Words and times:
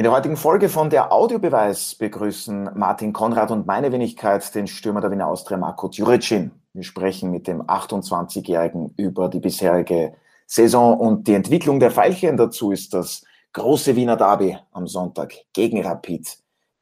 In 0.00 0.04
der 0.04 0.12
heutigen 0.12 0.36
Folge 0.36 0.68
von 0.68 0.90
der 0.90 1.12
Audiobeweis 1.12 1.96
begrüßen 1.96 2.70
Martin 2.76 3.12
Konrad 3.12 3.50
und 3.50 3.66
meine 3.66 3.90
Wenigkeit 3.90 4.54
den 4.54 4.68
Stürmer 4.68 5.00
der 5.00 5.10
Wiener 5.10 5.26
Austria 5.26 5.58
Marco 5.58 5.88
Djuricin. 5.88 6.52
Wir 6.72 6.84
sprechen 6.84 7.32
mit 7.32 7.48
dem 7.48 7.62
28-Jährigen 7.62 8.94
über 8.96 9.28
die 9.28 9.40
bisherige 9.40 10.14
Saison 10.46 10.96
und 10.96 11.26
die 11.26 11.34
Entwicklung 11.34 11.80
der 11.80 11.90
Veilchen. 11.90 12.36
Dazu 12.36 12.70
ist 12.70 12.94
das 12.94 13.24
große 13.52 13.96
Wiener 13.96 14.16
Derby 14.16 14.56
am 14.70 14.86
Sonntag 14.86 15.34
gegen 15.52 15.84
Rapid 15.84 16.28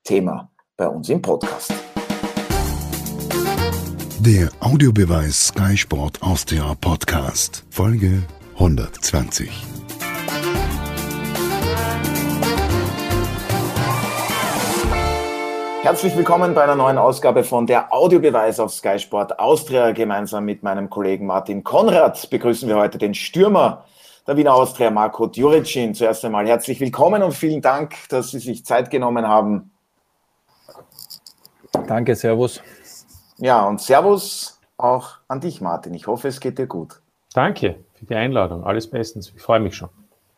Thema 0.05 0.51
bei 0.77 0.87
uns 0.87 1.09
im 1.09 1.23
Podcast. 1.23 1.73
Der 4.21 4.51
Audiobeweis 4.61 5.47
Sky 5.47 5.75
Sport 5.75 6.21
Austria 6.21 6.75
Podcast, 6.83 7.65
Folge 7.71 8.25
120. 8.57 9.86
Herzlich 15.87 16.17
willkommen 16.17 16.53
bei 16.53 16.65
einer 16.65 16.75
neuen 16.75 16.99
Ausgabe 16.99 17.45
von 17.45 17.65
der 17.65 17.93
Audiobeweis 17.93 18.59
auf 18.59 18.73
Sky 18.73 18.99
Sport 18.99 19.39
Austria. 19.39 19.93
Gemeinsam 19.93 20.45
mit 20.45 20.65
meinem 20.65 20.91
Kollegen 20.91 21.27
Martin 21.27 21.63
Konrad 21.63 22.29
begrüßen 22.29 22.69
wir 22.69 22.75
heute 22.75 22.99
den 22.99 23.15
Stürmer 23.15 23.85
der 24.27 24.37
Wiener 24.37 24.53
Austria, 24.53 24.91
Marco 24.91 25.29
Djuricin. 25.29 25.95
Zuerst 25.95 26.25
einmal 26.25 26.45
herzlich 26.49 26.81
willkommen 26.81 27.23
und 27.23 27.35
vielen 27.35 27.63
Dank, 27.63 27.95
dass 28.09 28.33
Sie 28.33 28.41
sich 28.41 28.67
Zeit 28.67 28.91
genommen 28.91 29.29
haben. 29.29 29.71
Danke, 31.87 32.17
Servus. 32.17 32.61
Ja, 33.37 33.65
und 33.65 33.81
Servus 33.81 34.59
auch 34.77 35.11
an 35.29 35.39
dich, 35.39 35.61
Martin. 35.61 35.95
Ich 35.95 36.09
hoffe, 36.09 36.27
es 36.27 36.41
geht 36.41 36.59
dir 36.59 36.67
gut. 36.67 37.01
Danke 37.33 37.77
für 37.95 38.07
die 38.07 38.17
Einladung. 38.17 38.65
Alles 38.65 38.91
bestens. 38.91 39.33
Ich 39.37 39.41
freue 39.41 39.61
mich 39.61 39.77
schon. 39.77 39.91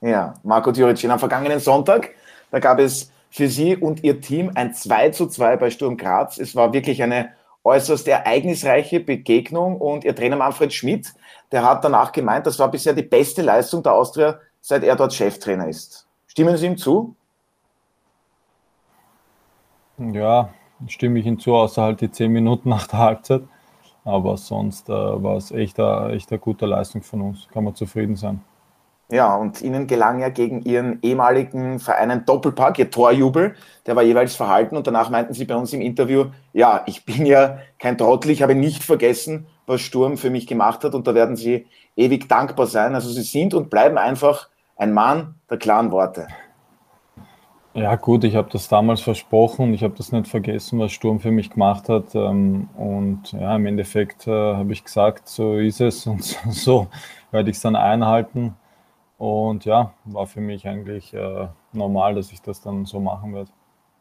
Ja, 0.02 0.34
Marco 0.42 0.72
Djuricin, 0.72 1.10
am 1.10 1.18
vergangenen 1.18 1.58
Sonntag, 1.58 2.10
da 2.50 2.58
gab 2.58 2.80
es 2.80 3.10
für 3.30 3.48
Sie 3.48 3.76
und 3.76 4.04
Ihr 4.04 4.20
Team 4.20 4.52
ein 4.54 4.74
2 4.74 5.10
zu 5.10 5.26
2 5.26 5.56
bei 5.56 5.70
Sturm 5.70 5.96
Graz. 5.96 6.38
Es 6.38 6.56
war 6.56 6.72
wirklich 6.72 7.02
eine 7.02 7.30
äußerst 7.64 8.08
ereignisreiche 8.08 9.00
Begegnung 9.00 9.80
und 9.80 10.04
Ihr 10.04 10.14
Trainer 10.14 10.36
Manfred 10.36 10.72
Schmidt, 10.72 11.12
der 11.52 11.64
hat 11.64 11.84
danach 11.84 12.12
gemeint, 12.12 12.46
das 12.46 12.58
war 12.58 12.70
bisher 12.70 12.94
die 12.94 13.02
beste 13.02 13.42
Leistung 13.42 13.82
der 13.82 13.92
Austria, 13.92 14.38
seit 14.60 14.84
er 14.84 14.96
dort 14.96 15.12
Cheftrainer 15.12 15.68
ist. 15.68 16.06
Stimmen 16.26 16.56
Sie 16.56 16.66
ihm 16.66 16.76
zu? 16.76 17.14
Ja, 19.98 20.50
stimme 20.86 21.18
ich 21.18 21.26
ihm 21.26 21.38
zu, 21.38 21.54
außer 21.54 21.82
halt 21.82 22.00
die 22.00 22.10
zehn 22.10 22.32
Minuten 22.32 22.68
nach 22.68 22.86
der 22.86 22.98
Halbzeit. 23.00 23.42
Aber 24.04 24.36
sonst 24.36 24.88
äh, 24.88 24.92
war 24.92 25.36
es 25.36 25.50
echt, 25.50 25.78
echt 25.78 26.30
eine 26.30 26.38
gute 26.38 26.66
Leistung 26.66 27.02
von 27.02 27.20
uns. 27.20 27.48
Kann 27.52 27.64
man 27.64 27.74
zufrieden 27.74 28.16
sein. 28.16 28.42
Ja, 29.10 29.34
und 29.36 29.62
ihnen 29.62 29.86
gelang 29.86 30.20
ja 30.20 30.28
gegen 30.28 30.60
ihren 30.62 30.98
ehemaligen 31.02 31.78
Verein 31.78 32.10
ein 32.10 32.26
Doppelpack, 32.26 32.78
ihr 32.78 32.90
Torjubel, 32.90 33.54
der 33.86 33.96
war 33.96 34.02
jeweils 34.02 34.36
verhalten 34.36 34.76
und 34.76 34.86
danach 34.86 35.08
meinten 35.08 35.32
sie 35.32 35.46
bei 35.46 35.56
uns 35.56 35.72
im 35.72 35.80
Interview, 35.80 36.26
ja, 36.52 36.82
ich 36.84 37.06
bin 37.06 37.24
ja 37.24 37.58
kein 37.78 37.96
Trottel, 37.96 38.30
ich 38.30 38.42
habe 38.42 38.54
nicht 38.54 38.84
vergessen, 38.84 39.46
was 39.66 39.80
Sturm 39.80 40.18
für 40.18 40.28
mich 40.28 40.46
gemacht 40.46 40.84
hat 40.84 40.94
und 40.94 41.06
da 41.06 41.14
werden 41.14 41.36
sie 41.36 41.66
ewig 41.96 42.28
dankbar 42.28 42.66
sein. 42.66 42.94
Also 42.94 43.08
sie 43.08 43.22
sind 43.22 43.54
und 43.54 43.70
bleiben 43.70 43.96
einfach 43.96 44.48
ein 44.76 44.92
Mann 44.92 45.36
der 45.48 45.56
klaren 45.56 45.90
Worte. 45.90 46.28
Ja 47.72 47.96
gut, 47.96 48.24
ich 48.24 48.34
habe 48.34 48.48
das 48.50 48.68
damals 48.68 49.00
versprochen, 49.00 49.72
ich 49.72 49.82
habe 49.84 49.94
das 49.96 50.12
nicht 50.12 50.28
vergessen, 50.28 50.78
was 50.80 50.92
Sturm 50.92 51.20
für 51.20 51.30
mich 51.30 51.48
gemacht 51.48 51.88
hat 51.88 52.14
ähm, 52.14 52.68
und 52.76 53.32
ja, 53.32 53.56
im 53.56 53.64
Endeffekt 53.66 54.26
äh, 54.26 54.30
habe 54.32 54.72
ich 54.72 54.84
gesagt, 54.84 55.28
so 55.28 55.56
ist 55.56 55.80
es 55.80 56.06
und 56.06 56.24
so 56.50 56.88
werde 57.30 57.50
ich 57.50 57.56
es 57.56 57.62
dann 57.62 57.76
einhalten. 57.76 58.54
Und 59.18 59.64
ja, 59.64 59.92
war 60.04 60.26
für 60.26 60.40
mich 60.40 60.66
eigentlich 60.66 61.12
äh, 61.12 61.48
normal, 61.72 62.14
dass 62.14 62.32
ich 62.32 62.40
das 62.40 62.60
dann 62.60 62.86
so 62.86 63.00
machen 63.00 63.34
werde. 63.34 63.50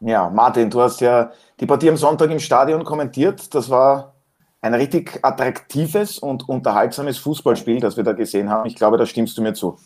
Ja, 0.00 0.30
Martin, 0.30 0.70
du 0.70 0.80
hast 0.80 1.00
ja 1.00 1.32
die 1.58 1.66
Partie 1.66 1.90
am 1.90 1.96
Sonntag 1.96 2.30
im 2.30 2.38
Stadion 2.38 2.84
kommentiert. 2.84 3.52
Das 3.52 3.68
war 3.68 4.14
ein 4.60 4.74
richtig 4.74 5.18
attraktives 5.22 6.20
und 6.20 6.48
unterhaltsames 6.48 7.18
Fußballspiel, 7.18 7.80
das 7.80 7.96
wir 7.96 8.04
da 8.04 8.12
gesehen 8.12 8.48
haben. 8.48 8.66
Ich 8.66 8.76
glaube, 8.76 8.96
da 8.96 9.06
stimmst 9.06 9.36
du 9.36 9.42
mir 9.42 9.54
zu. 9.54 9.76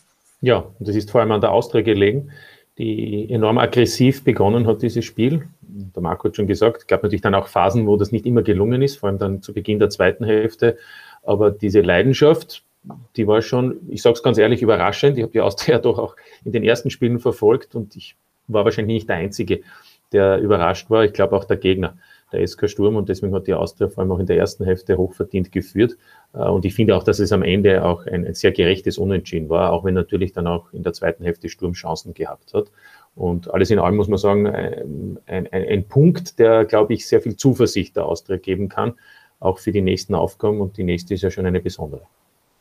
Ja, 0.42 0.58
und 0.58 0.86
das 0.86 0.96
ist 0.96 1.10
vor 1.10 1.22
allem 1.22 1.32
an 1.32 1.40
der 1.40 1.52
Austria 1.52 1.80
gelegen, 1.80 2.30
die 2.76 3.30
enorm 3.30 3.56
aggressiv 3.56 4.24
begonnen 4.24 4.66
hat, 4.66 4.82
dieses 4.82 5.04
Spiel. 5.04 5.48
Der 5.62 6.02
Marco 6.02 6.28
hat 6.28 6.36
schon 6.36 6.46
gesagt, 6.46 6.78
es 6.78 6.86
gab 6.86 7.02
natürlich 7.02 7.22
dann 7.22 7.34
auch 7.34 7.48
Phasen, 7.48 7.86
wo 7.86 7.96
das 7.96 8.12
nicht 8.12 8.26
immer 8.26 8.42
gelungen 8.42 8.82
ist, 8.82 8.98
vor 8.98 9.08
allem 9.08 9.18
dann 9.18 9.40
zu 9.40 9.54
Beginn 9.54 9.78
der 9.78 9.88
zweiten 9.88 10.24
Hälfte. 10.24 10.76
Aber 11.22 11.50
diese 11.50 11.80
Leidenschaft, 11.80 12.64
die 13.16 13.26
war 13.26 13.42
schon, 13.42 13.80
ich 13.88 14.02
sage 14.02 14.14
es 14.14 14.22
ganz 14.22 14.38
ehrlich, 14.38 14.62
überraschend. 14.62 15.16
Ich 15.16 15.22
habe 15.22 15.32
die 15.32 15.40
Austria 15.40 15.78
doch 15.80 15.98
auch 15.98 16.16
in 16.44 16.52
den 16.52 16.64
ersten 16.64 16.90
Spielen 16.90 17.18
verfolgt 17.18 17.74
und 17.74 17.96
ich 17.96 18.16
war 18.48 18.64
wahrscheinlich 18.64 18.94
nicht 18.94 19.08
der 19.08 19.16
Einzige, 19.16 19.60
der 20.12 20.38
überrascht 20.38 20.90
war. 20.90 21.04
Ich 21.04 21.12
glaube 21.12 21.36
auch 21.36 21.44
der 21.44 21.56
Gegner, 21.56 21.96
der 22.32 22.46
SK 22.46 22.68
Sturm 22.68 22.96
und 22.96 23.08
deswegen 23.08 23.34
hat 23.34 23.46
die 23.46 23.54
Austria 23.54 23.88
vor 23.88 24.02
allem 24.02 24.12
auch 24.12 24.18
in 24.18 24.26
der 24.26 24.36
ersten 24.36 24.64
Hälfte 24.64 24.96
hochverdient 24.96 25.52
geführt. 25.52 25.96
Äh, 26.34 26.38
und 26.38 26.64
ich 26.64 26.74
finde 26.74 26.96
auch, 26.96 27.04
dass 27.04 27.18
es 27.18 27.32
am 27.32 27.42
Ende 27.42 27.84
auch 27.84 28.06
ein, 28.06 28.26
ein 28.26 28.34
sehr 28.34 28.52
gerechtes 28.52 28.98
Unentschieden 28.98 29.48
war, 29.48 29.72
auch 29.72 29.84
wenn 29.84 29.94
natürlich 29.94 30.32
dann 30.32 30.46
auch 30.46 30.72
in 30.72 30.82
der 30.82 30.92
zweiten 30.92 31.24
Hälfte 31.24 31.48
Sturm 31.48 31.72
Chancen 31.72 32.14
gehabt 32.14 32.52
hat. 32.54 32.70
Und 33.14 33.52
alles 33.52 33.70
in 33.70 33.78
allem 33.78 33.96
muss 33.96 34.08
man 34.08 34.18
sagen, 34.18 34.46
ein, 34.46 35.18
ein, 35.26 35.46
ein 35.52 35.84
Punkt, 35.84 36.38
der, 36.38 36.64
glaube 36.64 36.94
ich, 36.94 37.06
sehr 37.06 37.20
viel 37.20 37.36
Zuversicht 37.36 37.96
der 37.96 38.06
Austria 38.06 38.38
geben 38.38 38.70
kann, 38.70 38.94
auch 39.38 39.58
für 39.58 39.70
die 39.70 39.82
nächsten 39.82 40.14
Aufgaben. 40.14 40.60
Und 40.60 40.78
die 40.78 40.84
nächste 40.84 41.12
ist 41.14 41.22
ja 41.22 41.30
schon 41.30 41.44
eine 41.44 41.60
besondere. 41.60 42.02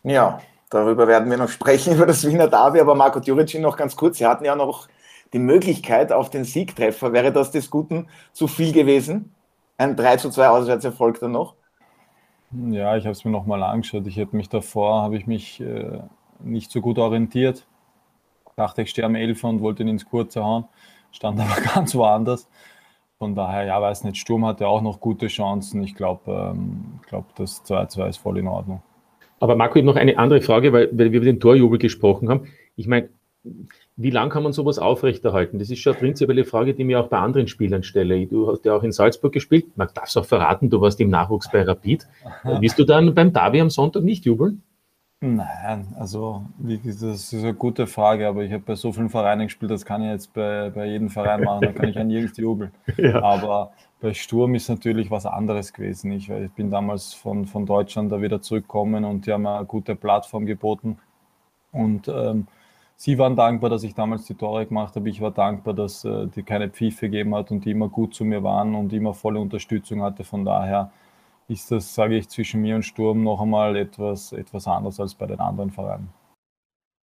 Ja, 0.04 0.42
darüber 0.70 1.08
werden 1.08 1.30
wir 1.30 1.38
noch 1.38 1.50
sprechen, 1.50 1.94
über 1.96 2.06
das 2.06 2.26
Wiener 2.28 2.48
Derby. 2.48 2.80
Aber 2.80 2.96
Marco 2.96 3.20
Djuricin 3.20 3.62
noch 3.62 3.78
ganz 3.78 3.96
kurz. 3.96 4.18
Sie 4.18 4.26
hatten 4.26 4.46
ja 4.46 4.56
noch 4.56 4.88
die 5.34 5.40
Möglichkeit 5.40 6.12
auf 6.12 6.30
den 6.30 6.44
Siegtreffer. 6.44 7.14
Wäre 7.14 7.32
das 7.32 7.52
des 7.52 7.70
Guten 7.70 8.08
zu 8.34 8.48
viel 8.48 8.74
gewesen? 8.74 9.34
Ein 9.78 9.96
3 9.96 10.18
zu 10.18 10.30
2 10.30 10.50
Auswärtserfolg 10.50 11.20
dann 11.20 11.32
noch? 11.32 11.56
Ja, 12.52 12.98
ich 12.98 13.06
habe 13.06 13.14
es 13.14 13.24
mir 13.24 13.32
nochmal 13.32 13.64
angeschaut. 13.64 14.06
Ich 14.08 14.18
hätte 14.18 14.36
mich 14.36 14.50
davor, 14.50 15.02
habe 15.04 15.18
ich 15.18 15.26
mich 15.26 15.62
äh, 15.62 16.00
nicht 16.40 16.70
so 16.70 16.82
gut 16.82 17.00
orientiert. 17.00 17.66
Dachte, 18.58 18.82
ich 18.82 18.90
stehe 18.90 19.06
am 19.06 19.16
Elfer 19.16 19.48
und 19.48 19.62
wollte 19.62 19.84
ihn 19.84 19.90
ins 19.90 20.06
Kurze 20.06 20.44
hauen. 20.44 20.66
Stand 21.12 21.40
aber 21.40 21.62
ganz 21.62 21.96
woanders. 21.96 22.50
Von 23.18 23.36
daher, 23.36 23.66
ja, 23.66 23.82
weiß 23.82 24.04
nicht, 24.04 24.18
Sturm 24.18 24.46
hatte 24.46 24.68
auch 24.68 24.82
noch 24.82 25.00
gute 25.00 25.28
Chancen. 25.28 25.82
Ich 25.84 25.96
glaube, 25.96 26.54
ähm, 26.54 27.00
glaub, 27.08 27.34
das 27.36 27.64
2-2 27.64 28.10
ist 28.10 28.18
voll 28.18 28.40
in 28.40 28.48
Ordnung. 28.48 28.82
Aber 29.42 29.56
Marco, 29.56 29.76
ich 29.76 29.82
habe 29.82 29.92
noch 29.92 30.00
eine 30.00 30.18
andere 30.18 30.40
Frage, 30.42 30.72
weil, 30.72 30.90
weil 30.92 31.12
wir 31.12 31.18
über 31.18 31.26
den 31.26 31.40
Torjubel 31.40 31.80
gesprochen 31.80 32.30
haben. 32.30 32.48
Ich 32.76 32.88
meine, 32.88 33.10
wie 33.98 34.12
lange 34.12 34.30
kann 34.30 34.44
man 34.44 34.54
sowas 34.54 34.78
aufrechterhalten? 34.78 35.58
Das 35.58 35.72
ist 35.72 35.80
schon 35.80 35.94
eine 35.94 36.00
prinzipielle 36.00 36.46
Frage, 36.46 36.76
die 36.76 36.84
mir 36.84 37.00
auch 37.00 37.08
bei 37.08 37.18
anderen 37.18 37.48
Spielern 37.48 37.82
stelle. 37.82 38.28
Du 38.28 38.52
hast 38.52 38.66
ja 38.66 38.76
auch 38.76 38.84
in 38.84 38.92
Salzburg 38.92 39.34
gespielt. 39.34 39.66
Man 39.76 39.90
darf 39.96 40.10
es 40.10 40.16
auch 40.16 40.26
verraten, 40.26 40.70
du 40.70 40.80
warst 40.80 41.02
im 41.02 41.10
Nachwuchs 41.10 41.50
bei 41.52 41.64
Rapid. 41.64 42.08
Willst 42.60 42.78
du 42.78 42.84
dann 42.84 43.16
beim 43.16 43.34
Davi 43.34 43.60
am 43.62 43.72
Sonntag 43.72 44.04
nicht 44.04 44.26
jubeln? 44.26 44.62
Nein, 45.24 45.88
also 46.00 46.46
das 46.58 47.32
ist 47.32 47.34
eine 47.34 47.54
gute 47.54 47.86
Frage, 47.86 48.28
aber 48.28 48.44
ich 48.44 48.52
habe 48.52 48.64
bei 48.66 48.76
so 48.76 48.92
vielen 48.92 49.10
Vereinen 49.10 49.46
gespielt, 49.46 49.70
das 49.70 49.86
kann 49.86 50.02
ich 50.02 50.10
jetzt 50.10 50.34
bei, 50.34 50.72
bei 50.72 50.88
jedem 50.88 51.10
Verein 51.10 51.44
machen, 51.44 51.62
da 51.62 51.72
kann 51.72 51.90
ich 51.90 51.96
ja 51.96 52.04
nirgends 52.04 52.38
jubeln. 52.38 52.72
Ja. 52.98 53.22
Aber 53.22 53.72
bei 54.02 54.14
Sturm 54.16 54.56
ist 54.56 54.68
natürlich 54.68 55.12
was 55.12 55.26
anderes 55.26 55.74
gewesen. 55.74 56.12
Ich, 56.12 56.30
ich 56.30 56.52
bin 56.52 56.72
damals 56.72 57.14
von, 57.14 57.46
von 57.46 57.66
Deutschland 57.66 58.12
da 58.12 58.22
wieder 58.22 58.42
zurückgekommen 58.42 59.06
und 59.06 59.28
die 59.28 59.32
haben 59.32 59.46
eine 59.46 59.66
gute 59.66 59.96
Plattform 59.96 60.46
geboten. 60.48 60.98
Und 61.72 62.08
ähm, 62.08 62.48
sie 62.96 63.18
waren 63.20 63.36
dankbar, 63.36 63.70
dass 63.70 63.84
ich 63.84 63.94
damals 63.94 64.26
die 64.26 64.34
Tore 64.34 64.66
gemacht 64.66 64.96
habe. 64.96 65.08
Ich 65.10 65.22
war 65.22 65.32
dankbar, 65.32 65.76
dass 65.76 66.04
äh, 66.04 66.28
die 66.28 66.44
keine 66.44 66.70
Pfiffe 66.70 67.10
gegeben 67.10 67.36
hat 67.36 67.52
und 67.52 67.64
die 67.64 67.72
immer 67.72 67.90
gut 67.90 68.16
zu 68.16 68.26
mir 68.26 68.44
waren 68.44 68.74
und 68.76 68.92
immer 68.92 69.14
volle 69.14 69.40
Unterstützung 69.40 70.02
hatte. 70.02 70.24
Von 70.24 70.46
daher 70.46 70.92
ist 71.48 71.72
das, 71.72 71.94
sage 71.94 72.18
ich, 72.18 72.28
zwischen 72.28 72.62
mir 72.62 72.76
und 72.76 72.84
Sturm 72.84 73.24
noch 73.24 73.40
einmal 73.42 73.76
etwas, 73.76 74.34
etwas 74.34 74.68
anders 74.68 75.00
als 75.00 75.14
bei 75.14 75.28
den 75.28 75.40
anderen 75.40 75.70
Vereinen. 75.72 76.10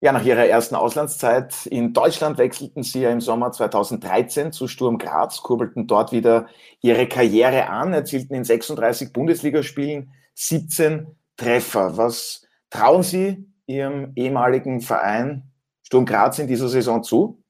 Ja, 0.04 0.12
nach 0.12 0.26
ihrer 0.26 0.48
ersten 0.48 0.74
Auslandszeit 0.74 1.68
in 1.68 1.94
Deutschland 1.94 2.40
wechselten 2.40 2.82
sie 2.82 3.02
ja 3.02 3.12
im 3.12 3.22
Sommer 3.22 3.52
2013 3.52 4.52
zu 4.52 4.68
Sturm 4.68 4.98
Graz, 4.98 5.44
kurbelten 5.44 5.86
dort 5.86 6.12
wieder 6.12 6.48
ihre 6.82 7.06
Karriere 7.06 7.70
an, 7.70 7.94
erzielten 7.94 8.34
in 8.34 8.44
36 8.44 9.14
Bundesligaspielen 9.14 10.12
17 10.34 11.06
Treffer. 11.38 11.98
Was 11.98 12.48
trauen 12.72 13.04
Sie 13.04 13.46
Ihrem 13.68 14.12
ehemaligen 14.16 14.82
Verein 14.82 15.52
Sturm 15.84 16.08
Graz 16.08 16.40
in 16.40 16.48
dieser 16.48 16.68
Saison 16.68 17.04
zu? 17.04 17.44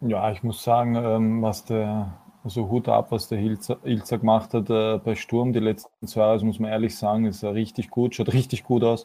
Ja, 0.00 0.30
ich 0.30 0.44
muss 0.44 0.62
sagen, 0.62 0.94
ähm, 0.94 1.42
was 1.42 1.64
der, 1.64 2.16
also 2.44 2.70
Hut 2.70 2.88
ab, 2.88 3.10
was 3.10 3.28
der 3.28 3.40
Ilzer, 3.40 3.78
Ilzer 3.82 4.18
gemacht 4.18 4.54
hat 4.54 4.70
äh, 4.70 4.98
bei 4.98 5.16
Sturm 5.16 5.52
die 5.52 5.58
letzten 5.58 6.06
zwei 6.06 6.20
Jahre, 6.20 6.44
muss 6.44 6.60
man 6.60 6.70
ehrlich 6.70 6.96
sagen, 6.96 7.24
ist 7.24 7.42
richtig 7.42 7.90
gut, 7.90 8.14
schaut 8.14 8.32
richtig 8.32 8.62
gut 8.62 8.84
aus 8.84 9.04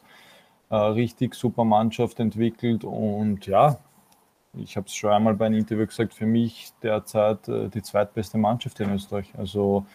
äh, 0.74 0.88
richtig 0.88 1.36
super 1.36 1.64
Mannschaft 1.64 2.18
entwickelt 2.18 2.82
und 2.82 3.46
ja, 3.46 3.78
ich 4.54 4.76
habe 4.76 4.88
es 4.88 4.94
schon 4.94 5.10
einmal 5.10 5.34
bei 5.34 5.46
einem 5.46 5.58
Interview 5.58 5.86
gesagt, 5.86 6.14
für 6.14 6.26
mich 6.26 6.72
derzeit 6.82 7.48
äh, 7.48 7.68
die 7.68 7.82
zweitbeste 7.82 8.38
Mannschaft 8.38 8.80
in 8.80 8.92
Österreich. 8.92 9.32
Also 9.38 9.86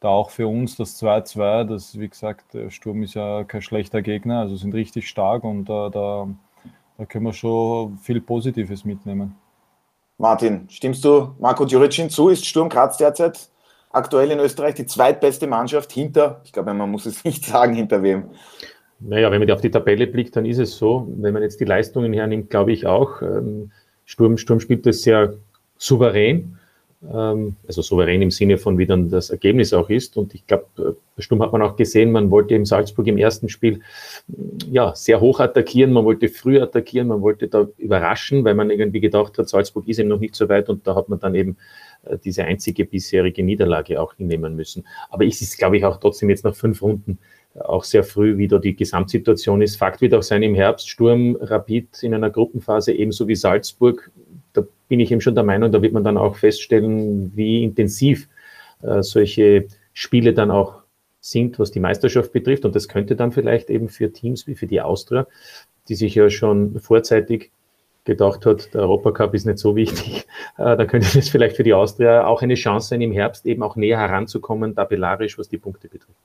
da 0.00 0.08
auch 0.08 0.30
für 0.30 0.48
uns 0.48 0.74
das 0.74 1.00
2-2, 1.00 1.64
das 1.64 1.98
wie 1.98 2.08
gesagt, 2.08 2.44
Sturm 2.70 3.04
ist 3.04 3.14
ja 3.14 3.44
kein 3.44 3.62
schlechter 3.62 4.02
Gegner, 4.02 4.40
also 4.40 4.56
sind 4.56 4.74
richtig 4.74 5.08
stark 5.08 5.44
und 5.44 5.70
äh, 5.70 5.90
da, 5.90 6.28
da 6.98 7.04
können 7.06 7.26
wir 7.26 7.32
schon 7.32 7.96
viel 7.98 8.20
Positives 8.20 8.84
mitnehmen. 8.84 9.36
Martin, 10.18 10.68
stimmst 10.70 11.04
du 11.04 11.36
Marco 11.38 11.64
Djuricin 11.64 12.10
zu? 12.10 12.30
Ist 12.30 12.44
Sturm 12.46 12.68
Graz 12.68 12.96
derzeit 12.96 13.48
aktuell 13.90 14.32
in 14.32 14.40
Österreich 14.40 14.74
die 14.74 14.86
zweitbeste 14.86 15.46
Mannschaft 15.46 15.92
hinter, 15.92 16.40
ich 16.44 16.52
glaube, 16.52 16.74
man 16.74 16.90
muss 16.90 17.06
es 17.06 17.24
nicht 17.24 17.44
sagen, 17.44 17.74
hinter 17.74 18.02
wem? 18.02 18.30
Naja, 19.00 19.30
wenn 19.30 19.40
man 19.40 19.50
auf 19.50 19.60
die 19.60 19.70
Tabelle 19.70 20.06
blickt, 20.06 20.36
dann 20.36 20.46
ist 20.46 20.58
es 20.58 20.76
so. 20.76 21.06
Wenn 21.16 21.34
man 21.34 21.42
jetzt 21.42 21.60
die 21.60 21.64
Leistungen 21.64 22.12
hernimmt, 22.12 22.50
glaube 22.50 22.72
ich 22.72 22.86
auch. 22.86 23.20
Ähm, 23.22 23.70
Sturm, 24.04 24.38
Sturm 24.38 24.60
spielt 24.60 24.86
das 24.86 25.02
sehr 25.02 25.34
souverän. 25.76 26.56
Ähm, 27.12 27.56
also 27.66 27.82
souverän 27.82 28.22
im 28.22 28.30
Sinne 28.30 28.56
von, 28.56 28.78
wie 28.78 28.86
dann 28.86 29.10
das 29.10 29.30
Ergebnis 29.30 29.74
auch 29.74 29.90
ist. 29.90 30.16
Und 30.16 30.34
ich 30.34 30.46
glaube, 30.46 30.66
äh, 30.78 31.20
Sturm 31.22 31.42
hat 31.42 31.52
man 31.52 31.60
auch 31.62 31.76
gesehen, 31.76 32.10
man 32.10 32.30
wollte 32.30 32.54
im 32.54 32.64
Salzburg 32.64 33.06
im 33.06 33.18
ersten 33.18 33.48
Spiel 33.48 33.80
ja, 34.70 34.94
sehr 34.94 35.20
hoch 35.20 35.40
attackieren, 35.40 35.92
man 35.92 36.04
wollte 36.04 36.28
früh 36.28 36.60
attackieren, 36.60 37.08
man 37.08 37.20
wollte 37.20 37.48
da 37.48 37.68
überraschen, 37.76 38.44
weil 38.44 38.54
man 38.54 38.70
irgendwie 38.70 39.00
gedacht 39.00 39.36
hat, 39.38 39.48
Salzburg 39.48 39.86
ist 39.88 39.98
eben 39.98 40.08
noch 40.08 40.20
nicht 40.20 40.34
so 40.34 40.48
weit 40.48 40.68
und 40.68 40.86
da 40.86 40.94
hat 40.94 41.08
man 41.08 41.20
dann 41.20 41.34
eben 41.34 41.56
äh, 42.04 42.16
diese 42.16 42.44
einzige 42.44 42.86
bisherige 42.86 43.42
Niederlage 43.42 44.00
auch 44.00 44.14
hinnehmen 44.14 44.56
müssen. 44.56 44.84
Aber 45.10 45.26
es 45.26 45.42
ist, 45.42 45.58
glaube 45.58 45.76
ich, 45.76 45.84
auch 45.84 45.98
trotzdem 45.98 46.30
jetzt 46.30 46.44
nach 46.44 46.54
fünf 46.54 46.80
Runden 46.80 47.18
auch 47.64 47.84
sehr 47.84 48.04
früh, 48.04 48.38
wie 48.38 48.48
da 48.48 48.58
die 48.58 48.76
Gesamtsituation 48.76 49.62
ist. 49.62 49.76
Fakt 49.76 50.00
wird 50.00 50.14
auch 50.14 50.22
sein, 50.22 50.42
im 50.42 50.54
Herbst 50.54 50.88
Sturm 50.88 51.36
Rapid 51.40 52.02
in 52.02 52.14
einer 52.14 52.30
Gruppenphase 52.30 52.92
ebenso 52.92 53.28
wie 53.28 53.34
Salzburg. 53.34 54.10
Da 54.52 54.62
bin 54.88 55.00
ich 55.00 55.10
eben 55.10 55.20
schon 55.20 55.34
der 55.34 55.44
Meinung, 55.44 55.72
da 55.72 55.82
wird 55.82 55.92
man 55.92 56.04
dann 56.04 56.18
auch 56.18 56.36
feststellen, 56.36 57.32
wie 57.34 57.62
intensiv 57.62 58.28
äh, 58.82 59.02
solche 59.02 59.66
Spiele 59.92 60.34
dann 60.34 60.50
auch 60.50 60.82
sind, 61.20 61.58
was 61.58 61.70
die 61.70 61.80
Meisterschaft 61.80 62.32
betrifft. 62.32 62.64
Und 62.64 62.76
das 62.76 62.88
könnte 62.88 63.16
dann 63.16 63.32
vielleicht 63.32 63.70
eben 63.70 63.88
für 63.88 64.12
Teams 64.12 64.46
wie 64.46 64.54
für 64.54 64.66
die 64.66 64.80
Austria, 64.80 65.26
die 65.88 65.94
sich 65.94 66.14
ja 66.14 66.30
schon 66.30 66.78
vorzeitig 66.80 67.50
gedacht 68.04 68.46
hat, 68.46 68.72
der 68.72 68.82
Europacup 68.82 69.34
ist 69.34 69.46
nicht 69.46 69.58
so 69.58 69.74
wichtig, 69.74 70.26
äh, 70.58 70.76
dann 70.76 70.86
könnte 70.86 71.08
das 71.12 71.28
vielleicht 71.28 71.56
für 71.56 71.64
die 71.64 71.74
Austria 71.74 72.24
auch 72.24 72.40
eine 72.40 72.54
Chance 72.54 72.88
sein, 72.88 73.00
im 73.00 73.12
Herbst 73.12 73.44
eben 73.46 73.62
auch 73.62 73.76
näher 73.76 73.98
heranzukommen, 73.98 74.74
tabellarisch, 74.74 75.38
was 75.38 75.48
die 75.48 75.58
Punkte 75.58 75.88
betrifft. 75.88 76.18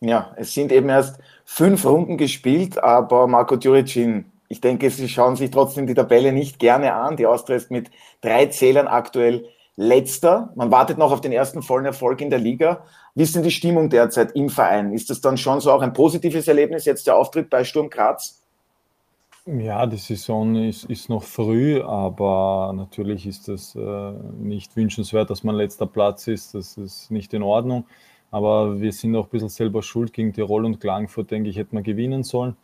Ja, 0.00 0.32
es 0.36 0.54
sind 0.54 0.72
eben 0.72 0.88
erst 0.88 1.20
fünf 1.44 1.84
Runden 1.84 2.16
gespielt, 2.16 2.82
aber 2.82 3.26
Marco 3.26 3.56
Djuricin, 3.56 4.24
ich 4.48 4.60
denke, 4.60 4.90
Sie 4.90 5.08
schauen 5.08 5.36
sich 5.36 5.50
trotzdem 5.50 5.86
die 5.86 5.94
Tabelle 5.94 6.32
nicht 6.32 6.58
gerne 6.58 6.94
an. 6.94 7.16
Die 7.16 7.26
Austria 7.26 7.56
ist 7.56 7.70
mit 7.70 7.90
drei 8.20 8.46
Zählern 8.46 8.88
aktuell 8.88 9.46
letzter. 9.76 10.52
Man 10.56 10.70
wartet 10.70 10.98
noch 10.98 11.12
auf 11.12 11.20
den 11.20 11.32
ersten 11.32 11.62
vollen 11.62 11.84
Erfolg 11.84 12.20
in 12.20 12.30
der 12.30 12.38
Liga. 12.38 12.84
Wie 13.14 13.22
ist 13.22 13.36
denn 13.36 13.42
die 13.42 13.50
Stimmung 13.50 13.90
derzeit 13.90 14.32
im 14.32 14.48
Verein? 14.48 14.92
Ist 14.92 15.10
das 15.10 15.20
dann 15.20 15.36
schon 15.36 15.60
so 15.60 15.70
auch 15.70 15.82
ein 15.82 15.92
positives 15.92 16.48
Erlebnis, 16.48 16.84
jetzt 16.84 17.06
der 17.06 17.16
Auftritt 17.16 17.50
bei 17.50 17.62
Sturm 17.64 17.90
Graz? 17.90 18.42
Ja, 19.46 19.86
die 19.86 19.96
Saison 19.96 20.54
ist, 20.54 20.84
ist 20.84 21.08
noch 21.08 21.22
früh, 21.22 21.80
aber 21.80 22.72
natürlich 22.74 23.26
ist 23.26 23.48
es 23.48 23.74
äh, 23.74 24.12
nicht 24.38 24.76
wünschenswert, 24.76 25.30
dass 25.30 25.44
man 25.44 25.54
letzter 25.54 25.86
Platz 25.86 26.26
ist. 26.26 26.54
Das 26.54 26.76
ist 26.76 27.10
nicht 27.10 27.32
in 27.32 27.42
Ordnung. 27.42 27.86
Aber 28.30 28.80
wir 28.80 28.92
sind 28.92 29.16
auch 29.16 29.26
ein 29.26 29.30
bisschen 29.30 29.48
selber 29.48 29.82
schuld 29.82 30.12
gegen 30.12 30.32
Tirol 30.32 30.64
und 30.64 30.80
Klagenfurt, 30.80 31.30
denke 31.30 31.50
ich, 31.50 31.56
hätten 31.56 31.76
wir 31.76 31.82
gewinnen 31.82 32.22
sollen. 32.22 32.56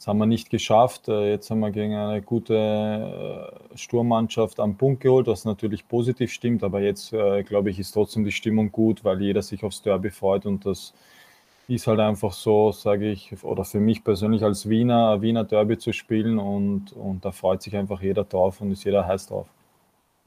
Das 0.00 0.06
haben 0.06 0.16
wir 0.16 0.24
nicht 0.24 0.48
geschafft. 0.48 1.08
Äh, 1.08 1.30
jetzt 1.32 1.50
haben 1.50 1.60
wir 1.60 1.70
gegen 1.70 1.94
eine 1.94 2.22
gute 2.22 2.54
äh, 2.54 3.76
Sturmmannschaft 3.76 4.58
am 4.58 4.76
Punkt 4.76 5.02
geholt, 5.02 5.26
was 5.26 5.44
natürlich 5.44 5.86
positiv 5.86 6.32
stimmt. 6.32 6.64
Aber 6.64 6.80
jetzt, 6.80 7.12
äh, 7.12 7.42
glaube 7.42 7.68
ich, 7.68 7.78
ist 7.78 7.92
trotzdem 7.92 8.24
die 8.24 8.32
Stimmung 8.32 8.72
gut, 8.72 9.04
weil 9.04 9.20
jeder 9.20 9.42
sich 9.42 9.62
aufs 9.62 9.82
Derby 9.82 10.08
freut. 10.10 10.46
Und 10.46 10.64
das 10.64 10.94
ist 11.68 11.86
halt 11.86 12.00
einfach 12.00 12.32
so, 12.32 12.72
sage 12.72 13.10
ich, 13.10 13.44
oder 13.44 13.66
für 13.66 13.78
mich 13.78 14.02
persönlich 14.02 14.42
als 14.42 14.70
Wiener, 14.70 15.20
Wiener 15.20 15.44
Derby 15.44 15.76
zu 15.76 15.92
spielen. 15.92 16.38
Und, 16.38 16.92
und 16.94 17.22
da 17.26 17.30
freut 17.30 17.60
sich 17.62 17.76
einfach 17.76 18.00
jeder 18.00 18.24
drauf 18.24 18.62
und 18.62 18.72
ist 18.72 18.84
jeder 18.84 19.06
heiß 19.06 19.26
drauf. 19.26 19.48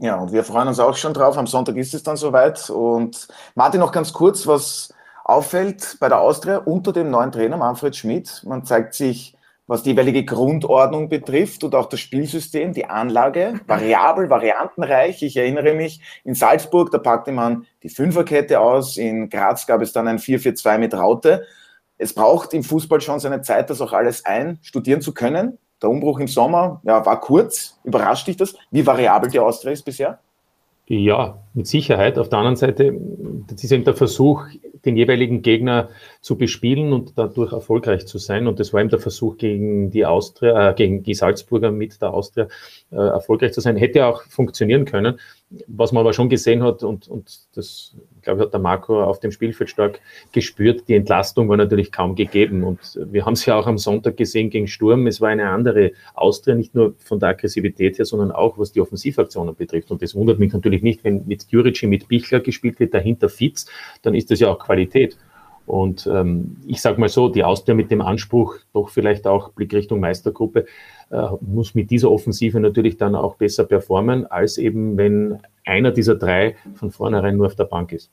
Ja, 0.03 0.17
und 0.17 0.33
wir 0.33 0.43
freuen 0.43 0.67
uns 0.67 0.81
auch 0.81 0.97
schon 0.97 1.13
drauf. 1.13 1.37
Am 1.37 1.47
Sonntag 1.47 1.77
ist 1.77 1.93
es 1.93 2.03
dann 2.03 2.17
soweit. 2.17 2.69
Und 2.69 3.29
Martin, 3.55 3.79
noch 3.79 3.93
ganz 3.93 4.11
kurz, 4.11 4.45
was 4.45 4.93
auffällt 5.23 5.95
bei 6.01 6.09
der 6.09 6.19
Austria 6.19 6.57
unter 6.57 6.91
dem 6.91 7.09
neuen 7.09 7.31
Trainer 7.31 7.55
Manfred 7.55 7.95
Schmidt. 7.95 8.43
Man 8.45 8.65
zeigt 8.65 8.95
sich, 8.95 9.37
was 9.65 9.83
die 9.83 9.91
jeweilige 9.91 10.25
Grundordnung 10.25 11.07
betrifft 11.07 11.63
und 11.63 11.73
auch 11.73 11.87
das 11.87 12.01
Spielsystem, 12.01 12.73
die 12.73 12.85
Anlage, 12.85 13.61
variabel, 13.65 14.29
variantenreich. 14.29 15.23
Ich 15.23 15.37
erinnere 15.37 15.73
mich, 15.73 16.01
in 16.25 16.35
Salzburg, 16.35 16.91
da 16.91 16.97
packte 16.97 17.31
man 17.31 17.65
die 17.81 17.87
Fünferkette 17.87 18.59
aus. 18.59 18.97
In 18.97 19.29
Graz 19.29 19.65
gab 19.67 19.81
es 19.81 19.93
dann 19.93 20.09
ein 20.09 20.19
4-4-2 20.19 20.79
mit 20.79 20.93
Raute. 20.93 21.45
Es 21.97 22.13
braucht 22.13 22.53
im 22.53 22.65
Fußball 22.65 22.99
schon 22.99 23.21
seine 23.21 23.41
Zeit, 23.41 23.69
das 23.69 23.79
auch 23.79 23.93
alles 23.93 24.25
einstudieren 24.25 24.99
zu 24.99 25.13
können. 25.13 25.59
Der 25.83 25.89
Umbruch 25.89 26.19
im 26.19 26.27
Sommer 26.27 26.81
ja, 26.85 27.05
war 27.05 27.19
kurz. 27.19 27.79
Überrascht 27.83 28.27
dich 28.27 28.37
das, 28.37 28.55
wie 28.71 28.85
variabel 28.85 29.29
die 29.29 29.39
Austria 29.39 29.73
ist 29.73 29.83
bisher? 29.83 30.19
Ja, 30.87 31.39
mit 31.53 31.67
Sicherheit. 31.67 32.17
Auf 32.17 32.29
der 32.29 32.39
anderen 32.39 32.55
Seite, 32.55 32.93
das 33.47 33.63
ist 33.63 33.71
eben 33.71 33.83
der 33.83 33.95
Versuch, 33.95 34.45
den 34.85 34.97
jeweiligen 34.97 35.41
Gegner 35.41 35.89
zu 36.21 36.37
bespielen 36.37 36.91
und 36.91 37.17
dadurch 37.17 37.53
erfolgreich 37.53 38.05
zu 38.05 38.17
sein. 38.17 38.47
Und 38.47 38.59
das 38.59 38.73
war 38.73 38.81
eben 38.81 38.89
der 38.89 38.99
Versuch 38.99 39.37
gegen 39.37 39.91
die 39.91 40.05
Austria, 40.05 40.71
äh, 40.71 40.73
gegen 40.73 41.03
die 41.03 41.13
Salzburger 41.13 41.71
mit 41.71 42.01
der 42.01 42.13
Austria 42.13 42.47
äh, 42.91 42.95
erfolgreich 42.95 43.53
zu 43.53 43.61
sein. 43.61 43.77
Hätte 43.77 44.05
auch 44.05 44.23
funktionieren 44.23 44.83
können. 44.83 45.19
Was 45.67 45.93
man 45.93 46.01
aber 46.01 46.13
schon 46.13 46.29
gesehen 46.29 46.63
hat, 46.63 46.83
und, 46.83 47.07
und 47.07 47.39
das, 47.55 47.95
glaube 48.23 48.39
ich, 48.39 48.45
hat 48.45 48.53
der 48.53 48.59
Marco 48.59 49.03
auf 49.03 49.19
dem 49.19 49.31
Spielfeld 49.31 49.69
stark 49.69 49.99
gespürt, 50.31 50.87
die 50.87 50.95
Entlastung 50.95 51.49
war 51.49 51.57
natürlich 51.57 51.91
kaum 51.91 52.15
gegeben. 52.15 52.63
Und 52.63 52.99
wir 53.05 53.25
haben 53.25 53.33
es 53.33 53.45
ja 53.45 53.55
auch 53.55 53.67
am 53.67 53.77
Sonntag 53.77 54.17
gesehen 54.17 54.49
gegen 54.49 54.67
Sturm. 54.67 55.07
Es 55.07 55.21
war 55.21 55.29
eine 55.29 55.49
andere 55.49 55.91
Austria, 56.13 56.55
nicht 56.55 56.75
nur 56.75 56.95
von 56.97 57.19
der 57.19 57.29
Aggressivität 57.29 57.97
her, 57.97 58.05
sondern 58.05 58.31
auch 58.31 58.57
was 58.57 58.71
die 58.71 58.81
Offensivaktionen 58.81 59.55
betrifft. 59.55 59.91
Und 59.91 60.01
das 60.01 60.15
wundert 60.15 60.39
mich 60.39 60.53
natürlich 60.53 60.81
nicht, 60.81 61.03
wenn 61.03 61.25
mit 61.25 61.45
Jurici, 61.49 61.87
mit 61.87 62.07
Bichler 62.07 62.39
gespielt 62.39 62.79
wird, 62.79 62.93
dahinter 62.93 63.29
Fitz, 63.29 63.67
dann 64.01 64.15
ist 64.15 64.31
das 64.31 64.39
ja 64.39 64.49
auch 64.49 64.59
Qualität. 64.59 65.17
Und 65.65 66.07
ähm, 66.07 66.57
ich 66.67 66.81
sage 66.81 66.99
mal 66.99 67.09
so, 67.09 67.29
die 67.29 67.43
Austria 67.43 67.73
mit 67.73 67.89
dem 67.89 68.01
Anspruch, 68.01 68.55
doch 68.73 68.89
vielleicht 68.89 69.25
auch 69.27 69.49
Blick 69.49 69.73
Richtung 69.73 69.99
Meistergruppe, 69.99 70.65
äh, 71.09 71.27
muss 71.41 71.73
mit 71.73 71.89
dieser 71.89 72.11
Offensive 72.11 72.59
natürlich 72.59 72.97
dann 72.97 73.15
auch 73.15 73.35
besser 73.35 73.63
performen, 73.63 74.25
als 74.27 74.57
eben 74.57 74.97
wenn 74.97 75.39
einer 75.65 75.91
dieser 75.91 76.15
drei 76.15 76.57
von 76.75 76.91
vornherein 76.91 77.37
nur 77.37 77.47
auf 77.47 77.55
der 77.55 77.65
Bank 77.65 77.93
ist. 77.93 78.11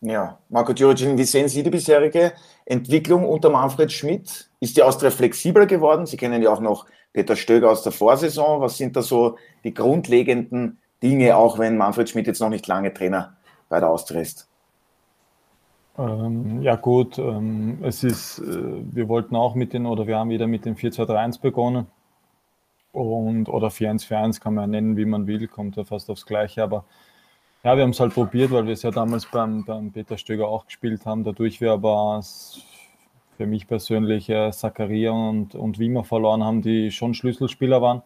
Ja, 0.00 0.38
Marco 0.50 0.72
Djuricin, 0.72 1.16
wie 1.16 1.24
sehen 1.24 1.48
Sie 1.48 1.62
die 1.62 1.70
bisherige 1.70 2.32
Entwicklung 2.64 3.24
unter 3.24 3.48
Manfred 3.48 3.90
Schmidt? 3.90 4.50
Ist 4.60 4.76
die 4.76 4.82
Austria 4.82 5.10
flexibler 5.10 5.66
geworden? 5.66 6.04
Sie 6.04 6.16
kennen 6.16 6.42
ja 6.42 6.50
auch 6.50 6.60
noch 6.60 6.86
Peter 7.12 7.34
Stöger 7.34 7.70
aus 7.70 7.82
der 7.82 7.92
Vorsaison. 7.92 8.60
Was 8.60 8.76
sind 8.76 8.94
da 8.94 9.02
so 9.02 9.36
die 9.64 9.72
grundlegenden 9.72 10.78
Dinge, 11.02 11.36
auch 11.36 11.58
wenn 11.58 11.78
Manfred 11.78 12.10
Schmidt 12.10 12.26
jetzt 12.26 12.40
noch 12.40 12.50
nicht 12.50 12.66
lange 12.66 12.92
Trainer 12.92 13.36
bei 13.68 13.80
der 13.80 13.88
Austria 13.88 14.20
ist? 14.20 14.48
Ähm, 15.98 16.62
ja 16.62 16.76
gut, 16.76 17.18
ähm, 17.18 17.78
es 17.82 18.04
ist, 18.04 18.38
äh, 18.40 18.44
wir 18.94 19.08
wollten 19.08 19.34
auch 19.34 19.54
mit 19.54 19.72
den, 19.72 19.86
oder 19.86 20.06
wir 20.06 20.18
haben 20.18 20.30
wieder 20.30 20.46
mit 20.46 20.64
dem 20.66 20.74
4-2-3-1 20.76 21.40
begonnen. 21.40 21.86
Und, 22.92 23.48
oder 23.48 23.68
4-1-4-1 23.68 24.40
kann 24.40 24.54
man 24.54 24.64
ja 24.64 24.80
nennen, 24.80 24.96
wie 24.96 25.04
man 25.04 25.26
will, 25.26 25.48
kommt 25.48 25.76
ja 25.76 25.84
fast 25.84 26.10
aufs 26.10 26.26
Gleiche. 26.26 26.62
Aber 26.62 26.84
ja, 27.64 27.76
wir 27.76 27.82
haben 27.82 27.90
es 27.90 28.00
halt 28.00 28.14
probiert, 28.14 28.50
weil 28.52 28.66
wir 28.66 28.72
es 28.74 28.82
ja 28.82 28.90
damals 28.90 29.26
beim, 29.26 29.64
beim 29.64 29.92
Peter 29.92 30.18
Stöger 30.18 30.48
auch 30.48 30.66
gespielt 30.66 31.06
haben. 31.06 31.24
Dadurch 31.24 31.60
wir 31.60 31.72
aber 31.72 32.22
für 33.36 33.46
mich 33.46 33.66
persönlich 33.66 34.28
äh, 34.30 34.50
Zakaria 34.52 35.10
und, 35.12 35.54
und 35.54 35.78
Wiemer 35.78 36.04
verloren 36.04 36.44
haben, 36.44 36.62
die 36.62 36.90
schon 36.90 37.14
Schlüsselspieler 37.14 37.82
waren 37.82 38.02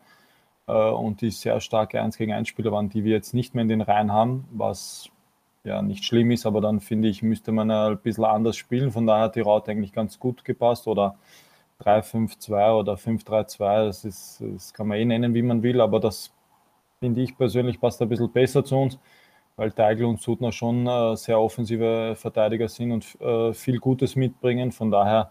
äh, 0.66 0.90
und 0.90 1.20
die 1.20 1.30
sehr 1.30 1.60
starke 1.60 2.00
1 2.00 2.16
gegen 2.16 2.32
1 2.32 2.48
Spieler 2.48 2.72
waren, 2.72 2.88
die 2.88 3.04
wir 3.04 3.12
jetzt 3.12 3.34
nicht 3.34 3.54
mehr 3.54 3.62
in 3.62 3.68
den 3.68 3.80
Reihen 3.80 4.12
haben, 4.12 4.48
was 4.50 5.10
ja 5.64 5.82
nicht 5.82 6.04
schlimm 6.04 6.30
ist, 6.30 6.46
aber 6.46 6.60
dann 6.60 6.80
finde 6.80 7.08
ich, 7.08 7.22
müsste 7.22 7.52
man 7.52 7.70
ein 7.70 7.98
bisschen 7.98 8.24
anders 8.24 8.56
spielen. 8.56 8.92
Von 8.92 9.06
daher 9.06 9.24
hat 9.24 9.36
die 9.36 9.40
Raute 9.40 9.70
eigentlich 9.70 9.92
ganz 9.92 10.18
gut 10.18 10.44
gepasst 10.44 10.86
oder 10.86 11.16
3-5-2 11.80 12.72
oder 12.78 12.94
5-3-2, 12.94 13.86
das, 13.86 14.38
das 14.40 14.74
kann 14.74 14.88
man 14.88 14.98
eh 14.98 15.04
nennen, 15.04 15.34
wie 15.34 15.42
man 15.42 15.62
will, 15.62 15.80
aber 15.80 16.00
das 16.00 16.32
finde 17.00 17.22
ich 17.22 17.36
persönlich 17.36 17.80
passt 17.80 18.02
ein 18.02 18.08
bisschen 18.08 18.30
besser 18.32 18.64
zu 18.64 18.76
uns, 18.76 18.98
weil 19.56 19.72
Teigl 19.72 20.04
und 20.04 20.20
Sudner 20.20 20.52
schon 20.52 20.86
äh, 20.86 21.16
sehr 21.16 21.40
offensive 21.40 22.14
Verteidiger 22.16 22.68
sind 22.68 22.92
und 22.92 23.20
äh, 23.20 23.54
viel 23.54 23.78
Gutes 23.78 24.16
mitbringen. 24.16 24.72
Von 24.72 24.90
daher, 24.90 25.30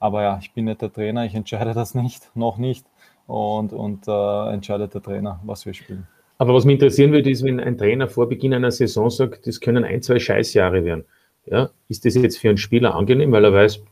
aber 0.00 0.22
ja, 0.22 0.38
ich 0.38 0.52
bin 0.52 0.66
nicht 0.66 0.82
der 0.82 0.92
Trainer, 0.92 1.24
ich 1.24 1.34
entscheide 1.34 1.74
das 1.74 1.94
nicht, 1.94 2.30
noch 2.36 2.58
nicht 2.58 2.86
und, 3.26 3.72
und 3.72 4.08
äh, 4.08 4.52
entscheidet 4.52 4.94
der 4.94 5.02
Trainer, 5.02 5.40
was 5.44 5.66
wir 5.66 5.74
spielen. 5.74 6.08
Aber 6.38 6.54
was 6.54 6.64
mich 6.64 6.74
interessieren 6.74 7.12
würde, 7.12 7.30
ist, 7.30 7.44
wenn 7.44 7.60
ein 7.60 7.78
Trainer 7.78 8.08
vor 8.08 8.28
Beginn 8.28 8.54
einer 8.54 8.70
Saison 8.70 9.10
sagt, 9.10 9.46
das 9.46 9.60
können 9.60 9.84
ein, 9.84 10.02
zwei 10.02 10.18
Scheißjahre 10.18 10.84
werden. 10.84 11.04
Ja, 11.46 11.70
ist 11.88 12.04
das 12.04 12.14
jetzt 12.14 12.38
für 12.38 12.48
einen 12.48 12.58
Spieler 12.58 12.94
angenehm, 12.94 13.30
weil 13.32 13.44
er 13.44 13.52
weiß, 13.52 13.82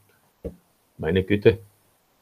meine 0.98 1.22
Güte, 1.22 1.58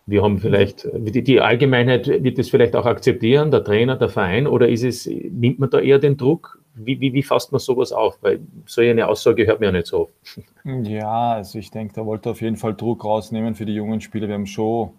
wir 0.06 0.22
haben 0.22 0.38
vielleicht, 0.38 0.88
die, 0.92 1.40
Allgemeinheit 1.40 2.08
wird 2.08 2.38
das 2.38 2.48
vielleicht 2.48 2.74
auch 2.74 2.86
akzeptieren, 2.86 3.50
der 3.50 3.62
Trainer, 3.62 3.96
der 3.96 4.08
Verein, 4.08 4.46
oder 4.46 4.68
ist 4.68 4.82
es, 4.82 5.06
nimmt 5.06 5.60
man 5.60 5.70
da 5.70 5.78
eher 5.78 6.00
den 6.00 6.16
Druck? 6.16 6.58
Wie, 6.74 7.00
wie, 7.00 7.12
wie 7.12 7.22
fasst 7.22 7.52
man 7.52 7.58
sowas 7.58 7.92
auf? 7.92 8.18
Weil 8.20 8.40
so 8.66 8.80
eine 8.80 9.06
Aussage 9.06 9.46
hört 9.46 9.60
man 9.60 9.68
ja 9.68 9.72
nicht 9.72 9.86
so 9.86 10.02
oft. 10.02 10.12
Ja, 10.64 11.34
also 11.34 11.58
ich 11.58 11.70
denke, 11.70 11.94
da 11.94 12.04
wollte 12.06 12.30
auf 12.30 12.40
jeden 12.40 12.56
Fall 12.56 12.74
Druck 12.74 13.04
rausnehmen 13.04 13.54
für 13.54 13.66
die 13.66 13.74
jungen 13.74 14.00
Spieler. 14.00 14.28
Wir 14.28 14.34
haben 14.34 14.46
schon 14.46 14.90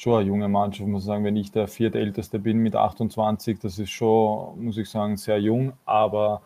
schon 0.00 0.20
eine 0.20 0.28
junge 0.28 0.48
Mannschaft, 0.48 0.88
muss 0.88 1.02
ich 1.02 1.06
sagen. 1.06 1.24
Wenn 1.24 1.36
ich 1.36 1.52
der 1.52 1.68
viertälteste 1.68 2.38
bin 2.38 2.58
mit 2.58 2.74
28, 2.74 3.58
das 3.58 3.78
ist 3.78 3.90
schon, 3.90 4.64
muss 4.64 4.78
ich 4.78 4.88
sagen, 4.88 5.16
sehr 5.18 5.38
jung. 5.38 5.74
Aber 5.84 6.40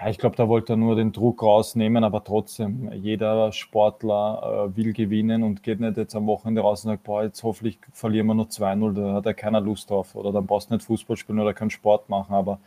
ja, 0.00 0.08
ich 0.08 0.18
glaube, 0.18 0.36
da 0.36 0.48
wollte 0.48 0.74
er 0.74 0.76
nur 0.76 0.94
den 0.94 1.10
Druck 1.12 1.42
rausnehmen, 1.42 2.04
aber 2.04 2.22
trotzdem, 2.22 2.90
jeder 2.92 3.50
Sportler 3.52 4.70
äh, 4.72 4.76
will 4.76 4.92
gewinnen 4.92 5.42
und 5.42 5.62
geht 5.64 5.80
nicht 5.80 5.96
jetzt 5.96 6.14
am 6.14 6.26
Wochenende 6.28 6.60
raus 6.62 6.84
und 6.84 6.92
sagt, 6.92 7.02
boah, 7.02 7.24
jetzt 7.24 7.42
hoffentlich 7.42 7.80
verlieren 7.92 8.28
wir 8.28 8.34
nur 8.34 8.46
2-0, 8.46 8.94
da 8.94 9.14
hat 9.14 9.26
er 9.26 9.34
keiner 9.34 9.60
Lust 9.60 9.90
drauf. 9.90 10.14
Oder 10.14 10.32
dann 10.32 10.46
brauchst 10.46 10.70
du 10.70 10.74
nicht 10.74 10.86
Fußball 10.86 11.16
spielen 11.16 11.40
oder 11.40 11.52
keinen 11.52 11.70
Sport 11.70 12.08
machen. 12.08 12.34
Aber 12.34 12.60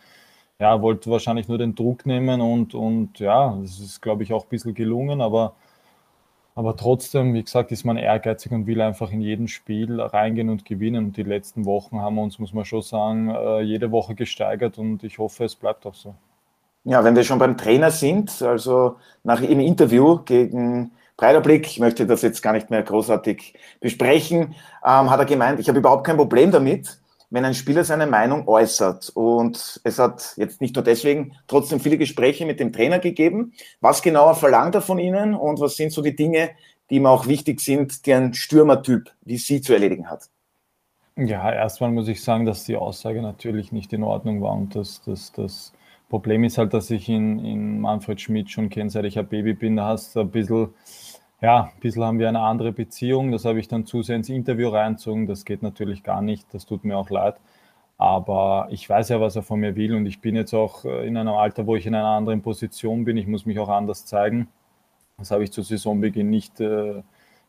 ja, 0.59 0.81
wollte 0.81 1.09
wahrscheinlich 1.09 1.47
nur 1.47 1.57
den 1.57 1.73
Druck 1.75 2.05
nehmen 2.05 2.41
und, 2.41 2.75
und 2.75 3.19
ja, 3.19 3.57
das 3.61 3.79
ist, 3.79 4.01
glaube 4.01 4.23
ich, 4.23 4.33
auch 4.33 4.43
ein 4.43 4.49
bisschen 4.49 4.73
gelungen, 4.73 5.21
aber 5.21 5.55
aber 6.55 6.75
trotzdem, 6.75 7.33
wie 7.33 7.43
gesagt, 7.43 7.71
ist 7.71 7.83
man 7.83 7.97
ehrgeizig 7.97 8.51
und 8.51 8.67
will 8.67 8.81
einfach 8.81 9.11
in 9.11 9.21
jedem 9.21 9.47
Spiel 9.47 9.99
reingehen 9.99 10.49
und 10.49 10.65
gewinnen. 10.65 11.05
Und 11.05 11.17
die 11.17 11.23
letzten 11.23 11.65
Wochen 11.65 11.99
haben 11.99 12.15
wir 12.15 12.21
uns, 12.21 12.37
muss 12.37 12.53
man 12.53 12.65
schon 12.65 12.83
sagen, 12.83 13.29
äh, 13.29 13.61
jede 13.61 13.91
Woche 13.91 14.13
gesteigert 14.13 14.77
und 14.77 15.03
ich 15.03 15.17
hoffe, 15.17 15.45
es 15.45 15.55
bleibt 15.55 15.85
auch 15.85 15.95
so. 15.95 16.13
Ja, 16.83 17.03
wenn 17.03 17.15
wir 17.15 17.23
schon 17.23 17.39
beim 17.39 17.57
Trainer 17.57 17.91
sind, 17.91 18.41
also 18.41 18.97
nach 19.23 19.41
im 19.41 19.59
Interview 19.61 20.19
gegen 20.25 20.91
Breiterblick, 21.17 21.65
ich 21.65 21.79
möchte 21.79 22.05
das 22.05 22.21
jetzt 22.21 22.41
gar 22.41 22.53
nicht 22.53 22.69
mehr 22.69 22.83
großartig 22.83 23.53
besprechen, 23.79 24.55
ähm, 24.85 25.09
hat 25.09 25.19
er 25.19 25.25
gemeint, 25.25 25.59
ich 25.59 25.69
habe 25.69 25.79
überhaupt 25.79 26.05
kein 26.05 26.17
Problem 26.17 26.51
damit, 26.51 26.99
wenn 27.33 27.45
ein 27.45 27.55
Spieler 27.55 27.83
seine 27.83 28.05
Meinung 28.05 28.47
äußert. 28.47 29.09
Und 29.09 29.81
es 29.83 29.97
hat 29.97 30.35
jetzt 30.37 30.61
nicht 30.61 30.75
nur 30.75 30.83
deswegen 30.83 31.35
trotzdem 31.47 31.79
viele 31.79 31.97
Gespräche 31.97 32.45
mit 32.45 32.59
dem 32.59 32.71
Trainer 32.71 32.99
gegeben. 32.99 33.53
Was 33.81 34.03
genauer 34.03 34.35
verlangt 34.35 34.75
er 34.75 34.83
von 34.83 34.99
Ihnen 34.99 35.33
und 35.33 35.59
was 35.59 35.75
sind 35.75 35.91
so 35.91 36.03
die 36.03 36.15
Dinge, 36.15 36.51
die 36.91 36.97
ihm 36.97 37.07
auch 37.07 37.25
wichtig 37.25 37.59
sind, 37.59 38.05
die 38.05 38.13
ein 38.13 38.35
Stürmertyp 38.35 39.09
wie 39.23 39.37
Sie 39.37 39.61
zu 39.61 39.73
erledigen 39.73 40.11
hat? 40.11 40.29
Ja, 41.15 41.51
erstmal 41.51 41.89
muss 41.89 42.07
ich 42.07 42.21
sagen, 42.21 42.45
dass 42.45 42.65
die 42.65 42.75
Aussage 42.75 43.23
natürlich 43.23 43.71
nicht 43.71 43.93
in 43.93 44.03
Ordnung 44.03 44.43
war 44.43 44.53
und 44.53 44.75
das, 44.75 45.01
das, 45.03 45.31
das 45.31 45.73
Problem 46.09 46.43
ist 46.43 46.59
halt, 46.59 46.75
dass 46.75 46.91
ich 46.91 47.09
in, 47.09 47.43
in 47.43 47.81
Manfred 47.81 48.21
Schmidt 48.21 48.51
schon 48.51 48.69
kenne, 48.69 48.91
seit 48.91 49.05
ich 49.05 49.17
ein 49.17 49.27
Baby 49.27 49.53
bin. 49.53 49.77
Da 49.77 49.87
hast 49.87 50.15
du 50.15 50.19
ein 50.19 50.29
bisschen 50.29 50.69
ja, 51.43 51.63
ein 51.75 51.79
bisschen 51.81 52.03
haben 52.03 52.19
wir 52.19 52.29
eine 52.29 52.39
andere 52.39 52.71
Beziehung. 52.71 53.31
Das 53.33 53.43
habe 53.43 53.59
ich 53.59 53.67
dann 53.67 53.85
zu 53.85 54.01
sehr 54.01 54.15
ins 54.15 54.29
Interview 54.29 54.69
reinzogen. 54.69 55.27
Das 55.27 55.43
geht 55.43 55.61
natürlich 55.61 56.01
gar 56.01 56.21
nicht. 56.21 56.47
Das 56.53 56.65
tut 56.65 56.85
mir 56.85 56.97
auch 56.97 57.09
leid. 57.09 57.35
Aber 57.97 58.67
ich 58.71 58.89
weiß 58.89 59.09
ja, 59.09 59.19
was 59.19 59.35
er 59.35 59.43
von 59.43 59.59
mir 59.59 59.75
will. 59.75 59.93
Und 59.93 60.05
ich 60.05 60.21
bin 60.21 60.37
jetzt 60.37 60.53
auch 60.53 60.85
äh, 60.85 61.05
in 61.05 61.17
einem 61.17 61.33
Alter, 61.33 61.67
wo 61.67 61.75
ich 61.75 61.85
in 61.85 61.95
einer 61.95 62.07
anderen 62.07 62.41
Position 62.41 63.03
bin. 63.03 63.17
Ich 63.17 63.27
muss 63.27 63.45
mich 63.45 63.59
auch 63.59 63.67
anders 63.67 64.05
zeigen. 64.05 64.47
Das 65.17 65.31
habe 65.31 65.43
ich 65.43 65.51
zu 65.51 65.63
Saisonbeginn 65.63 66.29
nicht 66.29 66.61
äh, 66.61 67.03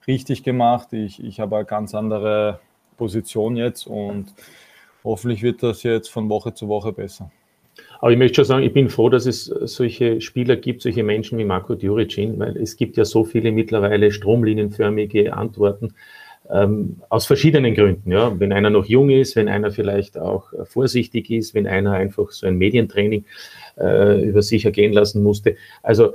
richtig 0.08 0.42
gemacht. 0.42 0.92
Ich, 0.92 1.22
ich 1.22 1.38
habe 1.38 1.56
eine 1.56 1.64
ganz 1.64 1.94
andere 1.94 2.58
Position 2.96 3.56
jetzt 3.56 3.86
und 3.86 4.34
hoffentlich 5.04 5.42
wird 5.42 5.62
das 5.62 5.84
jetzt 5.84 6.08
von 6.08 6.28
Woche 6.28 6.52
zu 6.52 6.68
Woche 6.68 6.92
besser. 6.92 7.30
Aber 8.04 8.12
ich 8.12 8.18
möchte 8.18 8.34
schon 8.34 8.44
sagen, 8.44 8.66
ich 8.66 8.74
bin 8.74 8.90
froh, 8.90 9.08
dass 9.08 9.24
es 9.24 9.46
solche 9.46 10.20
Spieler 10.20 10.56
gibt, 10.56 10.82
solche 10.82 11.02
Menschen 11.02 11.38
wie 11.38 11.44
Marco 11.46 11.74
Djuricin, 11.74 12.38
weil 12.38 12.54
es 12.58 12.76
gibt 12.76 12.98
ja 12.98 13.06
so 13.06 13.24
viele 13.24 13.50
mittlerweile 13.50 14.12
stromlinienförmige 14.12 15.32
Antworten 15.32 15.94
ähm, 16.50 16.96
aus 17.08 17.24
verschiedenen 17.24 17.74
Gründen. 17.74 18.12
Ja, 18.12 18.38
wenn 18.38 18.52
einer 18.52 18.68
noch 18.68 18.84
jung 18.84 19.08
ist, 19.08 19.36
wenn 19.36 19.48
einer 19.48 19.70
vielleicht 19.70 20.18
auch 20.18 20.52
vorsichtig 20.64 21.30
ist, 21.30 21.54
wenn 21.54 21.66
einer 21.66 21.92
einfach 21.92 22.30
so 22.30 22.46
ein 22.46 22.58
Medientraining 22.58 23.24
äh, 23.78 24.22
über 24.22 24.42
sich 24.42 24.66
ergehen 24.66 24.92
lassen 24.92 25.22
musste. 25.22 25.56
Also 25.82 26.12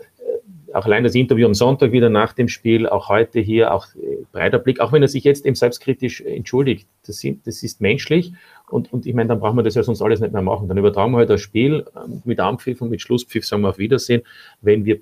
auch 0.73 0.85
allein 0.85 1.03
das 1.03 1.15
Interview 1.15 1.45
am 1.45 1.53
Sonntag 1.53 1.91
wieder 1.91 2.09
nach 2.09 2.33
dem 2.33 2.47
Spiel, 2.47 2.87
auch 2.87 3.09
heute 3.09 3.39
hier, 3.39 3.73
auch 3.73 3.87
äh, 3.95 4.23
breiter 4.31 4.59
Blick, 4.59 4.79
auch 4.79 4.91
wenn 4.91 5.01
er 5.01 5.07
sich 5.07 5.23
jetzt 5.23 5.45
eben 5.45 5.55
selbstkritisch 5.55 6.21
entschuldigt. 6.21 6.87
Das, 7.05 7.19
sind, 7.19 7.45
das 7.47 7.63
ist 7.63 7.81
menschlich 7.81 8.33
und, 8.69 8.91
und 8.93 9.05
ich 9.05 9.13
meine, 9.13 9.29
dann 9.29 9.39
brauchen 9.39 9.57
wir 9.57 9.63
das 9.63 9.75
ja 9.75 9.83
sonst 9.83 10.01
alles 10.01 10.19
nicht 10.19 10.33
mehr 10.33 10.41
machen. 10.41 10.67
Dann 10.67 10.77
übertragen 10.77 11.11
wir 11.11 11.17
halt 11.17 11.29
das 11.29 11.41
Spiel 11.41 11.85
ähm, 11.95 12.21
mit 12.25 12.39
Anpfiff 12.39 12.81
und 12.81 12.89
mit 12.89 13.01
Schlusspfiff, 13.01 13.45
sagen 13.45 13.63
wir 13.63 13.69
auf 13.69 13.77
Wiedersehen. 13.77 14.21
Wenn 14.61 14.85
wir 14.85 14.99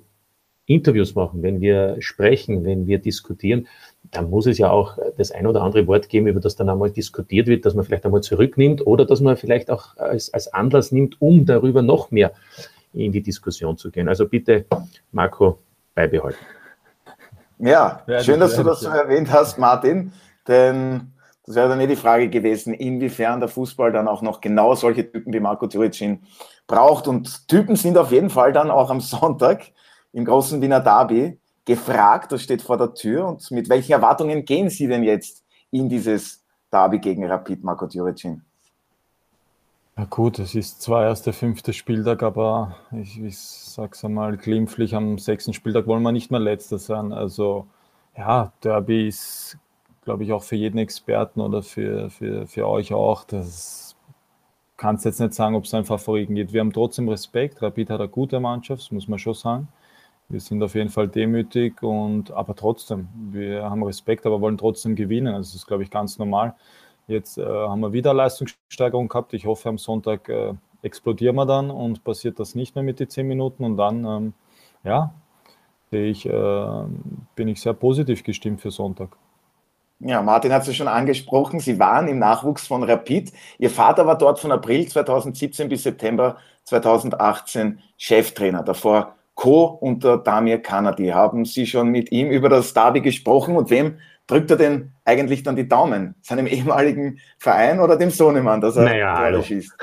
Interviews 0.66 1.14
machen, 1.14 1.42
wenn 1.42 1.60
wir 1.60 1.96
sprechen, 2.00 2.64
wenn 2.64 2.86
wir 2.86 2.98
diskutieren, 2.98 3.66
dann 4.10 4.28
muss 4.28 4.46
es 4.46 4.58
ja 4.58 4.70
auch 4.70 4.98
das 5.16 5.32
ein 5.32 5.46
oder 5.46 5.62
andere 5.62 5.86
Wort 5.86 6.08
geben, 6.10 6.26
über 6.26 6.40
das 6.40 6.56
dann 6.56 6.68
einmal 6.68 6.90
diskutiert 6.90 7.46
wird, 7.46 7.64
dass 7.64 7.74
man 7.74 7.84
vielleicht 7.84 8.04
einmal 8.04 8.22
zurücknimmt 8.22 8.86
oder 8.86 9.06
dass 9.06 9.20
man 9.20 9.36
vielleicht 9.36 9.70
auch 9.70 9.96
als, 9.96 10.32
als 10.32 10.52
Anlass 10.52 10.92
nimmt, 10.92 11.20
um 11.20 11.46
darüber 11.46 11.82
noch 11.82 12.10
mehr 12.10 12.32
in 12.92 13.12
die 13.12 13.22
Diskussion 13.22 13.76
zu 13.76 13.90
gehen. 13.90 14.08
Also 14.08 14.26
bitte, 14.28 14.66
Marco, 15.12 15.58
beibehalten. 15.94 16.38
Ja, 17.58 18.04
schön, 18.20 18.38
dass 18.40 18.54
du 18.54 18.62
das 18.62 18.80
so 18.80 18.88
erwähnt 18.88 19.32
hast, 19.32 19.58
Martin, 19.58 20.12
denn 20.46 21.12
das 21.48 21.56
wäre 21.56 21.70
dann 21.70 21.80
eh 21.80 21.86
die 21.86 21.96
Frage 21.96 22.28
gewesen, 22.28 22.74
inwiefern 22.74 23.40
der 23.40 23.48
Fußball 23.48 23.90
dann 23.90 24.06
auch 24.06 24.20
noch 24.20 24.42
genau 24.42 24.74
solche 24.74 25.10
Typen 25.10 25.32
wie 25.32 25.40
Marco 25.40 25.66
Turicin 25.66 26.22
braucht. 26.66 27.08
Und 27.08 27.48
Typen 27.48 27.74
sind 27.74 27.96
auf 27.96 28.12
jeden 28.12 28.28
Fall 28.28 28.52
dann 28.52 28.70
auch 28.70 28.90
am 28.90 29.00
Sonntag 29.00 29.72
im 30.12 30.26
großen 30.26 30.60
Wiener 30.60 30.80
Derby 30.80 31.40
gefragt. 31.64 32.32
Das 32.32 32.42
steht 32.42 32.60
vor 32.60 32.76
der 32.76 32.92
Tür. 32.92 33.26
Und 33.26 33.50
mit 33.50 33.70
welchen 33.70 33.92
Erwartungen 33.92 34.44
gehen 34.44 34.68
Sie 34.68 34.86
denn 34.86 35.02
jetzt 35.02 35.42
in 35.70 35.88
dieses 35.88 36.44
Derby 36.70 36.98
gegen 36.98 37.26
Rapid, 37.26 37.64
Marco 37.64 37.86
Turicin? 37.86 38.42
Ja 39.98 40.04
gut, 40.08 40.38
es 40.38 40.54
ist 40.54 40.80
zwar 40.80 41.04
erst 41.04 41.26
der 41.26 41.32
fünfte 41.34 41.72
Spieltag, 41.74 42.22
aber 42.22 42.76
ich, 42.92 43.20
ich 43.20 43.38
sag's 43.38 44.04
einmal 44.04 44.36
glimpflich, 44.36 44.94
am 44.94 45.18
sechsten 45.18 45.52
Spieltag 45.52 45.86
wollen 45.86 46.02
wir 46.04 46.12
nicht 46.12 46.30
mehr 46.30 46.40
letzter 46.40 46.78
sein. 46.78 47.12
Also 47.12 47.66
ja, 48.16 48.52
Derby 48.62 49.08
ist 49.08 49.58
glaube 50.08 50.24
ich, 50.24 50.32
auch 50.32 50.42
für 50.42 50.56
jeden 50.56 50.78
Experten 50.78 51.38
oder 51.42 51.62
für, 51.62 52.08
für, 52.08 52.46
für 52.46 52.66
euch 52.66 52.94
auch. 52.94 53.24
Das 53.24 53.94
kannst 54.78 55.04
jetzt 55.04 55.20
nicht 55.20 55.34
sagen, 55.34 55.54
ob 55.54 55.64
es 55.64 55.74
einen 55.74 55.84
Favoriten 55.84 56.34
gibt. 56.34 56.54
Wir 56.54 56.62
haben 56.62 56.72
trotzdem 56.72 57.10
Respekt. 57.10 57.60
Rapid 57.60 57.90
hat 57.90 58.00
eine 58.00 58.08
gute 58.08 58.40
Mannschaft, 58.40 58.80
das 58.80 58.90
muss 58.90 59.06
man 59.06 59.18
schon 59.18 59.34
sagen. 59.34 59.68
Wir 60.30 60.40
sind 60.40 60.62
auf 60.62 60.74
jeden 60.74 60.88
Fall 60.88 61.08
demütig 61.08 61.82
und 61.82 62.30
aber 62.30 62.56
trotzdem, 62.56 63.08
wir 63.32 63.68
haben 63.68 63.82
Respekt, 63.82 64.24
aber 64.24 64.40
wollen 64.40 64.56
trotzdem 64.56 64.96
gewinnen. 64.96 65.34
Also 65.34 65.50
das 65.50 65.56
ist, 65.56 65.66
glaube 65.66 65.82
ich, 65.82 65.90
ganz 65.90 66.18
normal. 66.18 66.54
Jetzt 67.08 67.38
äh, 67.38 67.44
haben 67.44 67.80
wir 67.80 67.92
wieder 67.92 68.12
Leistungssteigerung 68.12 69.08
gehabt. 69.08 69.32
Ich 69.32 69.46
hoffe, 69.46 69.70
am 69.70 69.78
Sonntag 69.78 70.28
äh, 70.28 70.52
explodieren 70.82 71.36
wir 71.36 71.46
dann 71.46 71.70
und 71.70 72.04
passiert 72.04 72.38
das 72.38 72.54
nicht 72.54 72.74
mehr 72.74 72.84
mit 72.84 73.00
den 73.00 73.08
zehn 73.08 73.26
Minuten. 73.26 73.64
Und 73.64 73.78
dann, 73.78 74.04
ähm, 74.04 74.34
ja, 74.84 75.14
ich, 75.90 76.26
äh, 76.26 76.82
bin 77.34 77.48
ich 77.48 77.62
sehr 77.62 77.72
positiv 77.72 78.22
gestimmt 78.22 78.60
für 78.60 78.70
Sonntag. 78.70 79.16
Ja, 80.00 80.22
Martin 80.22 80.52
hat 80.52 80.68
es 80.68 80.76
schon 80.76 80.86
angesprochen. 80.86 81.58
Sie 81.58 81.78
waren 81.78 82.06
im 82.08 82.18
Nachwuchs 82.18 82.66
von 82.66 82.84
Rapid. 82.84 83.32
Ihr 83.58 83.70
Vater 83.70 84.06
war 84.06 84.16
dort 84.16 84.38
von 84.38 84.52
April 84.52 84.86
2017 84.86 85.68
bis 85.68 85.82
September 85.82 86.36
2018 86.64 87.80
Cheftrainer. 87.96 88.62
Davor 88.62 89.16
Co. 89.34 89.64
unter 89.64 90.18
Damir 90.18 90.58
Kanadi. 90.60 91.08
Haben 91.08 91.46
Sie 91.46 91.66
schon 91.66 91.88
mit 91.88 92.12
ihm 92.12 92.28
über 92.28 92.48
das 92.48 92.74
Derby 92.74 93.00
gesprochen 93.00 93.56
und 93.56 93.70
wem 93.70 93.98
drückt 94.28 94.50
er 94.52 94.56
denn 94.56 94.92
eigentlich 95.04 95.42
dann 95.42 95.56
die 95.56 95.68
Daumen? 95.68 96.14
Seinem 96.22 96.46
ehemaligen 96.46 97.18
Verein 97.38 97.80
oder 97.80 97.96
dem 97.96 98.10
Sohnemann, 98.10 98.60
dass 98.60 98.76
er 98.76 98.84
naja, 98.84 99.42
schießt? 99.42 99.76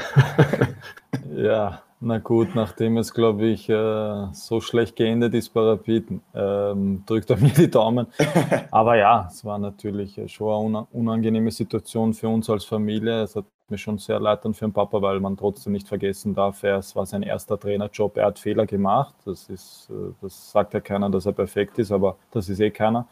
ja, 1.36 1.82
na 2.00 2.20
gut, 2.20 2.54
nachdem 2.54 2.98
es, 2.98 3.14
glaube 3.14 3.46
ich, 3.48 3.68
äh, 3.68 4.28
so 4.32 4.62
schlecht 4.62 4.96
geendet 4.96 5.34
ist 5.34 5.50
bei 5.50 5.62
Rapid, 5.62 6.22
ähm, 6.36 7.04
drückt 7.06 7.32
er 7.32 7.38
mir 7.42 7.50
die 7.50 7.70
Daumen. 7.70 8.08
Aber 8.70 8.96
ja, 8.96 9.28
es 9.30 9.44
war 9.44 9.58
natürlich 9.58 10.22
schon 10.28 10.76
eine 10.76 10.88
unangenehme 10.92 11.52
Situation 11.52 12.14
für 12.14 12.30
uns 12.30 12.50
als 12.50 12.66
Familie. 12.66 13.24
Es 13.24 13.36
hat 13.36 13.46
mir 13.70 13.80
schon 13.80 13.98
sehr 13.98 14.20
leid 14.20 14.46
dann 14.46 14.54
für 14.54 14.66
den 14.66 14.74
Papa, 14.74 15.02
weil 15.02 15.20
man 15.20 15.36
trotzdem 15.36 15.74
nicht 15.74 15.88
vergessen 15.88 16.36
darf, 16.36 16.64
es 16.64 16.96
war 16.96 17.08
sein 17.08 17.24
erster 17.24 17.60
Trainerjob. 17.60 18.18
Er 18.18 18.28
hat 18.28 18.38
Fehler 18.38 18.68
gemacht. 18.68 19.16
Das, 19.26 19.50
ist, 19.50 19.90
äh, 19.90 20.14
das 20.22 20.52
sagt 20.52 20.76
ja 20.76 20.82
keiner, 20.82 21.10
dass 21.10 21.26
er 21.26 21.34
perfekt 21.34 21.80
ist, 21.80 21.92
aber 21.92 22.18
das 22.30 22.50
ist 22.50 22.60
eh 22.60 22.70
keiner. 22.70 23.08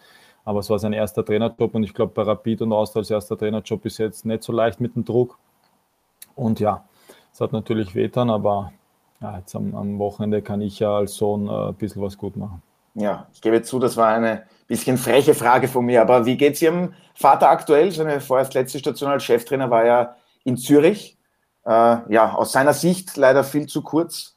Aber 0.46 0.60
es 0.60 0.70
war 0.70 0.80
sein 0.80 0.94
erster 0.94 1.24
Trainerjob 1.24 1.74
und 1.74 1.84
ich 1.84 1.94
glaube, 1.94 2.14
bei 2.14 2.24
Rapid 2.24 2.64
und 2.64 2.74
Austria 2.74 3.02
als 3.02 3.10
erster 3.10 3.38
Trainerjob 3.38 3.86
ist 3.86 3.98
jetzt 3.98 4.26
nicht 4.26 4.44
so 4.44 4.52
leicht 4.52 4.82
mit 4.82 4.96
dem 4.96 5.06
Druck. 5.06 5.38
Und 6.36 6.60
ja, 6.60 6.86
es 7.32 7.40
hat 7.40 7.54
natürlich 7.54 7.96
wehtan, 7.96 8.30
aber 8.30 8.74
ja, 9.22 9.38
jetzt 9.38 9.56
am, 9.56 9.74
am, 9.76 10.00
Wochenende 10.00 10.42
kann 10.42 10.62
ich 10.62 10.80
ja 10.80 10.98
als 10.98 11.16
Sohn 11.16 11.48
äh, 11.48 11.70
ein 11.70 11.76
bisschen 11.76 12.02
was 12.02 12.18
gut 12.18 12.36
machen. 12.36 12.62
Ja, 12.96 13.28
ich 13.34 13.42
gebe 13.42 13.62
zu, 13.62 13.80
das 13.80 13.98
war 13.98 14.10
eine 14.10 14.44
bisschen 14.68 14.98
freche 14.98 15.34
Frage 15.34 15.68
von 15.68 15.86
mir, 15.86 16.02
aber 16.02 16.26
wie 16.26 16.38
geht 16.38 16.54
es 16.54 16.62
Ihrem 16.62 16.94
Vater 17.16 17.50
aktuell? 17.50 17.92
Seine 17.92 18.20
vorerst 18.22 18.54
letzte 18.54 18.80
Station 18.80 19.10
als 19.10 19.24
Cheftrainer 19.24 19.70
war 19.70 19.86
ja 19.86 20.16
in 20.44 20.58
Zürich. 20.58 21.18
Äh, 21.66 21.70
ja, 22.10 22.34
aus 22.36 22.52
seiner 22.52 22.74
Sicht 22.74 23.16
leider 23.16 23.44
viel 23.44 23.68
zu 23.68 23.82
kurz. 23.82 24.36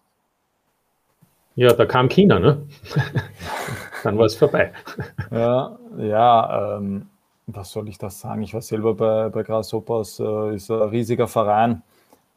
Ja, 1.56 1.72
da 1.72 1.86
kam 1.86 2.08
China, 2.08 2.38
ne? 2.38 2.66
Dann 4.06 4.18
war 4.18 4.26
es 4.26 4.36
vorbei. 4.36 4.72
Ja, 5.30 5.76
ja 5.98 6.76
ähm, 6.76 7.08
was 7.46 7.70
soll 7.70 7.88
ich 7.88 7.98
das 7.98 8.20
sagen? 8.20 8.42
Ich 8.42 8.54
war 8.54 8.62
selber 8.62 8.94
bei, 8.94 9.28
bei 9.28 9.42
Grasshoppers, 9.42 10.20
äh, 10.20 10.54
ist 10.56 10.70
ein 10.70 10.82
riesiger 10.88 11.28
Verein 11.28 11.82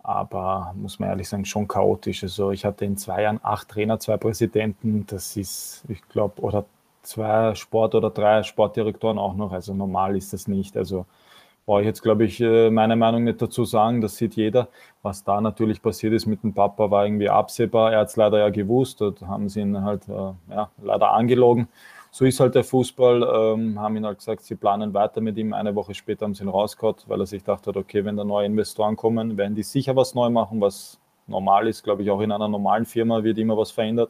aber 0.10 0.74
muss 0.76 1.00
man 1.00 1.10
ehrlich 1.10 1.30
sagen, 1.30 1.46
schon 1.46 1.68
chaotisch. 1.68 2.24
Also 2.24 2.52
ich 2.52 2.66
hatte 2.66 2.84
in 2.84 2.98
zwei 2.98 3.24
Jahren 3.24 3.40
acht 3.44 3.70
Trainer, 3.70 4.00
zwei 4.00 4.18
Präsidenten, 4.18 5.06
das 5.06 5.38
ist, 5.38 5.84
ich 5.88 6.02
glaube, 6.10 6.42
oder 6.42 6.66
zwei 7.04 7.54
Sport- 7.56 7.96
oder 7.96 8.10
drei 8.10 8.44
Sportdirektoren 8.44 9.20
auch 9.20 9.36
noch. 9.36 9.52
Also 9.52 9.74
normal 9.74 10.16
ist 10.18 10.34
das 10.34 10.48
nicht. 10.48 10.76
Also 10.78 11.06
brauche 11.70 11.82
ich 11.82 11.86
jetzt, 11.86 12.02
glaube 12.02 12.26
ich, 12.26 12.42
äh, 12.42 12.72
meine 12.72 12.96
Meinung 12.96 13.26
nicht 13.26 13.40
dazu 13.44 13.64
sagen. 13.64 14.02
Das 14.02 14.18
sieht 14.18 14.36
jeder. 14.36 14.70
Was 15.04 15.24
da 15.24 15.40
natürlich 15.40 15.84
passiert 15.84 16.14
ist 16.14 16.26
mit 16.26 16.42
dem 16.42 16.52
Papa, 16.52 16.90
war 16.90 17.06
irgendwie 17.06 17.30
absehbar. 17.30 17.94
Er 17.94 18.00
hat 18.00 18.08
es 18.08 18.16
leider 18.16 18.40
ja 18.40 18.50
gewusst. 18.50 19.02
Da 19.02 19.14
haben 19.28 19.50
sie 19.50 19.62
ihn 19.62 19.84
halt 19.84 20.10
äh, 20.10 20.34
ja, 20.50 20.72
leider 20.82 21.12
angelogen. 21.12 21.68
So 22.10 22.26
ist 22.26 22.40
halt 22.40 22.56
der 22.56 22.64
Fußball. 22.64 23.22
Ähm, 23.22 23.80
haben 23.80 23.96
ihn 23.98 24.04
halt 24.04 24.18
gesagt, 24.18 24.42
sie 24.46 24.56
planen 24.56 24.96
weiter 24.96 25.22
mit 25.22 25.38
ihm. 25.38 25.54
Eine 25.54 25.76
Woche 25.76 25.94
später 25.94 26.26
haben 26.26 26.34
sie 26.34 26.44
ihn 26.44 26.50
rausgehauen, 26.50 26.96
weil 27.06 27.20
er 27.20 27.28
sich 27.28 27.44
dachte, 27.44 27.70
okay, 27.76 28.04
wenn 28.04 28.18
da 28.18 28.24
neue 28.24 28.48
Investoren 28.48 28.96
kommen, 28.96 29.38
werden 29.38 29.54
die 29.54 29.62
sicher 29.62 29.96
was 29.96 30.16
neu 30.16 30.32
machen, 30.32 30.60
was 30.62 31.00
normal 31.28 31.68
ist. 31.68 31.84
Glaube 31.84 32.02
ich, 32.02 32.10
auch 32.10 32.22
in 32.22 32.32
einer 32.32 32.48
normalen 32.48 32.88
Firma 32.88 33.24
wird 33.24 33.38
immer 33.38 33.56
was 33.56 33.70
verändert. 33.70 34.10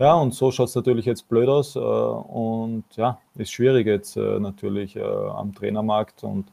Ja, 0.00 0.14
und 0.14 0.32
so 0.32 0.50
schaut 0.50 0.68
es 0.70 0.74
natürlich 0.74 1.04
jetzt 1.04 1.28
blöd 1.28 1.48
aus. 1.48 1.76
Äh, 1.76 1.78
und 1.78 2.84
ja, 2.96 3.20
ist 3.36 3.52
schwierig 3.52 3.86
jetzt 3.86 4.16
äh, 4.16 4.40
natürlich 4.40 4.96
äh, 4.96 5.02
am 5.02 5.54
Trainermarkt 5.54 6.24
und 6.24 6.46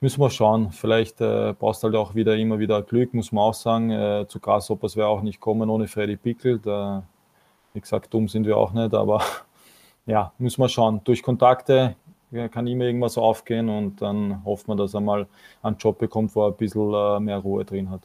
müssen 0.00 0.20
wir 0.20 0.30
schauen. 0.30 0.72
Vielleicht 0.72 1.18
brauchst 1.18 1.82
du 1.82 1.86
halt 1.86 1.96
auch 1.96 2.16
wieder 2.16 2.36
immer 2.36 2.58
wieder 2.58 2.82
Glück, 2.82 3.14
muss 3.14 3.30
man 3.30 3.44
auch 3.44 3.54
sagen. 3.54 4.26
zu 4.28 4.40
Grasshoppers 4.40 4.96
wäre 4.96 5.06
auch 5.06 5.22
nicht 5.22 5.40
kommen 5.40 5.70
ohne 5.70 5.86
Freddy 5.86 6.16
Pickel. 6.16 6.58
Da, 6.58 7.04
wie 7.72 7.80
gesagt, 7.80 8.12
dumm 8.12 8.28
sind 8.28 8.44
wir 8.44 8.56
auch 8.56 8.72
nicht, 8.72 8.94
aber 8.94 9.22
ja, 10.06 10.32
müssen 10.38 10.60
wir 10.60 10.68
schauen. 10.68 11.02
Durch 11.04 11.22
Kontakte 11.22 11.94
kann 12.50 12.66
immer 12.66 12.84
irgendwas 12.86 13.16
aufgehen 13.16 13.68
und 13.68 14.02
dann 14.02 14.44
hofft 14.44 14.66
man, 14.66 14.76
dass 14.76 14.94
er 14.94 15.00
mal 15.00 15.28
einen 15.62 15.76
Job 15.76 15.98
bekommt, 15.98 16.34
wo 16.34 16.46
er 16.46 16.48
ein 16.48 16.56
bisschen 16.56 17.24
mehr 17.24 17.38
Ruhe 17.38 17.64
drin 17.64 17.88
hat. 17.90 18.02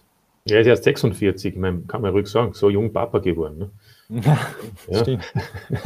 Er 0.50 0.62
ist 0.62 0.68
erst 0.68 0.84
46, 0.84 1.54
ich 1.54 1.60
meine, 1.60 1.82
kann 1.88 2.02
man 2.02 2.12
ruhig 2.12 2.28
sagen, 2.28 2.54
so 2.54 2.70
jung 2.70 2.94
Papa 2.94 3.20
geworden. 3.20 3.58
Ne? 4.10 4.24
ja. 4.90 5.00
Stimmt. 5.00 5.34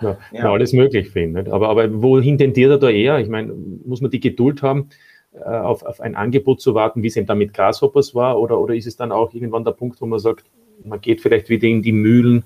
ja, 0.00 0.18
ja. 0.32 0.52
alles 0.52 0.72
möglich 0.72 1.10
für 1.10 1.20
ihn. 1.20 1.32
Nicht? 1.32 1.48
Aber, 1.48 1.68
aber 1.68 2.02
wohin 2.02 2.38
tendiert 2.38 2.70
er 2.70 2.78
da 2.78 2.88
eher? 2.88 3.18
Ich 3.18 3.28
meine, 3.28 3.52
muss 3.84 4.00
man 4.00 4.10
die 4.10 4.20
Geduld 4.20 4.62
haben, 4.62 4.90
äh, 5.32 5.44
auf, 5.44 5.82
auf 5.82 6.00
ein 6.00 6.16
Angebot 6.16 6.60
zu 6.60 6.74
warten, 6.74 7.02
wie 7.02 7.08
es 7.08 7.16
eben 7.16 7.26
dann 7.26 7.38
mit 7.38 7.54
Grasshoppers 7.54 8.14
war? 8.14 8.40
Oder, 8.40 8.58
oder 8.58 8.74
ist 8.74 8.86
es 8.86 8.96
dann 8.96 9.12
auch 9.12 9.32
irgendwann 9.34 9.64
der 9.64 9.72
Punkt, 9.72 10.00
wo 10.00 10.06
man 10.06 10.18
sagt, 10.18 10.44
man 10.84 11.00
geht 11.00 11.20
vielleicht 11.20 11.48
wieder 11.48 11.68
in 11.68 11.82
die 11.82 11.92
Mühlen, 11.92 12.44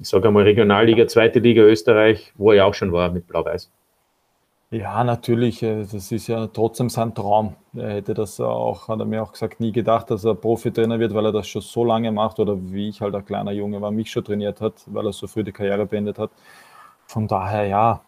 ich 0.00 0.08
sage 0.08 0.28
einmal 0.28 0.42
Regionalliga, 0.42 1.06
zweite 1.06 1.38
Liga 1.38 1.62
Österreich, 1.62 2.32
wo 2.36 2.50
er 2.50 2.56
ja 2.56 2.64
auch 2.64 2.74
schon 2.74 2.92
war 2.92 3.12
mit 3.12 3.26
Blau-Weiß? 3.28 3.70
Ja, 4.70 5.04
natürlich. 5.04 5.62
Äh, 5.62 5.84
das 5.84 6.10
ist 6.10 6.26
ja 6.26 6.46
trotzdem 6.48 6.88
sein 6.88 7.14
Traum. 7.14 7.54
Er 7.74 7.90
hätte 7.94 8.14
das 8.14 8.40
auch, 8.40 8.88
hat 8.88 8.98
er 8.98 9.04
mir 9.06 9.22
auch 9.22 9.32
gesagt, 9.32 9.60
nie 9.60 9.70
gedacht, 9.72 10.10
dass 10.10 10.24
er 10.24 10.34
Profitrainer 10.34 10.98
wird, 10.98 11.14
weil 11.14 11.26
er 11.26 11.32
das 11.32 11.46
schon 11.46 11.62
so 11.62 11.84
lange 11.84 12.10
macht 12.10 12.40
oder 12.40 12.56
wie 12.72 12.88
ich 12.88 13.00
halt 13.00 13.14
ein 13.14 13.24
kleiner 13.24 13.52
Junge 13.52 13.80
war, 13.80 13.90
mich 13.92 14.10
schon 14.10 14.24
trainiert 14.24 14.60
hat, 14.60 14.74
weil 14.86 15.06
er 15.06 15.12
so 15.12 15.26
früh 15.28 15.44
die 15.44 15.52
Karriere 15.52 15.86
beendet 15.86 16.18
hat. 16.18 16.30
Von 17.06 17.28
daher, 17.28 17.66
ja, 17.66 18.00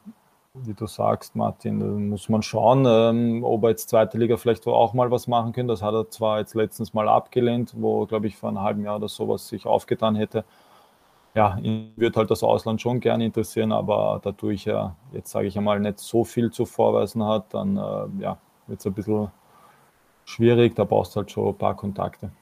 wie 0.54 0.74
du 0.74 0.86
sagst, 0.86 1.36
Martin, 1.36 2.08
muss 2.10 2.28
man 2.28 2.42
schauen, 2.42 2.84
ähm, 2.88 3.44
ob 3.44 3.64
er 3.64 3.70
jetzt 3.70 3.88
zweite 3.90 4.18
Liga 4.18 4.36
vielleicht 4.36 4.66
auch 4.66 4.94
mal 4.94 5.10
was 5.12 5.28
machen 5.28 5.52
kann. 5.52 5.68
Das 5.68 5.82
hat 5.82 5.94
er 5.94 6.10
zwar 6.10 6.40
jetzt 6.40 6.54
letztens 6.54 6.94
mal 6.94 7.08
abgelehnt, 7.08 7.74
wo, 7.76 8.06
glaube 8.06 8.26
ich, 8.28 8.36
vor 8.36 8.48
einem 8.50 8.62
halben 8.62 8.84
Jahr 8.84 8.96
oder 8.96 9.08
sowas 9.08 9.48
sich 9.48 9.66
aufgetan 9.66 10.16
hätte 10.16 10.44
ja, 11.38 11.56
ihn 11.62 11.92
wird 11.94 12.16
halt 12.16 12.32
das 12.32 12.42
Ausland 12.42 12.82
schon 12.82 12.98
gerne 12.98 13.24
interessieren, 13.24 13.70
aber 13.70 14.20
dadurch 14.24 14.66
er 14.66 14.96
jetzt 15.12 15.30
sage 15.30 15.46
ich 15.46 15.56
einmal 15.56 15.78
nicht 15.78 16.00
so 16.00 16.24
viel 16.24 16.50
zu 16.50 16.66
vorweisen 16.66 17.22
hat, 17.22 17.54
dann 17.54 17.76
äh, 17.76 18.22
ja, 18.24 18.38
wird 18.66 18.80
es 18.80 18.86
ein 18.86 18.92
bisschen 18.92 19.30
schwierig, 20.24 20.74
da 20.74 20.82
brauchst 20.82 21.14
du 21.14 21.20
halt 21.20 21.30
schon 21.30 21.46
ein 21.46 21.56
paar 21.56 21.76
Kontakte. 21.76 22.32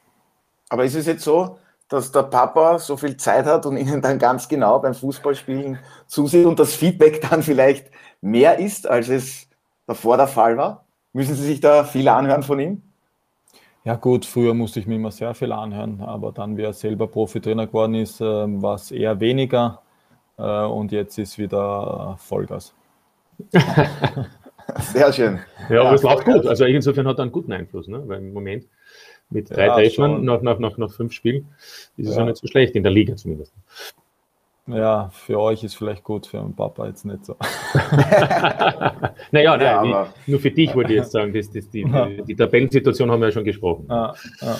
Aber 0.69 0.83
ist 0.83 0.95
es 0.95 1.05
jetzt 1.05 1.23
so, 1.23 1.59
dass 1.87 2.11
der 2.11 2.23
Papa 2.23 2.79
so 2.79 2.97
viel 2.97 3.15
Zeit 3.17 3.45
hat 3.45 3.67
und 3.67 3.77
Ihnen 3.77 4.01
dann 4.01 4.17
ganz 4.17 4.49
genau 4.49 4.79
beim 4.79 4.95
Fußballspielen 4.95 5.77
zusieht 6.07 6.47
und 6.47 6.57
das 6.57 6.73
Feedback 6.73 7.21
dann 7.29 7.43
vielleicht 7.43 7.91
mehr 8.21 8.57
ist, 8.57 8.87
als 8.87 9.09
es 9.09 9.47
davor 9.85 10.17
der 10.17 10.27
Fall 10.27 10.57
war? 10.57 10.85
Müssen 11.13 11.35
Sie 11.35 11.45
sich 11.45 11.59
da 11.59 11.83
viel 11.83 12.07
anhören 12.07 12.41
von 12.41 12.59
ihm? 12.59 12.81
Ja 13.87 13.95
gut, 13.95 14.25
früher 14.25 14.53
musste 14.53 14.81
ich 14.81 14.85
mir 14.85 14.95
immer 14.95 15.11
sehr 15.11 15.33
viel 15.33 15.53
anhören, 15.53 16.01
aber 16.01 16.33
dann, 16.33 16.57
wie 16.57 16.63
er 16.63 16.73
selber 16.73 17.07
Profitrainer 17.07 17.67
geworden 17.67 17.95
ist, 17.95 18.19
ähm, 18.19 18.61
war 18.61 18.75
es 18.75 18.91
eher 18.91 19.21
weniger 19.21 19.81
äh, 20.37 20.65
und 20.65 20.91
jetzt 20.91 21.17
ist 21.17 21.37
wieder 21.37 22.17
Vollgas. 22.19 22.73
sehr 24.79 25.13
schön. 25.13 25.39
Ja, 25.69 25.79
aber 25.79 25.89
ja, 25.91 25.93
es 25.93 26.03
läuft 26.03 26.25
gut. 26.25 26.45
Also 26.45 26.65
insofern 26.65 27.07
hat 27.07 27.17
er 27.17 27.21
einen 27.21 27.31
guten 27.31 27.53
Einfluss, 27.53 27.87
ne? 27.87 28.03
weil 28.05 28.17
im 28.17 28.33
Moment 28.33 28.67
mit 29.29 29.49
drei 29.51 29.67
ja, 29.67 29.75
Treffern 29.75 30.25
nach, 30.25 30.41
nach, 30.41 30.59
nach, 30.59 30.77
nach 30.77 30.91
fünf 30.91 31.13
Spielen 31.13 31.47
ist 31.95 32.09
es 32.09 32.15
ja. 32.15 32.23
ja 32.23 32.25
nicht 32.25 32.41
so 32.41 32.47
schlecht, 32.47 32.75
in 32.75 32.83
der 32.83 32.91
Liga 32.91 33.15
zumindest. 33.15 33.53
Ja, 34.67 35.09
für 35.13 35.39
euch 35.39 35.63
ist 35.63 35.75
vielleicht 35.75 36.03
gut, 36.03 36.27
für 36.27 36.41
meinen 36.41 36.55
Papa 36.55 36.87
jetzt 36.87 37.05
nicht 37.05 37.25
so. 37.25 37.35
naja, 39.31 39.57
nein, 39.57 39.61
ja, 39.61 39.81
die, 39.81 40.31
nur 40.31 40.39
für 40.39 40.51
dich 40.51 40.75
wollte 40.75 40.91
ich 40.91 40.99
jetzt 40.99 41.11
sagen, 41.11 41.33
das, 41.33 41.49
das, 41.49 41.69
die, 41.69 41.85
die, 41.85 42.23
die 42.27 42.35
Tabellensituation 42.35 43.09
haben 43.09 43.21
wir 43.21 43.27
ja 43.27 43.31
schon 43.31 43.45
gesprochen. 43.45 43.87
Ja, 43.89 44.13
ja. 44.41 44.57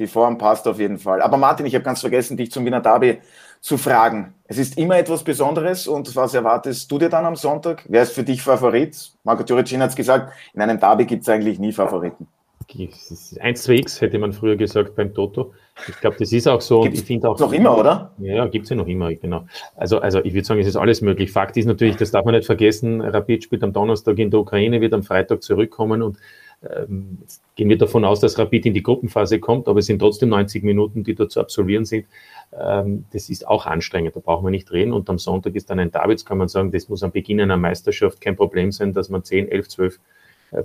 Die 0.00 0.06
Form 0.06 0.36
passt 0.38 0.66
auf 0.66 0.78
jeden 0.78 0.98
Fall. 0.98 1.22
Aber 1.22 1.36
Martin, 1.36 1.66
ich 1.66 1.74
habe 1.74 1.84
ganz 1.84 2.00
vergessen, 2.00 2.36
dich 2.36 2.50
zum 2.50 2.64
Wiener 2.64 2.80
Derby 2.80 3.18
zu 3.60 3.76
fragen. 3.76 4.34
Es 4.44 4.58
ist 4.58 4.78
immer 4.78 4.98
etwas 4.98 5.22
Besonderes 5.22 5.86
und 5.86 6.16
was 6.16 6.34
erwartest 6.34 6.90
du 6.90 6.98
dir 6.98 7.10
dann 7.10 7.26
am 7.26 7.36
Sonntag? 7.36 7.84
Wer 7.86 8.02
ist 8.02 8.12
für 8.12 8.24
dich 8.24 8.42
Favorit? 8.42 9.12
Marco 9.22 9.42
Turicin 9.42 9.82
hat 9.82 9.90
es 9.90 9.96
gesagt, 9.96 10.32
in 10.54 10.62
einem 10.62 10.80
Derby 10.80 11.04
gibt 11.04 11.22
es 11.22 11.28
eigentlich 11.28 11.58
nie 11.58 11.72
Favoriten. 11.72 12.26
1-2x 12.74 14.00
hätte 14.00 14.18
man 14.18 14.32
früher 14.32 14.56
gesagt 14.56 14.94
beim 14.94 15.12
Toto. 15.14 15.52
Ich 15.88 15.98
glaube, 16.00 16.16
das 16.18 16.32
ist 16.32 16.46
auch 16.46 16.60
so. 16.60 16.82
Gibt's 16.82 17.00
ich 17.00 17.06
finde 17.06 17.28
auch 17.28 17.38
noch 17.38 17.52
immer, 17.52 17.76
oder? 17.76 18.12
Ja, 18.18 18.46
gibt 18.46 18.64
es 18.64 18.70
ja 18.70 18.76
noch 18.76 18.86
immer, 18.86 19.12
genau. 19.14 19.46
Also, 19.76 19.98
also 19.98 20.22
ich 20.24 20.34
würde 20.34 20.44
sagen, 20.44 20.60
es 20.60 20.66
ist 20.66 20.76
alles 20.76 21.00
möglich. 21.00 21.32
Fakt 21.32 21.56
ist 21.56 21.66
natürlich, 21.66 21.96
das 21.96 22.10
darf 22.10 22.24
man 22.24 22.34
nicht 22.34 22.46
vergessen, 22.46 23.00
Rapid 23.00 23.44
spielt 23.44 23.62
am 23.62 23.72
Donnerstag 23.72 24.18
in 24.18 24.30
der 24.30 24.40
Ukraine, 24.40 24.80
wird 24.80 24.92
am 24.92 25.02
Freitag 25.02 25.42
zurückkommen 25.42 26.02
und 26.02 26.18
ähm, 26.62 27.18
gehen 27.56 27.70
wir 27.70 27.78
davon 27.78 28.04
aus, 28.04 28.20
dass 28.20 28.38
Rapid 28.38 28.66
in 28.66 28.74
die 28.74 28.82
Gruppenphase 28.82 29.40
kommt, 29.40 29.66
aber 29.66 29.78
es 29.78 29.86
sind 29.86 29.98
trotzdem 29.98 30.28
90 30.28 30.62
Minuten, 30.62 31.04
die 31.04 31.14
da 31.14 31.28
zu 31.28 31.40
absolvieren 31.40 31.86
sind. 31.86 32.06
Ähm, 32.52 33.06
das 33.12 33.30
ist 33.30 33.48
auch 33.48 33.66
anstrengend, 33.66 34.14
da 34.14 34.20
brauchen 34.20 34.44
wir 34.44 34.50
nicht 34.50 34.70
reden. 34.70 34.92
Und 34.92 35.08
am 35.08 35.18
Sonntag 35.18 35.54
ist 35.54 35.70
dann 35.70 35.78
ein 35.78 35.90
Davids, 35.90 36.24
kann 36.24 36.38
man 36.38 36.48
sagen, 36.48 36.70
das 36.70 36.88
muss 36.88 37.02
am 37.02 37.12
Beginn 37.12 37.40
einer 37.40 37.56
Meisterschaft 37.56 38.20
kein 38.20 38.36
Problem 38.36 38.72
sein, 38.72 38.92
dass 38.92 39.08
man 39.08 39.24
10, 39.24 39.48
11, 39.48 39.68
12 39.68 40.00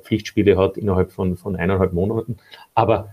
Pflichtspiele 0.04 0.58
hat 0.58 0.78
innerhalb 0.78 1.12
von, 1.12 1.38
von 1.38 1.56
eineinhalb 1.56 1.94
Monaten. 1.94 2.38
Aber 2.74 3.10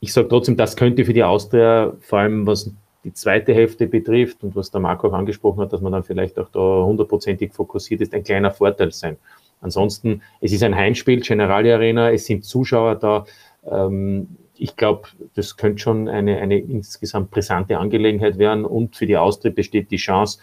ich 0.00 0.12
sage 0.12 0.28
trotzdem, 0.28 0.56
das 0.56 0.76
könnte 0.76 1.04
für 1.04 1.12
die 1.12 1.24
Austria, 1.24 1.92
vor 2.00 2.20
allem 2.20 2.46
was 2.46 2.70
die 3.04 3.12
zweite 3.12 3.54
Hälfte 3.54 3.86
betrifft 3.86 4.42
und 4.42 4.56
was 4.56 4.70
der 4.70 4.80
Marco 4.80 5.08
auch 5.08 5.12
angesprochen 5.12 5.60
hat, 5.60 5.72
dass 5.72 5.80
man 5.80 5.92
dann 5.92 6.02
vielleicht 6.02 6.38
auch 6.38 6.48
da 6.50 6.84
hundertprozentig 6.84 7.52
fokussiert 7.52 8.00
ist, 8.00 8.12
ein 8.12 8.24
kleiner 8.24 8.50
Vorteil 8.50 8.92
sein. 8.92 9.16
Ansonsten, 9.60 10.22
es 10.40 10.52
ist 10.52 10.62
ein 10.62 10.74
Heimspiel, 10.74 11.20
Generali 11.20 11.72
Arena, 11.72 12.10
es 12.10 12.26
sind 12.26 12.44
Zuschauer 12.44 12.96
da. 12.96 13.24
Ähm, 13.64 14.28
ich 14.58 14.76
glaube, 14.76 15.08
das 15.34 15.56
könnte 15.56 15.78
schon 15.78 16.08
eine, 16.08 16.38
eine 16.38 16.58
insgesamt 16.58 17.30
brisante 17.30 17.78
Angelegenheit 17.78 18.38
werden 18.38 18.64
und 18.64 18.96
für 18.96 19.06
die 19.06 19.16
Austria 19.16 19.52
besteht 19.52 19.90
die 19.90 19.96
Chance, 19.96 20.40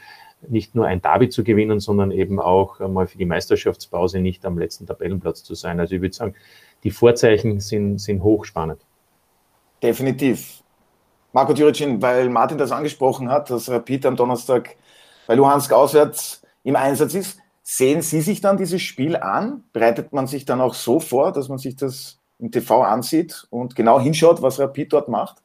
nicht 0.49 0.75
nur 0.75 0.85
ein 0.85 1.01
Derby 1.01 1.29
zu 1.29 1.43
gewinnen, 1.43 1.79
sondern 1.79 2.11
eben 2.11 2.39
auch 2.39 2.79
mal 2.79 3.07
für 3.07 3.17
die 3.17 3.25
Meisterschaftspause 3.25 4.19
nicht 4.19 4.45
am 4.45 4.57
letzten 4.57 4.85
Tabellenplatz 4.85 5.43
zu 5.43 5.55
sein. 5.55 5.79
Also 5.79 5.95
ich 5.95 6.01
würde 6.01 6.15
sagen, 6.15 6.35
die 6.83 6.91
Vorzeichen 6.91 7.59
sind, 7.59 7.99
sind 7.99 8.23
hochspannend. 8.23 8.81
Definitiv. 9.81 10.61
Marco 11.31 11.53
Djuricin, 11.53 12.01
weil 12.01 12.29
Martin 12.29 12.57
das 12.57 12.71
angesprochen 12.71 13.29
hat, 13.29 13.49
dass 13.49 13.69
Rapid 13.69 14.05
am 14.05 14.15
Donnerstag 14.15 14.75
bei 15.27 15.35
Luhansk 15.35 15.73
auswärts 15.73 16.41
im 16.63 16.75
Einsatz 16.75 17.15
ist, 17.15 17.39
sehen 17.63 18.01
Sie 18.01 18.21
sich 18.21 18.41
dann 18.41 18.57
dieses 18.57 18.81
Spiel 18.81 19.15
an? 19.15 19.63
Bereitet 19.73 20.13
man 20.13 20.27
sich 20.27 20.45
dann 20.45 20.61
auch 20.61 20.73
so 20.73 20.99
vor, 20.99 21.31
dass 21.31 21.49
man 21.49 21.57
sich 21.57 21.75
das 21.75 22.19
im 22.39 22.51
TV 22.51 22.83
ansieht 22.83 23.47
und 23.49 23.75
genau 23.75 23.99
hinschaut, 23.99 24.41
was 24.41 24.59
Rapid 24.59 24.93
dort 24.93 25.07
macht 25.07 25.37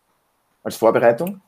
als 0.62 0.76
Vorbereitung? 0.76 1.40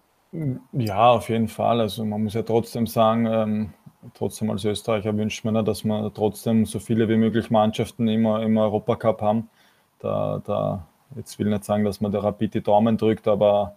Ja, 0.72 1.10
auf 1.10 1.28
jeden 1.28 1.48
Fall. 1.48 1.80
Also 1.80 2.04
man 2.04 2.22
muss 2.22 2.34
ja 2.34 2.42
trotzdem 2.42 2.86
sagen, 2.86 3.26
ähm, 3.26 3.72
trotzdem 4.14 4.50
als 4.50 4.64
Österreicher 4.64 5.16
wünscht 5.16 5.44
man 5.44 5.56
ja, 5.56 5.62
dass 5.62 5.84
wir 5.84 6.12
trotzdem 6.14 6.66
so 6.66 6.78
viele 6.78 7.08
wie 7.08 7.16
möglich 7.16 7.50
Mannschaften 7.50 8.06
immer 8.08 8.42
im 8.42 8.56
Europacup 8.56 9.20
haben. 9.22 9.50
Da, 9.98 10.40
da, 10.44 10.86
jetzt 11.16 11.38
will 11.38 11.46
ich 11.48 11.52
nicht 11.52 11.64
sagen, 11.64 11.84
dass 11.84 12.00
man 12.00 12.12
der 12.12 12.22
Rapid 12.22 12.54
die 12.54 12.62
Daumen 12.62 12.96
drückt, 12.96 13.26
aber 13.26 13.74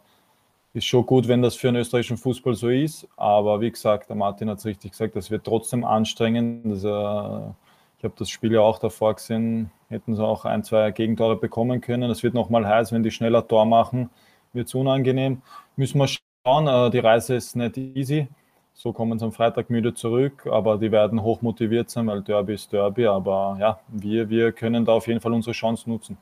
ist 0.73 0.85
schon 0.85 1.05
gut, 1.05 1.27
wenn 1.27 1.41
das 1.43 1.55
für 1.55 1.67
den 1.67 1.77
österreichischen 1.77 2.17
Fußball 2.17 2.55
so 2.55 2.69
ist. 2.69 3.07
Aber 3.17 3.61
wie 3.61 3.71
gesagt, 3.71 4.09
der 4.09 4.15
Martin 4.17 4.49
hat 4.49 4.59
es 4.59 4.65
richtig 4.65 4.91
gesagt, 4.91 5.15
das 5.15 5.31
wird 5.31 5.45
trotzdem 5.45 5.83
anstrengend. 5.85 6.65
Das, 6.65 6.83
äh, 6.85 7.51
ich 7.99 8.03
habe 8.03 8.15
das 8.17 8.29
Spiel 8.29 8.53
ja 8.53 8.61
auch 8.61 8.79
davor 8.79 9.15
gesehen, 9.15 9.71
hätten 9.89 10.15
sie 10.15 10.23
auch 10.25 10.45
ein, 10.45 10.63
zwei 10.63 10.91
Gegentore 10.91 11.37
bekommen 11.37 11.81
können. 11.81 12.11
Es 12.11 12.23
wird 12.23 12.33
nochmal 12.33 12.67
heiß, 12.67 12.91
wenn 12.91 13.03
die 13.03 13.11
schneller 13.11 13.47
Tor 13.47 13.65
machen, 13.65 14.09
wird 14.53 14.67
es 14.67 14.75
unangenehm. 14.75 15.41
Müssen 15.77 15.99
wir 15.99 16.07
schauen. 16.45 16.67
Äh, 16.67 16.89
die 16.91 16.99
Reise 16.99 17.35
ist 17.35 17.55
nicht 17.55 17.77
easy. 17.77 18.27
So 18.73 18.91
kommen 18.91 19.19
sie 19.19 19.25
am 19.25 19.31
Freitag 19.31 19.69
müde 19.69 19.93
zurück, 19.93 20.47
aber 20.49 20.77
die 20.77 20.91
werden 20.91 21.21
hoch 21.21 21.41
motiviert 21.41 21.91
sein, 21.91 22.07
weil 22.07 22.21
Derby 22.21 22.55
ist 22.55 22.73
Derby. 22.73 23.05
Aber 23.05 23.55
ja, 23.59 23.79
wir, 23.87 24.29
wir 24.29 24.51
können 24.51 24.83
da 24.83 24.93
auf 24.93 25.07
jeden 25.07 25.21
Fall 25.21 25.33
unsere 25.33 25.53
Chance 25.53 25.89
nutzen. 25.89 26.17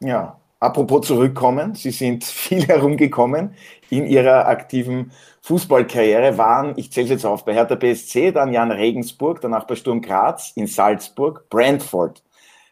Ja, 0.00 0.36
apropos 0.58 1.06
zurückkommen, 1.06 1.74
Sie 1.74 1.90
sind 1.90 2.24
viel 2.44 2.66
herumgekommen 2.66 3.54
in 3.88 4.06
Ihrer 4.06 4.46
aktiven 4.46 5.12
Fußballkarriere, 5.42 6.36
waren, 6.36 6.74
ich 6.76 6.92
zähle 6.92 7.08
jetzt 7.08 7.24
auf, 7.24 7.44
bei 7.44 7.54
Hertha 7.54 7.74
BSC, 7.74 8.32
dann 8.32 8.52
Jan 8.52 8.70
Regensburg, 8.70 9.40
danach 9.40 9.64
bei 9.64 9.74
Sturm 9.74 10.02
Graz, 10.02 10.52
in 10.54 10.66
Salzburg, 10.66 11.48
Brentford, 11.48 12.22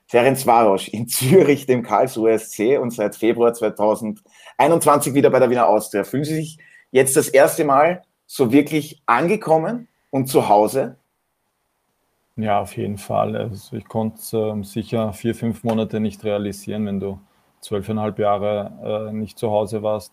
Ferenc 0.07 0.45
Varos 0.45 0.89
in 0.89 1.07
Zürich, 1.09 1.67
dem 1.67 1.83
Karlsruher 1.83 2.39
SC 2.39 2.79
und 2.81 2.91
seit 2.91 3.15
Februar 3.17 3.55
2021 4.59 5.15
wieder 5.15 5.31
bei 5.31 5.39
der 5.39 5.51
Wiener 5.51 5.69
Austria. 5.69 6.05
Fühlen 6.05 6.25
Sie 6.25 6.35
sich 6.35 6.59
jetzt 6.91 7.17
das 7.17 7.29
erste 7.29 7.65
Mal 7.65 8.03
so 8.27 8.53
wirklich 8.53 9.01
angekommen 9.07 9.89
und 10.11 10.27
zu 10.27 10.49
Hause? 10.49 10.97
Ja, 12.37 12.61
auf 12.61 12.77
jeden 12.77 12.99
Fall. 12.99 13.37
Also 13.37 13.77
ich 13.77 13.87
konnte 13.87 14.21
äh, 14.37 14.63
sicher 14.65 15.13
vier, 15.13 15.35
fünf 15.35 15.63
Monate 15.65 16.01
nicht 16.01 16.25
realisieren, 16.25 16.87
wenn 16.87 17.01
du 17.01 17.21
zwölfeinhalb 17.61 18.19
Jahre 18.19 19.09
äh, 19.11 19.13
nicht 19.13 19.39
zu 19.39 19.51
Hause 19.51 19.83
warst 19.83 20.13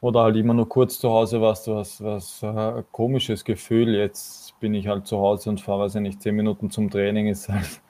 oder 0.00 0.22
halt 0.22 0.36
immer 0.36 0.54
nur 0.54 0.68
kurz 0.68 0.98
zu 0.98 1.10
Hause 1.10 1.40
warst. 1.40 1.66
Du 1.66 1.76
hast 1.76 2.02
was 2.02 2.42
äh, 2.42 2.82
komisches 2.90 3.44
Gefühl. 3.44 3.94
Jetzt 3.94 4.58
bin 4.60 4.74
ich 4.74 4.88
halt 4.88 5.06
zu 5.06 5.18
Hause 5.18 5.50
und 5.50 5.60
fahre, 5.60 5.84
weiß 5.84 5.96
ich 5.96 6.00
nicht, 6.00 6.22
zehn 6.22 6.34
Minuten 6.34 6.70
zum 6.70 6.90
Training. 6.90 7.28
Ist 7.28 7.48
halt 7.48 7.80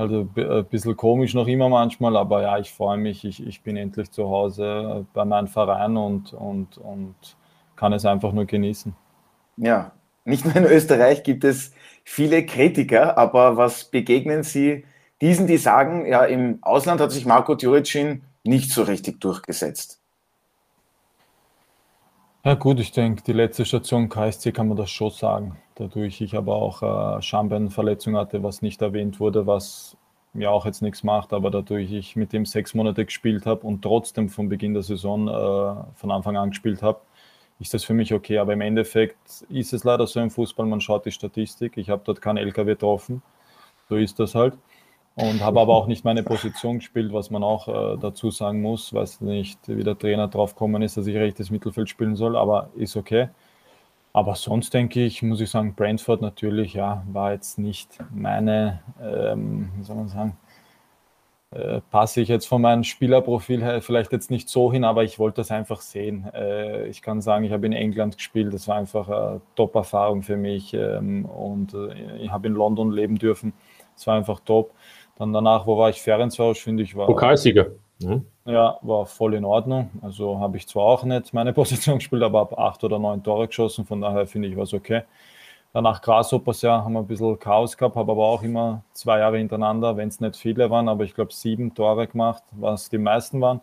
also 0.00 0.28
ein 0.36 0.64
bisschen 0.66 0.96
komisch 0.96 1.34
noch 1.34 1.46
immer 1.46 1.68
manchmal, 1.68 2.16
aber 2.16 2.42
ja, 2.42 2.58
ich 2.58 2.72
freue 2.72 2.98
mich. 2.98 3.24
Ich, 3.24 3.46
ich 3.46 3.62
bin 3.62 3.76
endlich 3.76 4.10
zu 4.10 4.28
Hause 4.28 5.06
bei 5.12 5.24
meinem 5.24 5.48
Verein 5.48 5.96
und, 5.96 6.32
und, 6.32 6.78
und 6.78 7.14
kann 7.76 7.92
es 7.92 8.04
einfach 8.04 8.32
nur 8.32 8.46
genießen. 8.46 8.94
Ja, 9.56 9.92
nicht 10.24 10.44
nur 10.44 10.56
in 10.56 10.64
Österreich 10.64 11.22
gibt 11.22 11.44
es 11.44 11.72
viele 12.04 12.44
Kritiker, 12.44 13.16
aber 13.18 13.56
was 13.56 13.84
begegnen 13.84 14.42
Sie 14.42 14.84
diesen, 15.20 15.46
die 15.46 15.58
sagen, 15.58 16.06
ja, 16.06 16.24
im 16.24 16.58
Ausland 16.62 17.00
hat 17.00 17.12
sich 17.12 17.26
Marco 17.26 17.54
Djuricin 17.54 18.22
nicht 18.42 18.70
so 18.72 18.82
richtig 18.82 19.20
durchgesetzt? 19.20 19.99
Ja 22.42 22.54
gut, 22.54 22.80
ich 22.80 22.92
denke, 22.92 23.22
die 23.22 23.32
letzte 23.34 23.66
Station 23.66 24.08
KSC 24.08 24.52
kann 24.52 24.68
man 24.68 24.76
das 24.76 24.90
schon 24.90 25.10
sagen. 25.10 25.56
Dadurch 25.74 26.22
ich 26.22 26.34
aber 26.34 26.54
auch 26.54 27.18
äh, 27.18 27.20
Schambeinverletzung 27.22 28.16
hatte, 28.16 28.42
was 28.42 28.62
nicht 28.62 28.80
erwähnt 28.80 29.20
wurde, 29.20 29.46
was 29.46 29.96
mir 30.32 30.50
auch 30.50 30.64
jetzt 30.64 30.80
nichts 30.80 31.02
macht, 31.04 31.34
aber 31.34 31.50
dadurch 31.50 31.92
ich 31.92 32.16
mit 32.16 32.32
dem 32.32 32.46
sechs 32.46 32.72
Monate 32.72 33.04
gespielt 33.04 33.44
habe 33.44 33.66
und 33.66 33.82
trotzdem 33.82 34.30
von 34.30 34.48
Beginn 34.48 34.72
der 34.72 34.82
Saison 34.82 35.28
äh, 35.28 35.84
von 35.96 36.10
Anfang 36.10 36.36
an 36.38 36.50
gespielt 36.50 36.82
habe, 36.82 37.00
ist 37.58 37.74
das 37.74 37.84
für 37.84 37.92
mich 37.94 38.14
okay. 38.14 38.38
Aber 38.38 38.54
im 38.54 38.62
Endeffekt 38.62 39.44
ist 39.50 39.74
es 39.74 39.84
leider 39.84 40.06
so 40.06 40.20
im 40.20 40.30
Fußball, 40.30 40.64
man 40.66 40.80
schaut 40.80 41.04
die 41.04 41.12
Statistik. 41.12 41.76
Ich 41.76 41.90
habe 41.90 42.02
dort 42.04 42.22
keinen 42.22 42.38
LKW 42.38 42.72
getroffen. 42.72 43.22
So 43.90 43.96
ist 43.96 44.18
das 44.18 44.34
halt. 44.34 44.54
Und 45.20 45.42
habe 45.42 45.60
aber 45.60 45.74
auch 45.74 45.86
nicht 45.86 46.04
meine 46.04 46.22
Position 46.22 46.78
gespielt, 46.78 47.12
was 47.12 47.30
man 47.30 47.42
auch 47.42 47.68
äh, 47.68 47.98
dazu 47.98 48.30
sagen 48.30 48.62
muss. 48.62 48.94
Weiß 48.94 49.20
nicht, 49.20 49.58
wie 49.66 49.84
der 49.84 49.98
Trainer 49.98 50.28
drauf 50.28 50.54
gekommen 50.54 50.82
ist, 50.82 50.96
dass 50.96 51.06
ich 51.06 51.16
rechtes 51.16 51.50
Mittelfeld 51.50 51.88
spielen 51.88 52.16
soll, 52.16 52.36
aber 52.36 52.70
ist 52.76 52.96
okay. 52.96 53.28
Aber 54.12 54.34
sonst 54.34 54.74
denke 54.74 55.04
ich, 55.04 55.22
muss 55.22 55.40
ich 55.40 55.50
sagen, 55.50 55.74
Brentford 55.74 56.20
natürlich, 56.20 56.74
ja, 56.74 57.04
war 57.12 57.32
jetzt 57.32 57.58
nicht 57.58 57.98
meine, 58.12 58.80
ähm, 59.00 59.70
wie 59.76 59.84
soll 59.84 59.96
man 59.96 60.08
sagen, 60.08 60.36
äh, 61.52 61.80
passe 61.90 62.20
ich 62.20 62.28
jetzt 62.28 62.46
von 62.46 62.62
meinem 62.62 62.84
Spielerprofil 62.84 63.62
her 63.62 63.82
vielleicht 63.82 64.12
jetzt 64.12 64.30
nicht 64.30 64.48
so 64.48 64.72
hin, 64.72 64.84
aber 64.84 65.02
ich 65.04 65.18
wollte 65.18 65.36
das 65.40 65.50
einfach 65.50 65.80
sehen. 65.80 66.28
Äh, 66.32 66.86
ich 66.86 67.02
kann 67.02 67.20
sagen, 67.20 67.44
ich 67.44 67.52
habe 67.52 67.66
in 67.66 67.72
England 67.72 68.16
gespielt, 68.16 68.54
das 68.54 68.68
war 68.68 68.76
einfach 68.76 69.08
eine 69.08 69.40
Top-Erfahrung 69.56 70.22
für 70.22 70.36
mich 70.36 70.74
ähm, 70.74 71.24
und 71.24 71.74
äh, 71.74 72.18
ich 72.18 72.30
habe 72.30 72.46
in 72.46 72.54
London 72.54 72.92
leben 72.92 73.16
dürfen, 73.16 73.52
es 73.96 74.06
war 74.06 74.16
einfach 74.16 74.40
top. 74.40 74.72
Dann 75.20 75.34
danach, 75.34 75.66
wo 75.66 75.76
war 75.76 75.90
ich? 75.90 76.00
Ferencvaros, 76.00 76.60
finde 76.60 76.82
ich, 76.82 76.96
war. 76.96 77.06
Pokalsieger. 77.06 77.66
Mhm. 78.02 78.24
Ja, 78.46 78.78
war 78.80 79.04
voll 79.04 79.34
in 79.34 79.44
Ordnung. 79.44 79.90
Also 80.00 80.40
habe 80.40 80.56
ich 80.56 80.66
zwar 80.66 80.84
auch 80.84 81.04
nicht 81.04 81.34
meine 81.34 81.52
Position 81.60 81.98
gespielt, 81.98 82.22
aber 82.22 82.40
ab 82.40 82.58
acht 82.58 82.82
oder 82.84 82.98
neun 82.98 83.22
Tore 83.22 83.46
geschossen, 83.46 83.84
von 83.84 84.00
daher 84.00 84.26
finde 84.26 84.48
ich, 84.48 84.56
war 84.56 84.62
es 84.62 84.72
okay. 84.72 85.02
Danach 85.74 86.00
Grasshoppers, 86.00 86.62
ja, 86.62 86.82
haben 86.82 86.94
wir 86.94 87.00
ein 87.00 87.06
bisschen 87.06 87.38
Chaos 87.38 87.76
gehabt, 87.76 87.96
habe 87.96 88.10
aber 88.10 88.24
auch 88.24 88.42
immer 88.42 88.82
zwei 88.94 89.18
Jahre 89.18 89.36
hintereinander, 89.36 89.94
wenn 89.98 90.08
es 90.08 90.20
nicht 90.20 90.36
viele 90.36 90.70
waren, 90.70 90.88
aber 90.88 91.04
ich 91.04 91.14
glaube 91.14 91.34
sieben 91.34 91.74
Tore 91.74 92.06
gemacht, 92.06 92.42
was 92.52 92.88
die 92.88 92.96
meisten 92.96 93.42
waren. 93.42 93.60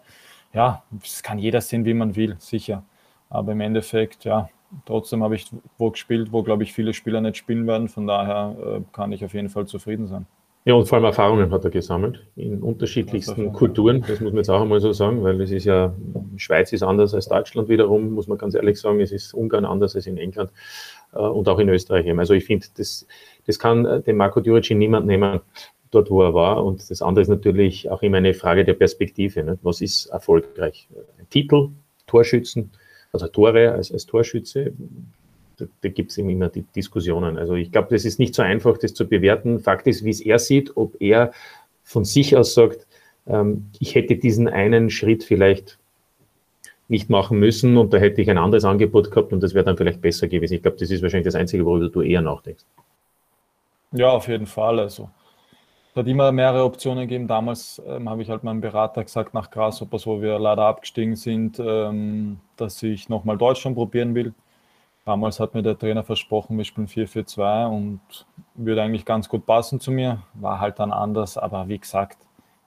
Ja, 0.53 0.83
das 0.91 1.23
kann 1.23 1.39
jeder 1.39 1.59
sehen, 1.59 1.85
wie 1.85 1.95
man 1.95 2.15
will, 2.15 2.35
sicher. 2.37 2.83
Aber 3.31 3.53
im 3.53 3.61
Endeffekt, 3.61 4.25
ja, 4.25 4.47
trotzdem 4.85 5.23
habe 5.23 5.35
ich 5.35 5.49
wo 5.79 5.89
gespielt, 5.89 6.31
wo, 6.31 6.43
glaube 6.43 6.61
ich, 6.61 6.71
viele 6.71 6.93
Spieler 6.93 7.19
nicht 7.19 7.37
spielen 7.37 7.65
werden. 7.65 7.87
Von 7.87 8.05
daher 8.05 8.55
äh, 8.63 8.81
kann 8.93 9.11
ich 9.11 9.25
auf 9.25 9.33
jeden 9.33 9.49
Fall 9.49 9.65
zufrieden 9.65 10.05
sein. 10.05 10.27
Ja, 10.67 10.73
und 10.73 10.85
vor 10.85 10.97
allem 10.97 11.05
Erfahrungen 11.05 11.49
hat 11.51 11.63
er 11.63 11.71
gesammelt 11.71 12.27
in 12.35 12.61
unterschiedlichsten 12.61 13.53
Kulturen. 13.53 14.01
Das 14.01 14.19
muss 14.19 14.33
man 14.33 14.39
jetzt 14.39 14.49
auch 14.49 14.59
einmal 14.59 14.81
so 14.81 14.91
sagen, 14.91 15.23
weil 15.23 15.39
es 15.39 15.49
ist 15.49 15.63
ja, 15.63 15.95
Schweiz 16.35 16.73
ist 16.73 16.83
anders 16.83 17.13
als 17.13 17.29
Deutschland 17.29 17.69
wiederum, 17.69 18.11
muss 18.11 18.27
man 18.27 18.37
ganz 18.37 18.53
ehrlich 18.53 18.77
sagen. 18.77 18.99
Es 18.99 19.13
ist 19.13 19.33
Ungarn 19.33 19.63
anders 19.63 19.95
als 19.95 20.07
in 20.07 20.17
England 20.17 20.51
äh, 21.13 21.19
und 21.19 21.47
auch 21.47 21.59
in 21.59 21.69
Österreich 21.69 22.05
eben. 22.05 22.19
Also 22.19 22.33
ich 22.33 22.43
finde, 22.43 22.65
das, 22.75 23.07
das 23.45 23.59
kann 23.59 23.85
äh, 23.85 24.01
dem 24.01 24.17
Marco 24.17 24.41
Djuricin 24.41 24.77
niemand 24.77 25.05
nehmen, 25.07 25.39
dort 25.91 26.11
wo 26.11 26.21
er 26.21 26.33
war. 26.33 26.65
Und 26.65 26.91
das 26.91 27.01
andere 27.01 27.21
ist 27.21 27.29
natürlich 27.29 27.89
auch 27.89 28.01
immer 28.01 28.17
eine 28.17 28.33
Frage 28.33 28.65
der 28.65 28.73
Perspektive. 28.73 29.45
Ne? 29.45 29.57
Was 29.61 29.79
ist 29.79 30.07
erfolgreich? 30.07 30.89
Ein 31.17 31.29
Titel, 31.29 31.69
Torschützen, 32.07 32.71
also 33.13 33.29
Tore 33.29 33.71
als, 33.71 33.89
als 33.89 34.05
Torschütze, 34.05 34.73
da, 35.57 35.65
da 35.81 35.89
gibt 35.89 36.11
es 36.11 36.17
immer 36.17 36.49
die 36.49 36.63
Diskussionen. 36.63 37.37
Also 37.37 37.55
ich 37.55 37.71
glaube, 37.71 37.89
das 37.91 38.05
ist 38.05 38.19
nicht 38.19 38.35
so 38.35 38.41
einfach, 38.41 38.77
das 38.77 38.93
zu 38.93 39.07
bewerten. 39.07 39.59
Fakt 39.59 39.87
ist, 39.87 40.03
wie 40.03 40.11
es 40.11 40.21
er 40.21 40.39
sieht, 40.39 40.77
ob 40.77 40.95
er 41.01 41.31
von 41.83 42.05
sich 42.05 42.35
aus 42.35 42.53
sagt, 42.53 42.87
ähm, 43.27 43.69
ich 43.79 43.95
hätte 43.95 44.15
diesen 44.15 44.47
einen 44.47 44.89
Schritt 44.89 45.23
vielleicht 45.23 45.77
nicht 46.87 47.09
machen 47.09 47.39
müssen 47.39 47.77
und 47.77 47.93
da 47.93 47.97
hätte 47.97 48.21
ich 48.21 48.29
ein 48.29 48.37
anderes 48.37 48.63
Angebot 48.63 49.11
gehabt 49.11 49.33
und 49.33 49.43
das 49.43 49.53
wäre 49.53 49.65
dann 49.65 49.77
vielleicht 49.77 50.01
besser 50.01 50.27
gewesen. 50.27 50.53
Ich 50.53 50.61
glaube, 50.61 50.77
das 50.77 50.89
ist 50.89 51.01
wahrscheinlich 51.01 51.25
das 51.25 51.35
Einzige, 51.35 51.65
worüber 51.65 51.89
du 51.89 52.01
eher 52.01 52.21
nachdenkst. 52.21 52.63
Ja, 53.91 54.11
auf 54.11 54.27
jeden 54.27 54.45
Fall. 54.45 54.79
Also 54.79 55.09
es 55.91 55.95
hat 55.95 56.07
immer 56.07 56.31
mehrere 56.31 56.63
Optionen 56.63 57.07
gegeben. 57.07 57.27
Damals 57.27 57.81
ähm, 57.85 58.09
habe 58.09 58.21
ich 58.21 58.29
halt 58.29 58.43
meinem 58.43 58.61
Berater 58.61 59.03
gesagt, 59.03 59.33
nach 59.33 59.49
Grasshoppers, 59.49 60.05
wo 60.07 60.21
wir 60.21 60.39
leider 60.39 60.63
abgestiegen 60.63 61.15
sind, 61.15 61.59
ähm, 61.59 62.39
dass 62.55 62.81
ich 62.83 63.09
nochmal 63.09 63.37
Deutschland 63.37 63.75
probieren 63.75 64.15
will. 64.15 64.33
Damals 65.07 65.39
hat 65.39 65.53
mir 65.53 65.63
der 65.63 65.79
Trainer 65.79 66.03
versprochen, 66.03 66.57
wir 66.57 66.65
spielen 66.65 66.89
4-4-2 66.89 67.67
und 67.67 68.01
würde 68.55 68.83
eigentlich 68.83 69.05
ganz 69.05 69.29
gut 69.29 69.45
passen 69.45 69.79
zu 69.79 69.89
mir. 69.89 70.21
War 70.33 70.59
halt 70.59 70.79
dann 70.79 70.91
anders, 70.91 71.37
aber 71.37 71.69
wie 71.69 71.79
gesagt, 71.79 72.17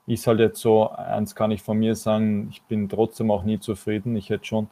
ist 0.07 0.25
halt 0.25 0.39
jetzt 0.39 0.59
so, 0.59 0.89
eins 0.89 1.35
kann 1.35 1.51
ich 1.51 1.61
von 1.61 1.77
mir 1.77 1.93
sagen, 1.93 2.47
ich 2.49 2.63
bin 2.63 2.89
trotzdem 2.89 3.29
auch 3.29 3.43
nie 3.43 3.59
zufrieden. 3.59 4.15
Ich 4.15 4.31
hätte 4.31 4.45
schon 4.45 4.71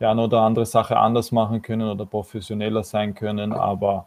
die 0.00 0.06
eine 0.06 0.22
oder 0.22 0.40
andere 0.40 0.64
Sache 0.64 0.96
anders 0.96 1.30
machen 1.30 1.60
können 1.60 1.90
oder 1.90 2.06
professioneller 2.06 2.82
sein 2.84 3.14
können, 3.14 3.52
aber 3.52 4.06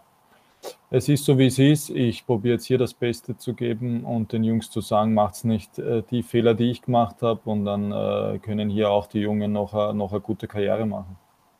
es 0.89 1.07
ist 1.07 1.25
so, 1.25 1.37
wie 1.37 1.45
es 1.45 1.59
ist. 1.59 1.91
Ich 1.91 2.25
probiere 2.25 2.55
jetzt 2.55 2.65
hier 2.65 2.79
das 2.79 2.95
Beste 2.95 3.37
zu 3.37 3.53
geben 3.53 4.05
und 4.05 4.33
den 4.33 4.43
Jungs 4.43 4.71
zu 4.71 4.81
sagen, 4.81 5.13
macht 5.13 5.35
es 5.35 5.43
nicht 5.43 5.77
äh, 5.77 6.01
die 6.09 6.23
Fehler, 6.23 6.55
die 6.55 6.71
ich 6.71 6.81
gemacht 6.81 7.21
habe 7.21 7.41
und 7.45 7.63
dann 7.63 7.91
äh, 7.91 8.39
können 8.39 8.71
hier 8.71 8.89
auch 8.89 9.05
die 9.05 9.19
Jungen 9.19 9.53
noch, 9.53 9.75
äh, 9.75 9.93
noch 9.93 10.13
eine 10.13 10.21
gute 10.21 10.47
Karriere 10.47 10.87
machen. 10.87 11.15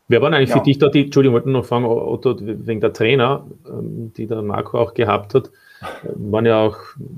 Wer 0.10 0.22
waren 0.22 0.34
eigentlich 0.34 0.50
ja. 0.50 0.58
für 0.58 0.64
dich 0.64 0.78
da 0.78 0.88
die, 0.88 1.06
Entschuldigung, 1.06 1.34
wollte 1.34 1.50
noch 1.50 1.66
fragen, 1.66 1.86
Otto, 1.86 2.36
wegen 2.40 2.80
der 2.80 2.94
Trainer, 2.94 3.46
ähm, 3.68 4.14
die 4.16 4.26
der 4.26 4.42
Marco 4.42 4.80
auch 4.80 4.94
gehabt 4.94 5.34
hat, 5.34 5.52
waren 6.16 6.46
ja 6.46 6.62
auch 6.62 6.78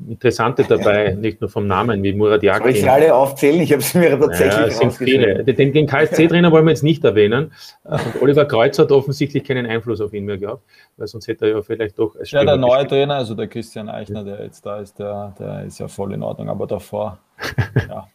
interessante 0.10 0.66
dabei, 0.68 1.14
nicht 1.14 1.40
nur 1.40 1.50
vom 1.50 1.68
Namen, 1.68 2.04
wie 2.04 2.14
Murat 2.14 2.44
Yakin. 2.44 2.64
Soll 2.64 2.72
ich 2.72 2.82
sie 2.82 2.90
alle 2.90 3.14
aufzählen? 3.14 3.62
Ich 3.62 3.72
habe 3.72 3.82
sie 3.82 4.00
mir 4.00 4.20
tatsächlich 4.20 4.68
ja, 4.68 4.72
sind 4.72 4.92
viele. 4.94 5.44
Den, 5.46 5.72
den 5.72 5.88
KSC-Trainer 5.88 6.52
wollen 6.52 6.66
wir 6.66 6.72
jetzt 6.72 6.84
nicht 6.84 7.04
erwähnen. 7.06 7.54
Und 7.84 8.22
Oliver 8.22 8.46
Kreuz 8.46 8.78
hat 8.78 8.92
offensichtlich 8.92 9.44
keinen 9.44 9.66
Einfluss 9.66 10.02
auf 10.02 10.14
ihn 10.14 10.26
mehr 10.26 10.38
gehabt, 10.38 10.64
weil 10.98 11.08
sonst 11.08 11.28
hätte 11.28 11.46
er 11.46 11.52
ja 11.52 11.62
vielleicht 11.62 11.98
doch... 12.00 12.16
Ja, 12.24 12.44
der 12.44 12.58
neue 12.58 12.72
gespielt. 12.72 12.90
Trainer, 12.90 13.16
also 13.16 13.34
der 13.34 13.48
Christian 13.48 13.88
Eichner, 13.88 14.24
der 14.26 14.44
jetzt 14.44 14.66
da 14.66 14.80
ist, 14.80 15.00
der, 15.00 15.36
der 15.40 15.64
ist 15.66 15.80
ja 15.80 15.88
voll 15.88 16.14
in 16.14 16.24
Ordnung, 16.24 16.50
aber 16.50 16.68
davor, 16.68 17.20
ja 17.88 18.08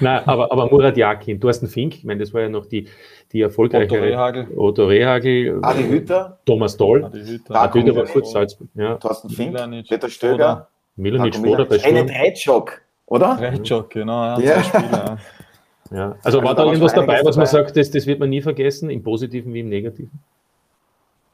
Nein, 0.00 0.22
aber, 0.26 0.50
aber 0.50 0.70
Murat 0.70 0.96
Yakin, 0.96 1.40
Thorsten 1.40 1.66
Fink, 1.66 1.96
ich 1.96 2.04
meine, 2.04 2.20
das 2.20 2.32
war 2.32 2.42
ja 2.42 2.48
noch 2.48 2.66
die, 2.66 2.88
die 3.32 3.42
erfolgreiche 3.42 3.94
Otto 3.94 4.04
Rehagel, 4.04 4.48
Otto 4.56 4.86
Rehagel 4.86 5.58
Adi 5.62 5.84
Hütter, 5.84 6.38
Thomas 6.46 6.76
Doll, 6.76 7.04
Adi 7.04 7.20
Hütter, 7.24 7.54
Adi 7.54 7.80
Hütter 7.80 7.96
war 7.96 8.04
kurz 8.04 8.32
Salzburg, 8.32 8.68
ja. 8.74 8.96
Thorsten 8.96 9.30
Fink, 9.30 9.52
Milanic, 9.52 9.88
Peter 9.88 10.08
Stöger, 10.08 10.68
Milanic 10.96 11.34
Spoda 11.34 11.64
bei 11.64 11.78
Sturm. 11.78 11.96
Eine 11.96 12.06
Dreitschok, 12.06 12.80
oder? 13.06 13.36
Dreitschok, 13.36 13.90
genau, 13.90 14.24
ja. 14.24 14.40
ja. 14.40 14.62
ja. 15.90 16.16
Also, 16.22 16.38
also 16.38 16.42
war 16.42 16.54
da 16.54 16.64
irgendwas 16.64 16.94
dabei, 16.94 17.20
was 17.24 17.36
man 17.36 17.46
sagt, 17.46 17.76
das, 17.76 17.90
das 17.90 18.06
wird 18.06 18.20
man 18.20 18.30
nie 18.30 18.40
vergessen, 18.40 18.90
im 18.90 19.02
Positiven 19.02 19.52
wie 19.52 19.60
im 19.60 19.68
Negativen? 19.68 20.18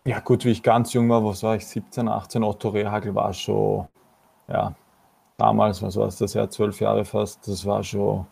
Ja, 0.06 0.20
gut, 0.20 0.44
wie 0.44 0.50
ich 0.50 0.62
ganz 0.62 0.92
jung 0.92 1.08
war, 1.08 1.24
was 1.24 1.42
war 1.42 1.56
ich, 1.56 1.66
17, 1.66 2.08
18, 2.08 2.42
Otto 2.42 2.68
Rehagel 2.68 3.14
war 3.14 3.32
schon, 3.32 3.86
ja, 4.48 4.74
damals, 5.36 5.82
was 5.82 5.96
war 5.96 6.08
es, 6.08 6.18
das 6.18 6.34
Jahr 6.34 6.50
zwölf 6.50 6.80
Jahre 6.80 7.04
fast, 7.04 7.46
das 7.48 7.66
war 7.66 7.82
schon, 7.82 8.26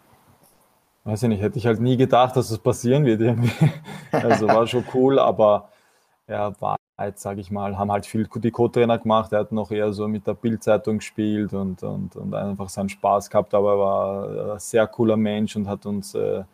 weiß 1.05 1.25
ich 1.25 1.29
nicht, 1.29 1.43
hätte 1.43 1.59
ich 1.59 1.67
halt 1.67 1.81
nie 1.81 1.97
gedacht, 1.97 2.37
dass 2.37 2.49
das 2.49 2.59
passieren 2.59 3.05
wird 3.05 3.21
irgendwie. 3.21 3.53
Also 4.13 4.47
war 4.47 4.67
schon 4.67 4.85
cool, 4.93 5.19
aber 5.19 5.71
er 6.27 6.55
war 6.61 6.77
jetzt, 7.01 7.23
sage 7.23 7.41
ich 7.41 7.51
mal, 7.51 7.79
haben 7.79 7.91
halt 7.91 8.05
viel 8.07 8.29
die 8.35 8.51
Co-Trainer 8.51 8.99
gemacht, 8.99 9.33
er 9.33 9.41
hat 9.41 9.53
noch 9.53 9.71
eher 9.71 9.93
so 9.93 10.07
mit 10.07 10.27
der 10.27 10.35
Bildzeitung 10.35 10.99
gespielt 10.99 11.55
und, 11.55 11.83
und, 11.83 12.15
und 12.17 12.35
einfach 12.35 12.69
seinen 12.69 12.91
Spaß 12.91 13.31
gehabt, 13.31 13.55
aber 13.55 13.73
er 13.73 13.79
war 13.79 14.53
ein 14.55 14.59
sehr 14.61 14.87
cooler 14.87 15.17
Mensch 15.17 15.57
und 15.57 15.67
hat 15.67 15.87
uns 15.87 16.15
äh, 16.15 16.45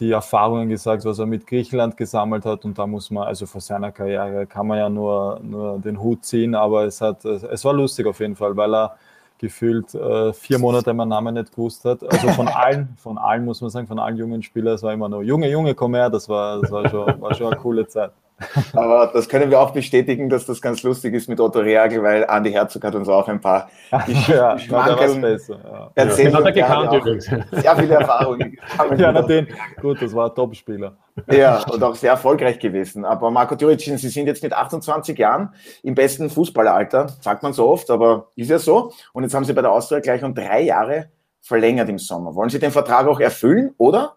die 0.00 0.10
Erfahrungen 0.10 0.68
gesagt, 0.68 1.04
was 1.04 1.18
er 1.18 1.26
mit 1.26 1.46
Griechenland 1.46 1.96
gesammelt 1.96 2.44
hat. 2.44 2.64
Und 2.64 2.78
da 2.78 2.86
muss 2.86 3.10
man, 3.10 3.26
also 3.26 3.46
vor 3.46 3.60
seiner 3.60 3.92
Karriere 3.92 4.46
kann 4.46 4.66
man 4.66 4.78
ja 4.78 4.88
nur, 4.88 5.40
nur 5.42 5.78
den 5.78 6.00
Hut 6.00 6.24
ziehen, 6.24 6.54
aber 6.54 6.84
es, 6.84 7.00
hat, 7.00 7.24
es 7.24 7.64
war 7.64 7.72
lustig 7.72 8.06
auf 8.06 8.20
jeden 8.20 8.36
Fall, 8.36 8.56
weil 8.56 8.74
er 8.74 8.96
gefühlt 9.38 9.94
äh, 9.94 10.32
vier 10.32 10.58
Monate 10.58 10.92
meinen 10.94 11.08
Namen 11.08 11.34
nicht 11.34 11.52
gewusst 11.52 11.84
hat. 11.84 12.02
Also 12.02 12.28
von 12.28 12.48
allen, 12.48 12.96
von 12.96 13.18
allen 13.18 13.44
muss 13.44 13.60
man 13.60 13.70
sagen, 13.70 13.86
von 13.86 13.98
allen 13.98 14.16
jungen 14.16 14.42
Spielern, 14.42 14.74
es 14.74 14.82
war 14.82 14.92
immer 14.92 15.08
nur 15.08 15.22
Junge, 15.22 15.50
Junge, 15.50 15.74
komm 15.74 15.94
her, 15.94 16.10
das 16.10 16.28
war, 16.28 16.60
das 16.60 16.70
war, 16.70 16.88
schon, 16.88 17.20
war 17.20 17.34
schon 17.34 17.46
eine 17.48 17.56
coole 17.56 17.86
Zeit. 17.86 18.12
Aber 18.74 19.10
das 19.12 19.28
können 19.28 19.50
wir 19.50 19.60
auch 19.60 19.70
bestätigen, 19.70 20.28
dass 20.28 20.44
das 20.44 20.60
ganz 20.60 20.82
lustig 20.82 21.14
ist 21.14 21.28
mit 21.28 21.40
Otto 21.40 21.60
Reagel, 21.60 22.02
weil 22.02 22.26
Andi 22.26 22.52
Herzog 22.52 22.84
hat 22.84 22.94
uns 22.94 23.08
auch 23.08 23.26
ein 23.28 23.40
paar 23.40 23.70
ja, 24.28 24.58
Schmankeln 24.58 25.20
besser. 25.22 25.58
Ja. 25.64 25.90
erzählt. 25.94 26.32
Ja. 26.32 26.38
Hat 26.38 26.44
er 26.44 26.52
gekannt 26.52 26.92
übrigens. 26.92 27.24
Sehr 27.24 27.76
viele 27.76 27.94
Erfahrungen. 27.94 28.58
ja, 28.98 29.12
na 29.12 29.22
den, 29.22 29.48
gut, 29.80 30.02
das 30.02 30.14
war 30.14 30.28
ein 30.28 30.34
Top-Spieler. 30.34 30.96
Ja, 31.30 31.64
und 31.70 31.82
auch 31.82 31.94
sehr 31.94 32.10
erfolgreich 32.10 32.58
gewesen. 32.58 33.06
Aber 33.06 33.30
Marco 33.30 33.54
Djuricin, 33.54 33.96
Sie 33.96 34.10
sind 34.10 34.26
jetzt 34.26 34.42
mit 34.42 34.52
28 34.52 35.16
Jahren 35.18 35.54
im 35.82 35.94
besten 35.94 36.28
Fußballeralter, 36.28 37.08
sagt 37.20 37.42
man 37.42 37.54
so 37.54 37.68
oft, 37.68 37.90
aber 37.90 38.28
ist 38.36 38.50
ja 38.50 38.58
so. 38.58 38.92
Und 39.14 39.22
jetzt 39.22 39.34
haben 39.34 39.44
Sie 39.44 39.54
bei 39.54 39.62
der 39.62 39.72
Austria 39.72 40.00
gleich 40.00 40.22
um 40.22 40.34
drei 40.34 40.60
Jahre 40.60 41.08
verlängert 41.40 41.88
im 41.88 41.98
Sommer. 41.98 42.34
Wollen 42.34 42.50
Sie 42.50 42.58
den 42.58 42.72
Vertrag 42.72 43.06
auch 43.06 43.20
erfüllen 43.20 43.74
oder 43.78 44.16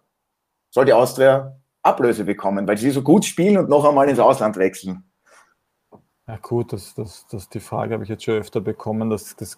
soll 0.71 0.85
die 0.85 0.93
Austria 0.93 1.58
Ablöse 1.89 2.23
bekommen, 2.23 2.67
weil 2.67 2.77
sie 2.77 2.91
so 2.91 3.01
gut 3.01 3.25
spielen 3.25 3.57
und 3.57 3.69
noch 3.69 3.85
einmal 3.85 4.07
ins 4.09 4.19
Ausland 4.19 4.57
wechseln? 4.57 5.03
Ja 6.27 6.37
gut, 6.41 6.73
das, 6.73 6.93
das, 6.93 7.25
das, 7.27 7.49
die 7.49 7.59
Frage 7.59 7.95
habe 7.95 8.03
ich 8.03 8.09
jetzt 8.09 8.23
schon 8.23 8.35
öfter 8.35 8.61
bekommen. 8.61 9.09
Das, 9.09 9.35
das, 9.35 9.57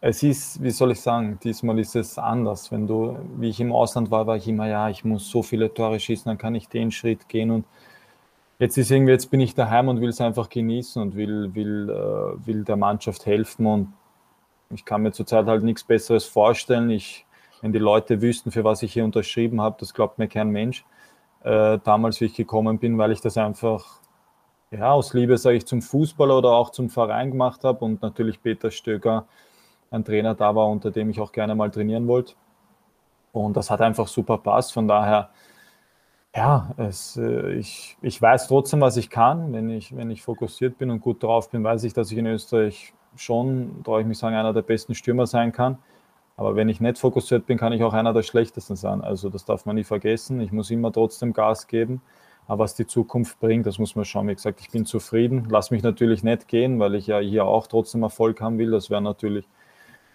es 0.00 0.22
ist, 0.22 0.62
wie 0.62 0.70
soll 0.70 0.92
ich 0.92 1.00
sagen, 1.00 1.38
diesmal 1.44 1.78
ist 1.78 1.94
es 1.94 2.16
anders. 2.16 2.72
Wenn 2.72 2.86
du, 2.86 3.18
wie 3.36 3.50
ich 3.50 3.60
im 3.60 3.70
Ausland 3.70 4.10
war, 4.10 4.26
war 4.26 4.36
ich 4.36 4.48
immer, 4.48 4.66
ja, 4.66 4.88
ich 4.88 5.04
muss 5.04 5.28
so 5.28 5.42
viele 5.42 5.72
Tore 5.74 6.00
schießen, 6.00 6.24
dann 6.24 6.38
kann 6.38 6.54
ich 6.54 6.68
den 6.68 6.90
Schritt 6.90 7.28
gehen 7.28 7.50
und 7.50 7.66
jetzt 8.58 8.78
ist 8.78 8.90
irgendwie, 8.90 9.12
jetzt 9.12 9.30
bin 9.30 9.40
ich 9.40 9.54
daheim 9.54 9.88
und 9.88 10.00
will 10.00 10.08
es 10.08 10.22
einfach 10.22 10.48
genießen 10.48 11.02
und 11.02 11.16
will, 11.16 11.54
will, 11.54 11.90
äh, 11.90 12.46
will 12.46 12.64
der 12.64 12.76
Mannschaft 12.76 13.26
helfen 13.26 13.66
und 13.66 13.92
ich 14.70 14.86
kann 14.86 15.02
mir 15.02 15.12
zurzeit 15.12 15.46
halt 15.46 15.64
nichts 15.64 15.84
Besseres 15.84 16.24
vorstellen. 16.24 16.88
Ich, 16.88 17.26
wenn 17.60 17.72
die 17.72 17.78
Leute 17.78 18.22
wüssten, 18.22 18.52
für 18.52 18.64
was 18.64 18.82
ich 18.82 18.94
hier 18.94 19.04
unterschrieben 19.04 19.60
habe, 19.60 19.76
das 19.78 19.92
glaubt 19.92 20.18
mir 20.18 20.28
kein 20.28 20.48
Mensch 20.48 20.84
äh, 21.42 21.78
damals, 21.84 22.20
wie 22.20 22.26
ich 22.26 22.34
gekommen 22.34 22.78
bin, 22.78 22.98
weil 22.98 23.12
ich 23.12 23.20
das 23.20 23.36
einfach 23.36 24.00
ja, 24.70 24.92
aus 24.92 25.14
Liebe, 25.14 25.36
sage 25.36 25.56
ich, 25.56 25.66
zum 25.66 25.82
Fußball 25.82 26.30
oder 26.30 26.50
auch 26.50 26.70
zum 26.70 26.90
Verein 26.90 27.30
gemacht 27.32 27.64
habe 27.64 27.84
und 27.84 28.02
natürlich 28.02 28.42
Peter 28.42 28.70
Stöger, 28.70 29.26
ein 29.90 30.04
Trainer 30.04 30.34
da 30.34 30.54
war, 30.54 30.68
unter 30.68 30.90
dem 30.90 31.10
ich 31.10 31.20
auch 31.20 31.32
gerne 31.32 31.54
mal 31.54 31.70
trainieren 31.70 32.06
wollte. 32.06 32.34
Und 33.32 33.56
das 33.56 33.70
hat 33.70 33.80
einfach 33.80 34.06
super 34.06 34.38
passt. 34.38 34.72
Von 34.72 34.86
daher, 34.86 35.30
ja, 36.34 36.70
es, 36.76 37.16
äh, 37.16 37.54
ich, 37.54 37.96
ich 38.00 38.20
weiß 38.22 38.46
trotzdem, 38.48 38.80
was 38.80 38.96
ich 38.96 39.10
kann. 39.10 39.52
Wenn 39.52 39.70
ich, 39.70 39.96
wenn 39.96 40.10
ich 40.10 40.22
fokussiert 40.22 40.78
bin 40.78 40.90
und 40.90 41.00
gut 41.00 41.22
drauf 41.22 41.50
bin, 41.50 41.64
weiß 41.64 41.84
ich, 41.84 41.92
dass 41.92 42.12
ich 42.12 42.18
in 42.18 42.26
Österreich 42.26 42.94
schon, 43.16 43.82
traue 43.84 44.02
ich 44.02 44.06
mich 44.06 44.18
sagen, 44.18 44.36
einer 44.36 44.52
der 44.52 44.62
besten 44.62 44.94
Stürmer 44.94 45.26
sein 45.26 45.52
kann. 45.52 45.78
Aber 46.40 46.56
wenn 46.56 46.70
ich 46.70 46.80
nicht 46.80 46.96
fokussiert 46.96 47.44
bin, 47.44 47.58
kann 47.58 47.74
ich 47.74 47.82
auch 47.82 47.92
einer 47.92 48.14
der 48.14 48.22
schlechtesten 48.22 48.74
sein. 48.74 49.02
Also 49.02 49.28
das 49.28 49.44
darf 49.44 49.66
man 49.66 49.76
nie 49.76 49.84
vergessen. 49.84 50.40
Ich 50.40 50.52
muss 50.52 50.70
immer 50.70 50.90
trotzdem 50.90 51.34
Gas 51.34 51.66
geben. 51.66 52.00
Aber 52.48 52.64
was 52.64 52.74
die 52.74 52.86
Zukunft 52.86 53.38
bringt, 53.40 53.66
das 53.66 53.78
muss 53.78 53.94
man 53.94 54.06
schauen. 54.06 54.26
Wie 54.26 54.34
gesagt, 54.34 54.58
ich 54.62 54.70
bin 54.70 54.86
zufrieden. 54.86 55.48
Lass 55.50 55.70
mich 55.70 55.82
natürlich 55.82 56.24
nicht 56.24 56.48
gehen, 56.48 56.80
weil 56.80 56.94
ich 56.94 57.08
ja 57.08 57.18
hier 57.18 57.44
auch 57.44 57.66
trotzdem 57.66 58.04
Erfolg 58.04 58.40
haben 58.40 58.56
will. 58.56 58.70
Das 58.70 58.88
wäre 58.88 59.02
natürlich, 59.02 59.46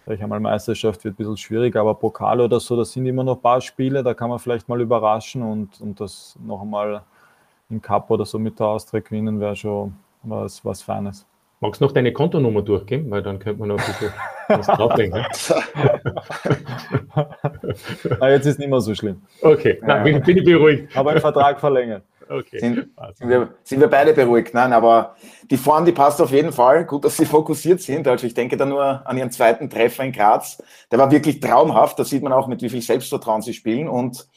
ich 0.08 0.24
einmal, 0.24 0.40
Meisterschaft 0.40 1.04
wird 1.04 1.14
ein 1.14 1.18
bisschen 1.18 1.38
schwierig, 1.38 1.76
aber 1.76 1.94
Pokal 1.94 2.42
oder 2.42 2.60
so, 2.60 2.76
das 2.76 2.92
sind 2.92 3.06
immer 3.06 3.24
noch 3.24 3.36
ein 3.36 3.42
paar 3.44 3.62
Spiele, 3.62 4.02
da 4.02 4.16
kann 4.16 4.32
man 4.32 4.40
vielleicht 4.40 4.68
mal 4.68 4.82
überraschen 4.82 5.44
und, 5.44 5.80
und 5.80 6.00
das 6.00 6.40
noch 6.44 6.64
einmal 6.64 7.04
im 7.70 7.84
Cup 7.84 8.10
oder 8.10 8.26
so 8.26 8.40
mit 8.40 8.60
der 8.60 8.66
Austria 8.66 9.02
gewinnen, 9.02 9.40
wäre 9.40 9.56
schon 9.56 9.96
was, 10.24 10.66
was 10.66 10.82
Feines. 10.82 11.28
Magst 11.60 11.82
du 11.82 11.86
noch 11.86 11.92
deine 11.92 12.12
Kontonummer 12.12 12.64
durchgeben? 12.64 13.12
Weil 13.12 13.22
dann 13.22 13.38
könnte 13.38 13.60
man 13.60 13.70
noch 13.70 13.78
ein 13.78 13.86
bisschen. 13.86 14.12
ah, 18.20 18.30
jetzt 18.30 18.46
ist 18.46 18.60
nicht 18.60 18.70
mehr 18.70 18.82
so 18.82 18.94
schlimm. 18.94 19.24
Okay, 19.42 19.80
Nein, 19.82 20.04
bin, 20.04 20.22
bin, 20.22 20.38
ich 20.38 20.46
beruhigt. 20.46 20.96
Aber 20.96 21.12
ein 21.12 21.20
Vertrag 21.20 21.60
verlängert. 21.60 22.04
Okay. 22.28 22.60
Sind, 22.60 22.90
sind, 23.14 23.30
wir, 23.30 23.50
sind 23.64 23.80
wir 23.80 23.88
beide 23.88 24.14
beruhigt? 24.14 24.54
Nein, 24.54 24.74
aber 24.74 25.16
die 25.50 25.58
Form, 25.58 25.86
die 25.86 25.92
passt 25.92 26.22
auf 26.22 26.32
jeden 26.32 26.52
Fall. 26.52 26.86
Gut, 26.86 27.06
dass 27.06 27.18
Sie 27.18 27.26
fokussiert 27.26 27.82
sind. 27.82 28.08
Also 28.08 28.26
ich 28.26 28.34
denke 28.34 28.58
da 28.58 28.66
nur 28.66 29.08
an 29.08 29.18
Ihren 29.18 29.32
zweiten 29.32 29.70
Treffer 29.70 30.04
in 30.04 30.12
Graz. 30.12 30.62
Der 30.92 30.98
war 30.98 31.12
wirklich 31.12 31.40
traumhaft. 31.40 32.00
Da 32.00 32.04
sieht 32.04 32.24
man 32.24 32.34
auch, 32.34 32.48
mit 32.48 32.62
wie 32.62 32.70
viel 32.70 32.82
Selbstvertrauen 32.82 33.42
Sie 33.42 33.54
spielen. 33.54 33.88
Und 33.88 34.28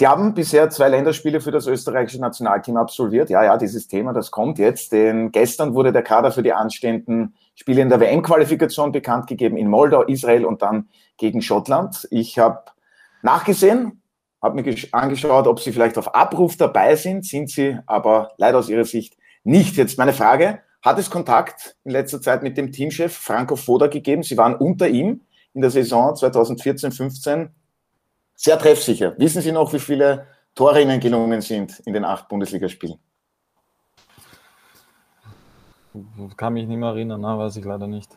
Sie 0.00 0.08
haben 0.08 0.32
bisher 0.32 0.70
zwei 0.70 0.88
Länderspiele 0.88 1.42
für 1.42 1.50
das 1.50 1.66
österreichische 1.66 2.22
Nationalteam 2.22 2.78
absolviert. 2.78 3.28
Ja, 3.28 3.44
ja, 3.44 3.58
dieses 3.58 3.86
Thema, 3.86 4.14
das 4.14 4.30
kommt 4.30 4.58
jetzt. 4.58 4.92
Denn 4.92 5.30
gestern 5.30 5.74
wurde 5.74 5.92
der 5.92 6.00
Kader 6.00 6.32
für 6.32 6.42
die 6.42 6.54
anstehenden 6.54 7.34
Spiele 7.54 7.82
in 7.82 7.90
der 7.90 8.00
WM-Qualifikation 8.00 8.92
bekannt 8.92 9.26
gegeben 9.26 9.58
in 9.58 9.68
Moldau, 9.68 10.04
Israel 10.04 10.46
und 10.46 10.62
dann 10.62 10.88
gegen 11.18 11.42
Schottland. 11.42 12.08
Ich 12.10 12.38
habe 12.38 12.62
nachgesehen, 13.20 14.00
habe 14.40 14.62
mir 14.62 14.74
angeschaut, 14.92 15.46
ob 15.46 15.60
Sie 15.60 15.70
vielleicht 15.70 15.98
auf 15.98 16.14
Abruf 16.14 16.56
dabei 16.56 16.96
sind. 16.96 17.26
Sind 17.26 17.50
Sie 17.50 17.76
aber 17.84 18.30
leider 18.38 18.56
aus 18.56 18.70
Ihrer 18.70 18.86
Sicht 18.86 19.18
nicht. 19.44 19.76
Jetzt 19.76 19.98
meine 19.98 20.14
Frage, 20.14 20.60
hat 20.80 20.98
es 20.98 21.10
Kontakt 21.10 21.76
in 21.84 21.90
letzter 21.90 22.22
Zeit 22.22 22.42
mit 22.42 22.56
dem 22.56 22.72
Teamchef 22.72 23.14
Franco 23.14 23.54
Foda 23.54 23.88
gegeben? 23.88 24.22
Sie 24.22 24.38
waren 24.38 24.54
unter 24.54 24.88
ihm 24.88 25.20
in 25.52 25.60
der 25.60 25.70
Saison 25.70 26.14
2014-15 26.14 27.50
sehr 28.40 28.58
treffsicher. 28.58 29.14
Wissen 29.18 29.42
Sie 29.42 29.52
noch, 29.52 29.70
wie 29.74 29.78
viele 29.78 30.26
Tore 30.54 30.80
Ihnen 30.80 30.98
gelungen 30.98 31.42
sind 31.42 31.78
in 31.80 31.92
den 31.92 32.06
acht 32.06 32.26
Bundesligaspielen? 32.28 32.98
Kann 36.38 36.54
mich 36.54 36.66
nicht 36.66 36.78
mehr 36.78 36.88
erinnern, 36.88 37.20
ne? 37.20 37.38
weiß 37.38 37.56
ich 37.56 37.64
leider 37.64 37.86
nicht. 37.86 38.10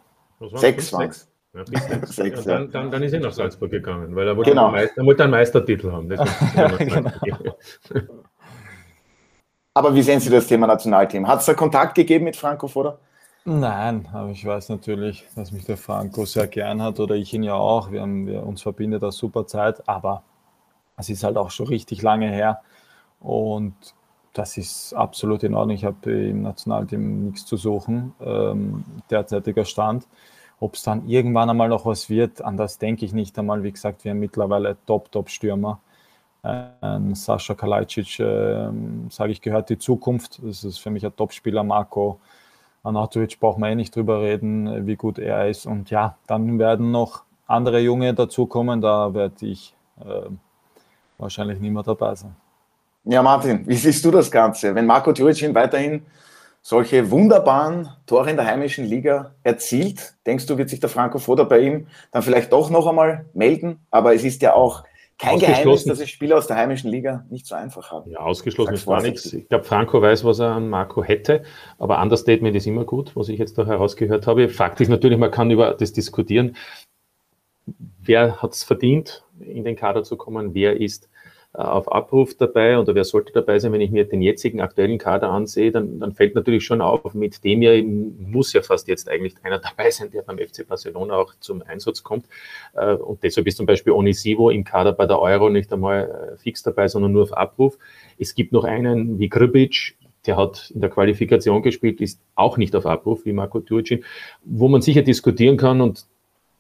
Sechs 0.54 0.94
waren 0.94 1.10
es. 1.10 1.30
Ja, 1.54 1.66
sechs, 2.06 2.46
ja, 2.46 2.54
dann, 2.54 2.72
dann, 2.72 2.90
dann, 2.90 3.04
ist 3.04 3.14
er 3.14 3.20
nach 3.20 3.34
Salzburg 3.34 3.70
gegangen, 3.70 4.16
weil 4.16 4.28
er 4.28 4.38
wollte, 4.38 4.52
genau. 4.52 4.72
einen, 4.72 4.90
er 4.96 5.06
wollte 5.06 5.24
einen 5.24 5.32
Meistertitel 5.32 5.92
haben. 5.92 6.10
genau. 6.80 7.12
Aber 9.74 9.94
wie 9.94 10.02
sehen 10.02 10.20
Sie 10.20 10.30
das 10.30 10.48
Thema 10.48 10.68
Nationalteam? 10.68 11.28
Hat 11.28 11.42
es 11.42 11.46
da 11.46 11.54
Kontakt 11.54 11.96
gegeben 11.96 12.24
mit 12.26 12.36
Franco 12.38 12.68
Foda? 12.68 12.98
Nein, 13.46 14.08
aber 14.14 14.30
ich 14.30 14.46
weiß 14.46 14.70
natürlich, 14.70 15.26
dass 15.36 15.52
mich 15.52 15.66
der 15.66 15.76
Franco 15.76 16.24
sehr 16.26 16.48
gern 16.48 16.82
hat 16.82 17.00
oder 17.02 17.16
ich 17.16 17.34
ihn 17.34 17.44
ja 17.44 17.56
auch. 17.56 17.92
Wir 17.92 18.02
haben, 18.02 18.26
wir, 18.26 18.46
uns 18.46 18.62
verbindet 18.62 19.04
eine 19.04 19.12
super 19.12 19.46
Zeit, 19.46 19.88
aber 19.88 20.24
es 20.98 21.10
ist 21.10 21.24
halt 21.26 21.38
auch 21.38 21.52
schon 21.52 21.68
richtig 21.68 22.02
lange 22.02 22.30
her 22.30 22.62
und 23.20 23.76
das 24.34 24.58
ist 24.58 24.94
absolut 24.94 25.44
in 25.44 25.56
Ordnung. 25.56 25.76
Ich 25.76 25.86
habe 25.86 26.12
im 26.12 26.44
Nationalteam 26.44 27.26
nichts 27.28 27.46
zu 27.46 27.58
suchen, 27.58 28.14
ähm, 28.22 28.86
derzeitiger 29.12 29.66
Stand. 29.66 30.08
Ob 30.60 30.76
es 30.76 30.84
dann 30.84 31.08
irgendwann 31.08 31.50
einmal 31.50 31.70
noch 31.70 31.86
was 31.86 32.10
wird, 32.10 32.42
an 32.42 32.58
das 32.58 32.78
denke 32.80 33.06
ich 33.06 33.14
nicht 33.14 33.38
einmal. 33.40 33.64
Wie 33.64 33.72
gesagt, 33.74 34.06
wir 34.06 34.12
haben 34.12 34.20
mittlerweile 34.20 34.78
Top-Top-Stürmer. 34.86 35.80
Ähm, 36.44 37.16
Sascha 37.16 37.56
Kalajdzic, 37.56 38.20
äh, 38.20 38.70
sage 39.10 39.32
ich, 39.32 39.42
gehört 39.42 39.70
die 39.70 39.78
Zukunft. 39.80 40.42
Das 40.44 40.64
ist 40.64 40.80
für 40.80 40.90
mich 40.92 41.06
ein 41.06 41.16
Top-Spieler. 41.16 41.64
Marco 41.64 42.20
Anatovic 42.84 43.40
braucht 43.40 43.58
man 43.58 43.72
eh 43.72 43.76
nicht 43.76 43.96
drüber 43.96 44.22
reden, 44.22 44.86
wie 44.86 44.98
gut 44.98 45.18
er 45.18 45.48
ist. 45.50 45.66
Und 45.66 45.90
ja, 45.90 46.18
dann 46.28 46.60
werden 46.60 46.92
noch 46.92 47.24
andere 47.48 47.80
Junge 47.80 48.14
dazukommen. 48.14 48.82
Da 48.82 49.14
werde 49.14 49.46
ich 49.46 49.74
äh, 50.02 50.30
wahrscheinlich 51.18 51.60
nicht 51.60 51.72
mehr 51.72 51.84
dabei 51.84 52.16
sein. 52.16 52.36
Ja, 53.06 53.22
Martin, 53.22 53.68
wie 53.68 53.76
siehst 53.76 54.04
du 54.04 54.12
das 54.12 54.30
Ganze? 54.30 54.76
Wenn 54.76 54.86
Marco 54.86 55.12
Djuricin 55.12 55.56
weiterhin 55.56 56.06
solche 56.62 57.10
wunderbaren 57.12 57.90
Tore 58.06 58.30
in 58.30 58.38
der 58.38 58.46
heimischen 58.46 58.86
Liga 58.86 59.32
erzielt, 59.44 60.16
denkst 60.26 60.46
du, 60.46 60.58
wird 60.58 60.70
sich 60.70 60.80
der 60.80 60.90
Franco 60.90 61.20
Foda 61.20 61.44
bei 61.44 61.60
ihm 61.60 61.88
dann 62.12 62.22
vielleicht 62.22 62.52
doch 62.54 62.70
noch 62.70 62.88
einmal 62.88 63.26
melden? 63.34 63.80
Aber 63.92 64.14
es 64.16 64.24
ist 64.24 64.42
ja 64.42 64.54
auch 64.54 64.84
kein 65.24 65.40
Geheimnis, 65.40 65.86
dass 65.86 66.00
es 66.00 66.10
Spieler 66.10 66.38
aus 66.38 66.48
der 66.48 66.58
heimischen 66.58 66.92
Liga 66.92 67.26
nicht 67.30 67.46
so 67.46 67.56
einfach 67.56 67.92
haben. 67.92 68.12
Ja, 68.12 68.20
ausgeschlossen 68.20 68.74
ist 68.74 68.86
gar 68.86 69.02
nichts. 69.02 69.32
Ich 69.32 69.48
glaube, 69.48 69.64
Franco 69.64 70.02
weiß, 70.02 70.24
was 70.26 70.40
er 70.40 70.52
an 70.52 70.70
Marco 70.70 71.04
hätte, 71.04 71.44
aber 71.80 72.02
Understatement 72.02 72.56
ist 72.56 72.68
immer 72.68 72.84
gut, 72.84 73.16
was 73.16 73.30
ich 73.30 73.40
jetzt 73.40 73.58
da 73.58 73.66
herausgehört 73.66 74.28
habe. 74.28 74.50
Fakt 74.50 74.82
ist 74.82 74.90
natürlich, 74.90 75.18
man 75.18 75.32
kann 75.32 75.50
über 75.52 75.74
das 75.74 75.94
diskutieren. 75.94 76.56
Wer 78.02 78.42
hat 78.42 78.54
es 78.54 78.64
verdient, 78.64 79.24
in 79.40 79.64
den 79.64 79.76
Kader 79.76 80.04
zu 80.04 80.18
kommen? 80.18 80.54
Wer 80.54 80.80
ist 80.80 81.10
auf 81.54 81.92
Abruf 81.92 82.36
dabei 82.36 82.80
oder 82.80 82.96
wer 82.96 83.04
sollte 83.04 83.32
dabei 83.32 83.60
sein, 83.60 83.72
wenn 83.74 83.82
ich 83.82 83.92
mir 83.92 84.06
den 84.06 84.24
jetzigen 84.24 84.60
aktuellen 84.60 84.98
Kader 84.98 85.30
ansehe, 85.30 85.72
dann, 85.72 86.00
dann 86.00 86.14
fällt 86.14 86.34
natürlich 86.34 86.66
schon 86.66 86.82
auf, 86.82 87.14
mit 87.14 87.44
dem 87.44 87.62
ja 87.62 87.72
muss 87.84 88.54
ja 88.54 88.64
fast 88.64 88.88
jetzt 88.88 89.08
eigentlich 89.08 89.36
einer 89.44 89.60
dabei 89.78 89.92
sein, 89.92 90.10
der 90.10 90.24
beim 90.24 90.40
FC 90.40 90.68
Barcelona 90.68 91.16
auch 91.16 91.36
zum 91.40 91.62
Einsatz 91.62 92.02
kommt. 92.02 92.26
Äh, 92.74 92.96
und 92.96 93.22
deshalb 93.22 93.46
ist 93.46 93.58
zum 93.58 93.68
Beispiel 93.68 93.94
Onisivo 93.94 94.50
im 94.50 94.64
Kader 94.64 94.94
bei 94.94 95.06
der 95.06 95.20
Euro 95.20 95.50
nicht 95.50 95.72
einmal 95.72 96.34
äh, 96.34 96.38
fix 96.38 96.64
dabei, 96.64 96.88
sondern 96.88 97.12
nur 97.12 97.24
auf 97.24 97.38
Abruf. 97.38 97.78
Es 98.18 98.34
gibt 98.34 98.52
noch 98.52 98.64
einen 98.64 99.20
wie 99.20 99.30
Gribic, 99.30 99.96
der 100.26 100.38
hat 100.38 100.72
in 100.74 100.82
der 100.82 100.90
Qualifikation 100.90 101.62
gespielt, 101.62 102.02
ist 102.02 102.20
auch 102.34 102.58
nicht 102.58 102.76
auf 102.76 102.88
Abruf 102.88 103.26
wie 103.26 103.34
Marco 103.34 103.60
Turcin, 103.60 104.04
wo 104.44 104.70
man 104.70 104.82
sicher 104.82 105.04
diskutieren 105.04 105.58
kann 105.58 105.82
und 105.82 106.08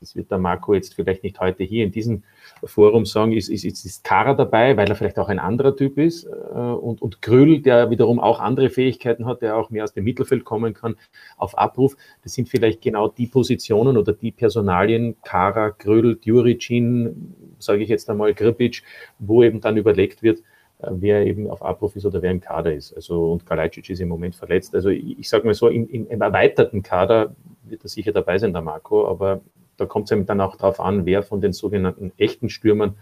das 0.03 0.15
wird 0.15 0.29
der 0.31 0.37
Marco 0.37 0.73
jetzt 0.73 0.93
vielleicht 0.93 1.23
nicht 1.23 1.39
heute 1.39 1.63
hier 1.63 1.85
in 1.85 1.91
diesem 1.91 2.23
Forum 2.63 3.05
sagen, 3.05 3.31
ist, 3.31 3.49
ist, 3.49 3.63
ist, 3.63 4.03
Kara 4.03 4.33
dabei, 4.33 4.75
weil 4.75 4.87
er 4.89 4.95
vielleicht 4.95 5.17
auch 5.17 5.29
ein 5.29 5.39
anderer 5.39 5.75
Typ 5.75 5.97
ist. 5.97 6.25
Äh, 6.25 6.29
und, 6.29 7.01
und 7.01 7.21
Grüll, 7.21 7.61
der 7.61 7.89
wiederum 7.89 8.19
auch 8.19 8.39
andere 8.39 8.69
Fähigkeiten 8.69 9.25
hat, 9.25 9.41
der 9.41 9.55
auch 9.55 9.69
mehr 9.69 9.85
aus 9.85 9.93
dem 9.93 10.03
Mittelfeld 10.03 10.43
kommen 10.43 10.73
kann, 10.73 10.95
auf 11.37 11.57
Abruf. 11.57 11.95
Das 12.23 12.33
sind 12.33 12.49
vielleicht 12.49 12.81
genau 12.81 13.07
die 13.07 13.27
Positionen 13.27 13.97
oder 13.97 14.13
die 14.13 14.31
Personalien, 14.31 15.15
Kara, 15.23 15.69
Grüll, 15.69 16.17
Djuricin, 16.17 17.33
sage 17.59 17.83
ich 17.83 17.89
jetzt 17.89 18.09
einmal, 18.09 18.33
Gribic, 18.33 18.83
wo 19.19 19.41
eben 19.41 19.61
dann 19.61 19.77
überlegt 19.77 20.21
wird, 20.21 20.39
äh, 20.83 20.89
wer 20.91 21.25
eben 21.25 21.49
auf 21.49 21.63
Abruf 21.63 21.95
ist 21.95 22.05
oder 22.05 22.21
wer 22.21 22.31
im 22.31 22.41
Kader 22.41 22.73
ist. 22.73 22.93
Also, 22.93 23.31
und 23.31 23.45
Kalajdzic 23.45 23.89
ist 23.89 24.01
im 24.01 24.09
Moment 24.09 24.35
verletzt. 24.35 24.75
Also 24.75 24.89
ich, 24.89 25.19
ich 25.19 25.29
sage 25.29 25.45
mal 25.45 25.53
so, 25.53 25.69
im, 25.69 25.87
im, 25.87 26.21
erweiterten 26.21 26.83
Kader 26.83 27.35
wird 27.63 27.83
er 27.83 27.89
sicher 27.89 28.11
dabei 28.11 28.37
sein, 28.37 28.53
der 28.53 28.61
Marco, 28.61 29.07
aber 29.07 29.41
da 29.83 29.87
kommt 29.87 30.09
es 30.09 30.25
dann 30.25 30.41
auch 30.41 30.55
darauf 30.55 30.79
an, 30.79 31.05
wer 31.05 31.23
von 31.23 31.41
den 31.41 31.53
sogenannten 31.53 32.11
echten 32.17 32.49
Stürmern 32.49 32.95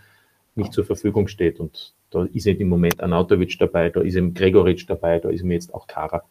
nicht 0.56 0.74
zur 0.74 0.84
Verfügung 0.84 1.28
steht. 1.28 1.60
Und 1.60 1.94
da 2.10 2.26
ist 2.34 2.48
eben 2.48 2.62
im 2.62 2.70
Moment 2.70 3.02
Anautovic 3.02 3.58
dabei, 3.60 3.90
da 3.90 4.02
ist 4.02 4.16
eben 4.16 4.34
Gregoritsch 4.34 4.86
dabei, 4.88 5.20
da 5.20 5.30
ist 5.30 5.44
mir 5.44 5.54
jetzt 5.54 5.74
auch 5.74 5.88
Kara 5.88 6.24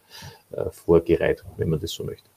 äh, 0.51 0.71
vorgereiht, 0.71 1.45
wenn 1.57 1.71
man 1.71 1.81
das 1.81 1.93
so 1.93 2.05
möchte. 2.05 2.29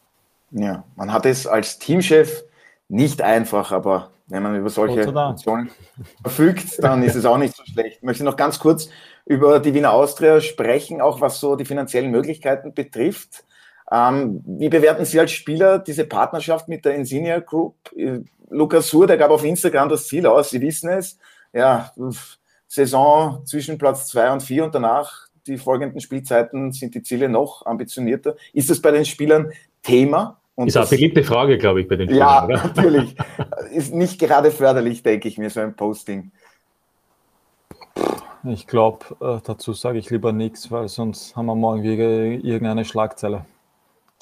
Ja, 0.51 0.83
man 0.95 1.11
hat 1.11 1.25
es 1.25 1.47
als 1.47 1.79
Teamchef 1.79 2.43
nicht 2.87 3.21
einfach, 3.21 3.71
aber 3.71 4.11
wenn 4.27 4.43
man 4.43 4.55
über 4.55 4.69
solche 4.69 5.07
Optionen 5.07 5.69
verfügt, 6.21 6.81
dann 6.83 7.03
ist 7.03 7.15
es 7.15 7.25
auch 7.25 7.37
nicht 7.37 7.55
so 7.55 7.63
schlecht. 7.65 7.97
Ich 7.97 8.03
möchte 8.03 8.23
noch 8.23 8.37
ganz 8.37 8.59
kurz 8.59 8.89
über 9.25 9.59
die 9.59 9.73
Wiener 9.73 9.93
Austria 9.93 10.39
sprechen, 10.41 11.01
auch 11.01 11.19
was 11.19 11.39
so 11.39 11.55
die 11.55 11.65
finanziellen 11.65 12.11
Möglichkeiten 12.11 12.73
betrifft. 12.73 13.43
Ähm, 13.91 14.41
wie 14.45 14.69
bewerten 14.69 15.05
Sie 15.05 15.19
als 15.19 15.31
Spieler 15.31 15.79
diese 15.79 16.05
Partnerschaft 16.05 16.67
mit 16.67 16.85
der 16.85 16.95
Insignia 16.95 17.39
Group? 17.39 17.75
Lukas 18.49 18.87
Sur, 18.87 19.07
der 19.07 19.17
gab 19.17 19.31
auf 19.31 19.43
Instagram 19.43 19.89
das 19.89 20.07
Ziel 20.07 20.25
aus, 20.25 20.51
Sie 20.51 20.61
wissen 20.61 20.89
es, 20.89 21.17
ja, 21.53 21.91
Saison 22.67 23.45
zwischen 23.45 23.77
Platz 23.77 24.07
zwei 24.07 24.31
und 24.31 24.41
vier 24.41 24.65
und 24.65 24.73
danach 24.73 25.27
die 25.47 25.57
folgenden 25.57 25.99
Spielzeiten 25.99 26.71
sind 26.71 26.95
die 26.95 27.03
Ziele 27.03 27.29
noch 27.29 27.65
ambitionierter. 27.65 28.35
Ist 28.53 28.69
das 28.69 28.81
bei 28.81 28.91
den 28.91 29.05
Spielern 29.05 29.51
Thema? 29.81 30.39
Und 30.55 30.67
ist 30.67 30.75
das, 30.75 30.89
eine 30.89 30.97
beliebte 30.97 31.23
Frage, 31.23 31.57
glaube 31.57 31.81
ich, 31.81 31.87
bei 31.87 31.95
den 31.95 32.07
Spielern. 32.07 32.27
Ja, 32.27 32.45
oder? 32.45 32.63
natürlich. 32.75 33.15
Ist 33.71 33.93
nicht 33.93 34.19
gerade 34.19 34.51
förderlich, 34.51 35.03
denke 35.03 35.27
ich 35.27 35.37
mir, 35.37 35.49
so 35.49 35.59
ein 35.59 35.75
Posting. 35.75 36.31
Ich 38.45 38.67
glaube, 38.67 39.05
äh, 39.21 39.39
dazu 39.43 39.73
sage 39.73 39.99
ich 39.99 40.09
lieber 40.09 40.31
nichts, 40.31 40.71
weil 40.71 40.87
sonst 40.87 41.35
haben 41.35 41.45
wir 41.45 41.55
morgen 41.55 41.83
wieder 41.83 42.03
irgendeine 42.03 42.85
Schlagzeile. 42.85 43.45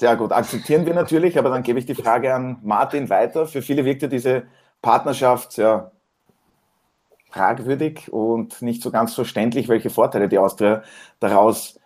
Sehr 0.01 0.15
gut, 0.15 0.31
akzeptieren 0.31 0.87
wir 0.87 0.95
natürlich, 0.95 1.37
aber 1.37 1.51
dann 1.51 1.61
gebe 1.61 1.77
ich 1.77 1.85
die 1.85 1.93
Frage 1.93 2.33
an 2.33 2.57
Martin 2.63 3.07
weiter. 3.11 3.45
Für 3.45 3.61
viele 3.61 3.85
wirkt 3.85 4.01
ja 4.01 4.07
diese 4.07 4.45
Partnerschaft 4.81 5.51
sehr 5.51 5.91
fragwürdig 7.29 8.11
und 8.11 8.63
nicht 8.63 8.81
so 8.81 8.89
ganz 8.89 9.13
verständlich, 9.13 9.67
welche 9.67 9.91
Vorteile 9.91 10.27
die 10.27 10.39
Austria 10.39 10.81
daraus 11.19 11.79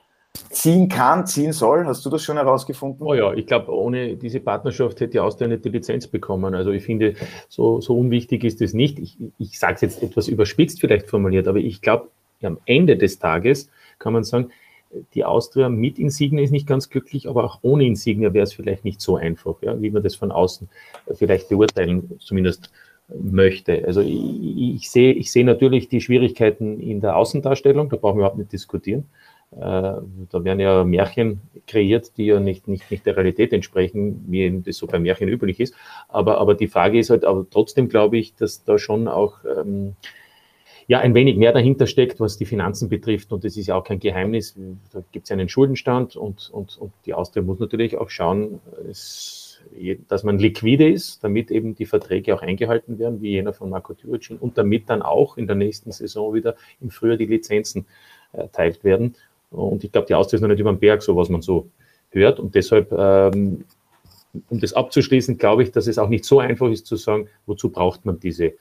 ziehen 0.50 0.88
kann, 0.88 1.28
ziehen 1.28 1.52
soll. 1.52 1.86
Hast 1.86 2.06
du 2.06 2.10
das 2.10 2.24
schon 2.24 2.38
herausgefunden? 2.38 3.06
Oh 3.06 3.14
ja, 3.14 3.34
ich 3.34 3.48
glaube, 3.48 3.76
ohne 3.76 4.16
diese 4.16 4.40
Partnerschaft 4.40 5.02
hätte 5.02 5.12
die 5.12 5.20
Austria 5.20 5.50
nicht 5.50 5.66
die 5.66 5.70
Lizenz 5.70 6.08
bekommen. 6.08 6.56
Also 6.56 6.72
ich 6.72 6.86
finde, 6.86 7.16
so, 7.50 7.82
so 7.82 8.00
unwichtig 8.00 8.46
ist 8.46 8.62
es 8.62 8.74
nicht. 8.74 8.98
Ich, 8.98 9.18
ich 9.40 9.60
sage 9.60 9.74
es 9.74 9.82
jetzt 9.82 10.02
etwas 10.02 10.30
überspitzt 10.30 10.80
vielleicht 10.80 11.10
formuliert, 11.10 11.50
aber 11.50 11.60
ich 11.60 11.82
glaube, 11.82 12.08
am 12.42 12.60
Ende 12.66 12.96
des 12.96 13.20
Tages 13.20 13.70
kann 14.00 14.14
man 14.14 14.24
sagen, 14.24 14.52
die 15.14 15.26
Austria 15.26 15.70
mit 15.70 16.00
Insignia 16.00 16.44
ist 16.44 16.52
nicht 16.52 16.68
ganz 16.68 16.90
glücklich, 16.90 17.28
aber 17.28 17.44
auch 17.44 17.60
ohne 17.62 17.86
Insignia 17.86 18.34
wäre 18.34 18.44
es 18.44 18.54
vielleicht 18.54 18.86
nicht 18.86 19.02
so 19.02 19.16
einfach, 19.16 19.62
ja, 19.62 19.82
wie 19.82 19.92
man 19.92 20.04
das 20.04 20.16
von 20.16 20.32
außen 20.32 20.70
vielleicht 21.14 21.50
beurteilen 21.50 22.18
zumindest 22.20 22.72
möchte. 23.10 23.84
Also 23.86 24.02
ich, 24.02 24.76
ich, 24.76 24.90
sehe, 24.90 25.14
ich 25.14 25.32
sehe 25.32 25.46
natürlich 25.46 25.90
die 25.90 26.02
Schwierigkeiten 26.02 26.80
in 26.80 27.02
der 27.02 27.16
Außendarstellung, 27.18 27.90
da 27.90 27.98
brauchen 27.98 28.18
wir 28.18 28.22
überhaupt 28.22 28.38
nicht 28.38 28.52
diskutieren. 28.52 29.06
Äh, 29.52 29.58
da 29.60 30.44
werden 30.44 30.60
ja 30.60 30.84
Märchen 30.84 31.42
kreiert, 31.68 32.18
die 32.18 32.26
ja 32.26 32.40
nicht, 32.40 32.68
nicht, 32.68 32.90
nicht 32.90 33.06
der 33.06 33.16
Realität 33.16 33.54
entsprechen, 33.54 34.26
wie 34.28 34.62
das 34.66 34.78
so 34.78 34.88
bei 34.88 35.00
Märchen 35.00 35.30
üblich 35.30 35.60
ist. 35.60 35.76
Aber, 36.08 36.40
aber 36.40 36.56
die 36.56 36.68
Frage 36.68 37.00
ist 37.00 37.10
halt, 37.10 37.26
aber 37.26 37.46
trotzdem 37.50 37.90
glaube 37.90 38.18
ich, 38.18 38.36
dass 38.36 38.64
da 38.64 38.78
schon 38.78 39.08
auch 39.08 39.38
ähm, 39.46 39.96
ja 40.88 41.00
ein 41.00 41.16
wenig 41.16 41.38
mehr 41.38 41.52
dahinter 41.52 41.88
steckt, 41.88 42.20
was 42.20 42.38
die 42.38 42.46
Finanzen 42.46 42.90
betrifft. 42.90 43.32
Und 43.32 43.44
das 43.44 43.58
ist 43.58 43.68
ja 43.68 43.76
auch 43.76 43.84
kein 43.84 44.00
Geheimnis. 44.00 44.56
Da 44.94 45.02
gibt 45.12 45.26
es 45.26 45.32
einen 45.32 45.50
Schuldenstand 45.50 46.16
und, 46.16 46.50
und, 46.52 46.78
und 46.78 46.92
die 47.06 47.14
Austria 47.14 47.44
muss 47.44 47.60
natürlich 47.60 47.98
auch 47.98 48.10
schauen, 48.10 48.60
es, 48.90 49.62
dass 50.08 50.24
man 50.24 50.38
liquide 50.38 50.88
ist, 50.88 51.24
damit 51.24 51.50
eben 51.50 51.76
die 51.76 51.86
Verträge 51.86 52.36
auch 52.36 52.42
eingehalten 52.42 53.00
werden, 53.00 53.22
wie 53.22 53.32
jener 53.32 53.54
von 53.54 53.70
Marco 53.70 53.94
Türicin, 53.94 54.38
und 54.38 54.58
damit 54.58 54.90
dann 54.90 55.02
auch 55.02 55.38
in 55.38 55.48
der 55.48 55.56
nächsten 55.56 55.92
Saison 55.92 56.34
wieder 56.34 56.56
im 56.82 56.92
Frühjahr 56.92 57.18
die 57.18 57.26
Lizenzen 57.26 57.86
erteilt 58.32 58.84
werden. 58.84 59.16
Und 59.50 59.84
ich 59.84 59.92
glaube, 59.92 60.08
die 60.08 60.16
Austria 60.16 60.38
ist 60.38 60.42
noch 60.42 60.50
nicht 60.50 60.60
über 60.60 60.72
den 60.72 60.80
Berg, 60.80 61.02
so 61.02 61.16
was 61.16 61.30
man 61.30 61.42
so 61.42 61.70
hört. 62.12 62.40
Und 62.40 62.54
deshalb, 62.54 62.92
ähm, 62.92 63.64
um 64.50 64.60
das 64.60 64.74
abzuschließen, 64.74 65.38
glaube 65.38 65.64
ich, 65.64 65.72
dass 65.72 65.88
es 65.88 65.98
auch 65.98 66.10
nicht 66.10 66.26
so 66.26 66.40
einfach 66.40 66.70
ist 66.70 66.86
zu 66.86 66.96
sagen, 66.96 67.28
wozu 67.46 67.70
braucht 67.70 68.06
man 68.06 68.20
diese 68.20 68.54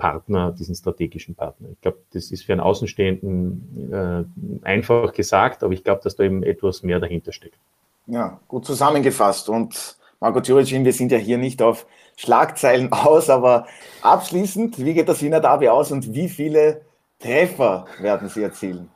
Partner, 0.00 0.50
diesen 0.50 0.74
strategischen 0.74 1.34
Partner. 1.36 1.68
Ich 1.72 1.80
glaube, 1.80 1.98
das 2.12 2.32
ist 2.32 2.44
für 2.44 2.52
einen 2.52 2.62
Außenstehenden 2.62 3.92
äh, 3.92 4.66
einfach 4.66 5.12
gesagt, 5.12 5.62
aber 5.62 5.72
ich 5.74 5.84
glaube, 5.84 6.00
dass 6.02 6.16
da 6.16 6.24
eben 6.24 6.42
etwas 6.42 6.82
mehr 6.82 6.98
dahinter 6.98 7.32
steckt. 7.32 7.58
Ja, 8.06 8.40
gut 8.48 8.64
zusammengefasst. 8.64 9.48
Und 9.48 9.98
Marco 10.18 10.40
Tjuricin, 10.40 10.84
wir 10.84 10.92
sind 10.92 11.12
ja 11.12 11.18
hier 11.18 11.38
nicht 11.38 11.62
auf 11.62 11.86
Schlagzeilen 12.16 12.90
aus, 12.92 13.30
aber 13.30 13.66
abschließend, 14.02 14.78
wie 14.84 14.94
geht 14.94 15.08
das 15.08 15.22
Wiener 15.22 15.40
Derby 15.40 15.68
aus 15.68 15.92
und 15.92 16.12
wie 16.14 16.28
viele 16.28 16.80
Treffer 17.20 17.84
werden 18.00 18.28
Sie 18.28 18.42
erzielen? 18.42 18.88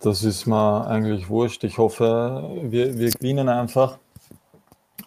Das 0.00 0.24
ist 0.24 0.46
mir 0.46 0.86
eigentlich 0.86 1.28
wurscht. 1.28 1.62
Ich 1.62 1.78
hoffe, 1.78 2.50
wir, 2.62 2.98
wir 2.98 3.10
gewinnen 3.10 3.48
einfach. 3.48 3.98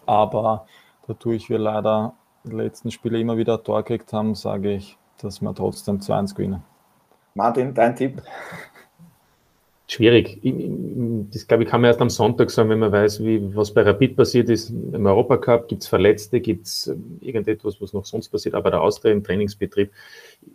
Aber 0.06 0.66
dadurch 1.06 1.50
wir 1.50 1.58
leider 1.58 2.14
die 2.14 2.23
letzten 2.44 2.90
Spiele 2.90 3.18
immer 3.18 3.36
wieder 3.36 3.58
ein 3.58 3.64
Tor 3.64 3.82
gekriegt 3.82 4.12
haben, 4.12 4.34
sage 4.34 4.72
ich, 4.74 4.98
dass 5.18 5.40
wir 5.40 5.54
trotzdem 5.54 6.00
2-1 6.00 6.34
gewinnen. 6.34 6.62
Martin, 7.34 7.74
dein 7.74 7.96
Tipp? 7.96 8.22
Schwierig. 9.86 10.40
Das 11.30 11.46
glaube 11.46 11.64
ich 11.64 11.68
kann 11.68 11.82
man 11.82 11.88
erst 11.88 12.00
am 12.00 12.08
Sonntag 12.08 12.50
sagen, 12.50 12.70
wenn 12.70 12.78
man 12.78 12.90
weiß, 12.90 13.22
wie, 13.22 13.54
was 13.54 13.74
bei 13.74 13.82
Rapid 13.82 14.16
passiert 14.16 14.48
ist 14.48 14.70
im 14.70 15.04
Europacup. 15.04 15.68
Gibt 15.68 15.82
es 15.82 15.88
Verletzte, 15.88 16.40
gibt 16.40 16.66
es 16.66 16.86
ähm, 16.86 17.18
irgendetwas, 17.20 17.82
was 17.82 17.92
noch 17.92 18.06
sonst 18.06 18.30
passiert, 18.30 18.54
aber 18.54 18.70
der 18.70 18.80
Austria 18.80 19.12
im 19.12 19.22
Trainingsbetrieb, 19.22 19.90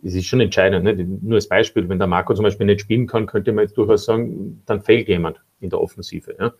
es 0.02 0.16
ist 0.16 0.26
schon 0.26 0.40
entscheidend. 0.40 0.82
Ne? 0.82 0.94
Nur 1.22 1.36
als 1.36 1.48
Beispiel, 1.48 1.88
wenn 1.88 1.98
der 1.98 2.08
Marco 2.08 2.34
zum 2.34 2.42
Beispiel 2.42 2.66
nicht 2.66 2.80
spielen 2.80 3.06
kann, 3.06 3.26
könnte 3.26 3.52
man 3.52 3.62
jetzt 3.62 3.78
durchaus 3.78 4.04
sagen, 4.04 4.62
dann 4.66 4.80
fehlt 4.80 5.06
jemand 5.06 5.40
in 5.60 5.70
der 5.70 5.80
Offensive. 5.80 6.34
Ja? 6.36 6.52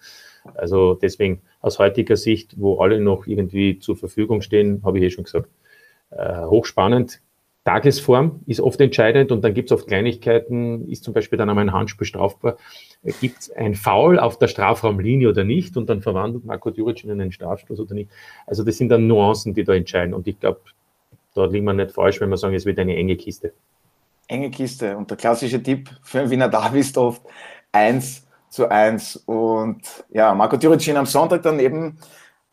Also 0.55 0.95
deswegen 0.95 1.43
aus 1.61 1.81
heutiger 1.81 2.17
Sicht, 2.17 2.55
wo 2.57 2.79
alle 2.79 3.01
noch 3.01 3.27
irgendwie 3.27 3.81
zur 3.81 3.97
Verfügung 3.97 4.43
stehen, 4.43 4.81
habe 4.85 4.99
ich 4.99 5.05
eh 5.05 5.11
schon 5.11 5.25
gesagt, 5.25 5.49
äh, 6.11 6.45
hochspannend. 6.45 7.21
Tagesform 7.64 8.40
ist 8.46 8.61
oft 8.61 8.81
entscheidend 8.81 9.33
und 9.33 9.42
dann 9.42 9.53
gibt 9.53 9.70
es 9.70 9.77
oft 9.77 9.87
Kleinigkeiten, 9.87 10.88
ist 10.88 11.05
zum 11.05 11.12
Beispiel 11.12 11.38
dann 11.38 11.51
einmal 11.51 11.64
ein 11.64 11.73
Handspiel 11.73 12.07
strafbar, 12.07 12.57
gibt 13.20 13.38
es 13.40 13.51
ein 13.53 13.75
Foul 13.75 14.18
auf 14.18 14.38
der 14.38 14.49
Strafraumlinie 14.49 15.29
oder 15.29 15.44
nicht 15.44 15.77
und 15.77 15.88
dann 15.90 16.01
verwandelt 16.01 16.44
Marco 16.44 16.70
Djuric 16.70 17.05
in 17.05 17.11
einen 17.11 17.33
Strafstoß 17.33 17.81
oder 17.81 17.94
nicht. 17.94 18.11
Also 18.46 18.64
das 18.64 18.79
sind 18.79 18.88
dann 18.88 19.07
Nuancen, 19.07 19.53
die 19.53 19.64
da 19.64 19.75
entscheiden 19.75 20.14
und 20.14 20.27
ich 20.27 20.40
glaube, 20.40 20.61
da 21.35 21.44
liegt 21.44 21.64
man 21.64 21.77
nicht 21.77 21.92
falsch, 21.92 22.20
wenn 22.20 22.31
man 22.31 22.38
sagen, 22.38 22.55
es 22.55 22.64
wird 22.64 22.79
eine 22.79 22.96
enge 22.96 23.16
Kiste. 23.16 23.53
Enge 24.27 24.51
Kiste 24.51 24.96
und 24.96 25.11
der 25.11 25.16
klassische 25.16 25.62
Tipp 25.62 25.90
für 26.03 26.29
Wiener 26.31 26.49
Derby 26.49 26.81
ist 26.81 26.96
oft 26.96 27.23
eins 27.73 28.27
zu 28.49 28.68
1. 28.68 29.16
Und 29.27 30.05
ja, 30.11 30.35
Marco 30.35 30.57
Türicin 30.57 30.96
am 30.96 31.07
Sonntag 31.07 31.42
dann 31.42 31.61
eben 31.61 31.99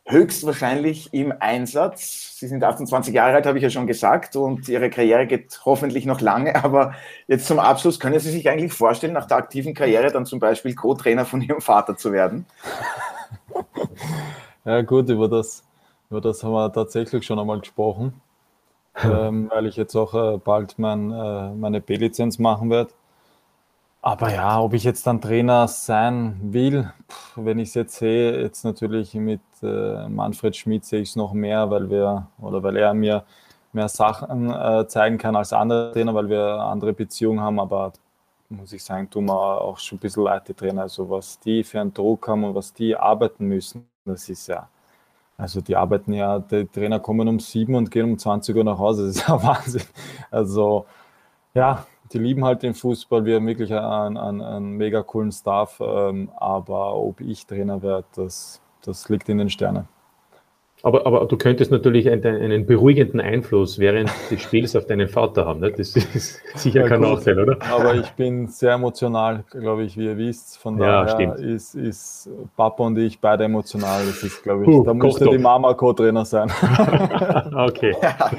höchstwahrscheinlich 0.08 1.13
im 1.13 1.34
Einsatz. 1.39 2.38
Sie 2.39 2.48
sind 2.48 2.63
28 2.63 3.13
Jahre 3.13 3.36
alt, 3.36 3.46
habe 3.46 3.58
ich 3.58 3.63
ja 3.63 3.70
schon 3.70 3.88
gesagt, 3.88 4.36
und 4.36 4.67
Ihre 4.70 4.89
Karriere 4.89 5.28
geht 5.28 5.60
hoffentlich 5.65 6.06
noch 6.06 6.22
lange. 6.22 6.56
Aber 6.63 6.93
jetzt 7.28 7.46
zum 7.46 7.60
Abschluss, 7.60 8.00
können 8.00 8.20
Sie 8.20 8.32
sich 8.32 8.50
eigentlich 8.50 8.74
vorstellen, 8.74 9.13
nach 9.13 9.26
der 9.28 9.38
aktiven 9.38 9.74
Karriere 9.74 10.12
dann 10.12 10.26
zum 10.26 10.39
Beispiel 10.39 10.76
Co-Trainer 10.76 11.26
von 11.26 11.41
Ihrem 11.41 11.62
Vater 11.62 11.98
zu 11.98 12.12
werden? 12.12 12.46
Ja 14.65 14.82
gut, 14.82 15.08
über 15.08 15.30
das, 15.30 15.63
über 16.10 16.20
das 16.20 16.43
haben 16.43 16.52
wir 16.52 16.70
tatsächlich 16.74 17.25
schon 17.25 17.40
einmal 17.40 17.62
gesprochen, 17.62 18.19
ähm, 19.02 19.50
weil 19.50 19.65
ich 19.65 19.77
jetzt 19.77 19.96
auch 19.96 20.13
äh, 20.13 20.38
bald 20.40 20.77
mein, 20.77 21.10
äh, 21.10 21.54
meine 21.54 21.79
B-Lizenz 21.79 22.38
machen 22.38 22.69
werde. 22.69 22.92
Aber 24.08 24.34
ja, 24.34 24.62
ob 24.62 24.74
ich 24.74 24.86
jetzt 24.86 25.06
dann 25.06 25.20
Trainer 25.20 25.68
sein 25.68 26.40
will, 26.42 26.90
wenn 27.36 27.60
ich 27.60 27.68
es 27.68 27.74
jetzt 27.74 27.98
sehe, 27.98 28.40
jetzt 28.42 28.64
natürlich 28.64 29.14
mit 29.16 29.42
äh, 29.62 30.08
Manfred 30.08 30.56
Schmidt 30.56 30.86
sehe 30.86 31.02
ich 31.02 31.10
es 31.10 31.18
noch 31.18 31.34
mehr, 31.34 31.70
weil 31.70 31.90
wir 31.90 32.26
oder 32.40 32.64
weil 32.64 32.78
er 32.78 32.94
mir 32.94 33.26
mehr 33.74 33.90
Sachen 33.90 34.50
äh, 34.50 34.88
zeigen 34.88 35.18
kann 35.18 35.36
als 35.36 35.52
andere 35.52 35.92
Trainer, 35.92 36.16
weil 36.16 36.30
wir 36.30 36.42
andere 36.42 36.94
Beziehungen 36.94 37.42
haben, 37.42 37.60
aber 37.60 37.92
muss 38.48 38.72
ich 38.72 38.82
sagen, 38.82 39.10
tun 39.10 39.26
wir 39.26 39.62
auch 39.62 39.78
schon 39.78 39.98
ein 39.98 40.00
bisschen 40.00 40.24
leid, 40.24 40.48
die 40.48 40.54
Trainer. 40.54 40.84
Also 40.84 41.10
was 41.10 41.38
die 41.42 41.66
für 41.66 41.82
einen 41.82 41.94
Druck 41.94 42.30
haben 42.30 42.46
und 42.46 42.56
was 42.56 42.74
die 42.74 42.96
arbeiten 42.96 43.46
müssen, 43.46 43.90
das 44.06 44.30
ist 44.30 44.48
ja 44.48 44.70
Also 45.38 45.62
die 45.62 45.76
arbeiten 45.76 46.14
ja, 46.14 46.40
die 46.40 46.66
Trainer 46.68 47.02
kommen 47.02 47.28
um 47.28 47.42
sieben 47.42 47.76
und 47.76 47.92
gehen 47.92 48.12
um 48.12 48.18
20 48.18 48.56
Uhr 48.56 48.64
nach 48.64 48.80
Hause. 48.80 49.08
Das 49.08 49.18
ist 49.18 49.28
ja 49.28 49.44
Wahnsinn. 49.44 49.84
Also 50.32 50.86
ja, 51.54 51.86
die 52.14 52.20
lieben 52.20 52.46
halt 52.46 52.64
den 52.64 52.74
Fußball. 52.74 53.26
Wir 53.26 53.36
haben 53.36 53.48
wirklich 53.48 53.74
einen, 53.74 54.18
einen, 54.18 54.42
einen 54.42 54.72
mega 54.72 55.02
coolen 55.04 55.32
Staff. 55.32 55.80
Ähm, 55.80 56.30
aber 56.38 56.96
ob 56.96 57.22
ich 57.22 57.46
Trainer 57.46 57.82
werde, 57.82 58.06
das, 58.16 58.62
das 58.84 59.10
liegt 59.10 59.30
in 59.30 59.38
den 59.38 59.50
Sternen. 59.50 59.88
Aber, 60.84 61.08
aber 61.08 61.26
du 61.26 61.38
könntest 61.38 61.72
natürlich 61.72 62.08
einen, 62.08 62.24
einen, 62.24 62.66
beruhigenden 62.68 63.20
Einfluss 63.20 63.80
während 63.80 64.12
des 64.30 64.42
Spiels 64.42 64.76
auf 64.76 64.86
deinen 64.86 65.08
Vater 65.08 65.46
haben. 65.48 65.60
Ne? 65.60 65.72
Das 65.72 65.96
ist 65.96 66.40
sicher 66.56 66.82
ja, 66.82 66.88
kein 66.88 67.02
gut, 67.02 67.10
Nachteil, 67.16 67.40
oder? 67.40 67.58
Aber 67.72 67.96
ich 67.96 68.12
bin 68.12 68.48
sehr 68.48 68.74
emotional, 68.74 69.44
glaube 69.50 69.86
ich, 69.86 69.98
wie 69.98 70.06
ihr 70.06 70.18
wisst. 70.18 70.60
Von 70.60 70.78
ja, 70.78 71.04
daher 71.04 71.36
ist, 71.38 71.74
ist, 71.74 72.30
Papa 72.56 72.84
und 72.84 72.98
ich 73.00 73.20
beide 73.20 73.46
emotional. 73.46 74.06
Das 74.06 74.22
ist, 74.22 74.44
glaube 74.44 74.64
ich, 74.64 74.70
Puh, 74.70 74.84
da 74.84 74.94
müsste 74.94 75.26
die 75.26 75.40
Mama 75.40 75.74
Co-Trainer 75.74 76.26
sein. 76.26 76.52
okay. 77.56 77.96
Ja, 78.00 78.32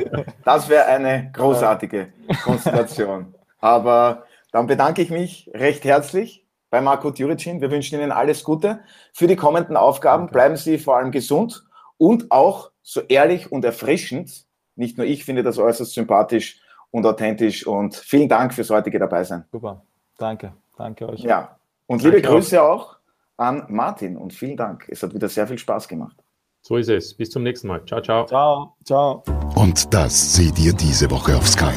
das 0.45 0.69
wäre 0.69 0.87
eine 0.87 1.31
großartige 1.33 2.07
Konstellation. 2.45 3.35
Aber 3.59 4.25
dann 4.53 4.67
bedanke 4.67 5.03
ich 5.03 5.11
mich 5.11 5.51
recht 5.55 5.85
herzlich 5.85 6.47
bei 6.71 6.81
Marco 6.81 7.11
Djuricin. 7.11 7.61
Wir 7.61 7.71
wünschen 7.71 7.99
Ihnen 7.99 8.13
alles 8.13 8.45
Gute 8.45 8.81
für 9.13 9.27
die 9.27 9.37
kommenden 9.37 9.77
Aufgaben. 9.77 10.25
Danke. 10.25 10.33
Bleiben 10.33 10.57
Sie 10.57 10.79
vor 10.79 10.97
allem 10.97 11.11
gesund 11.11 11.65
und 11.97 12.31
auch 12.31 12.71
so 12.83 13.01
ehrlich 13.03 13.53
und 13.53 13.65
erfrischend. 13.65 14.47
Nicht 14.77 14.97
nur 14.97 15.07
ich 15.07 15.25
finde 15.25 15.43
das 15.43 15.59
äußerst 15.59 15.93
sympathisch 15.93 16.61
und 16.91 17.05
authentisch 17.05 17.67
und 17.67 17.97
vielen 17.97 18.29
Dank 18.29 18.55
fürs 18.55 18.71
heutige 18.71 18.99
Dabeisein. 18.99 19.45
Super, 19.51 19.83
danke, 20.17 20.53
danke 20.77 21.09
euch. 21.09 21.21
Ja, 21.21 21.59
und 21.87 22.03
liebe 22.03 22.23
danke 22.23 22.37
Grüße 22.37 22.63
auch. 22.63 22.93
auch 22.93 22.97
an 23.37 23.65
Martin 23.69 24.17
und 24.17 24.33
vielen 24.33 24.57
Dank. 24.57 24.87
Es 24.89 25.03
hat 25.03 25.15
wieder 25.15 25.29
sehr 25.29 25.47
viel 25.47 25.59
Spaß 25.59 25.89
gemacht. 25.89 26.17
So 26.63 26.77
ist 26.77 26.89
es. 26.89 27.15
Bis 27.15 27.31
zum 27.31 27.45
nächsten 27.45 27.69
Mal. 27.69 27.85
Ciao, 27.87 28.01
ciao. 28.01 28.27
Ciao, 28.27 28.75
ciao. 28.85 29.23
Und 29.55 29.93
das 29.95 30.35
seht 30.35 30.59
ihr 30.59 30.73
diese 30.73 31.11
Woche 31.11 31.37
auf 31.37 31.47
Sky. 31.47 31.75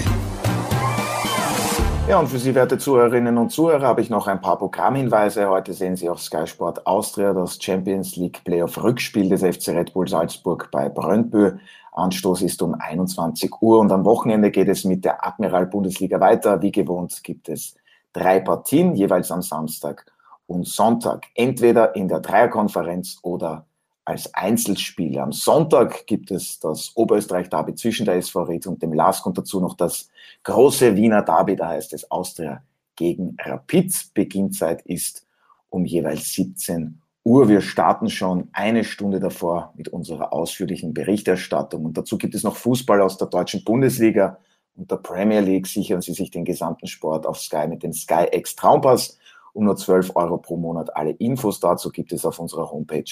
Ja, 2.11 2.19
und 2.19 2.27
für 2.27 2.39
Sie, 2.39 2.53
werte 2.53 2.77
Zuhörerinnen 2.77 3.37
und 3.37 3.51
Zuhörer, 3.51 3.87
habe 3.87 4.01
ich 4.01 4.09
noch 4.09 4.27
ein 4.27 4.41
paar 4.41 4.57
Programmhinweise. 4.57 5.47
Heute 5.47 5.71
sehen 5.71 5.95
Sie 5.95 6.09
auf 6.09 6.19
Sky 6.19 6.45
Sport 6.45 6.85
Austria 6.85 7.31
das 7.31 7.57
Champions 7.63 8.17
League 8.17 8.43
Playoff 8.43 8.83
Rückspiel 8.83 9.29
des 9.29 9.43
FC 9.43 9.69
Red 9.69 9.93
Bull 9.93 10.09
Salzburg 10.09 10.67
bei 10.73 10.89
Brøndby. 10.89 11.51
Anstoß 11.93 12.41
ist 12.41 12.61
um 12.63 12.75
21 12.77 13.49
Uhr 13.61 13.79
und 13.79 13.93
am 13.93 14.03
Wochenende 14.03 14.51
geht 14.51 14.67
es 14.67 14.83
mit 14.83 15.05
der 15.05 15.25
Admiral 15.25 15.67
Bundesliga 15.67 16.19
weiter. 16.19 16.61
Wie 16.61 16.73
gewohnt 16.73 17.17
gibt 17.23 17.47
es 17.47 17.75
drei 18.11 18.41
Partien, 18.41 18.93
jeweils 18.93 19.31
am 19.31 19.41
Samstag 19.41 20.05
und 20.47 20.67
Sonntag. 20.67 21.27
Entweder 21.33 21.95
in 21.95 22.09
der 22.09 22.19
Dreierkonferenz 22.19 23.19
oder 23.21 23.67
als 24.05 24.33
Einzelspiel. 24.33 25.19
Am 25.19 25.31
Sonntag 25.31 26.07
gibt 26.07 26.31
es 26.31 26.59
das 26.59 26.91
Oberösterreich-Derby 26.95 27.75
zwischen 27.75 28.05
der 28.05 28.15
SV 28.15 28.43
Ried 28.43 28.67
und 28.67 28.81
dem 28.81 28.93
LASK 28.93 29.25
und 29.25 29.37
dazu 29.37 29.59
noch 29.59 29.75
das 29.75 30.09
große 30.43 30.95
Wiener 30.95 31.21
Derby, 31.21 31.55
da 31.55 31.69
heißt 31.69 31.93
es 31.93 32.09
Austria 32.09 32.63
gegen 32.95 33.37
Rapid. 33.39 34.13
Beginnzeit 34.13 34.81
ist 34.83 35.25
um 35.69 35.85
jeweils 35.85 36.33
17 36.33 36.99
Uhr. 37.23 37.47
Wir 37.47 37.61
starten 37.61 38.09
schon 38.09 38.49
eine 38.53 38.83
Stunde 38.83 39.19
davor 39.19 39.73
mit 39.77 39.89
unserer 39.89 40.33
ausführlichen 40.33 40.93
Berichterstattung. 40.93 41.85
Und 41.85 41.97
dazu 41.97 42.17
gibt 42.17 42.35
es 42.35 42.43
noch 42.43 42.55
Fußball 42.55 43.01
aus 43.01 43.17
der 43.17 43.27
deutschen 43.27 43.63
Bundesliga 43.63 44.39
und 44.75 44.89
der 44.89 44.97
Premier 44.97 45.41
League. 45.41 45.67
Sichern 45.67 46.01
Sie 46.01 46.13
sich 46.13 46.31
den 46.31 46.45
gesamten 46.45 46.87
Sport 46.87 47.25
auf 47.27 47.39
Sky 47.39 47.67
mit 47.67 47.83
dem 47.83 47.93
Sky 47.93 48.25
X 48.31 48.55
Traumpass 48.55 49.17
um 49.53 49.65
nur 49.65 49.75
12 49.75 50.15
Euro 50.15 50.37
pro 50.37 50.57
Monat. 50.57 50.95
Alle 50.95 51.11
Infos 51.11 51.59
dazu 51.59 51.89
gibt 51.89 52.13
es 52.13 52.25
auf 52.25 52.39
unserer 52.39 52.71
Homepage 52.71 53.03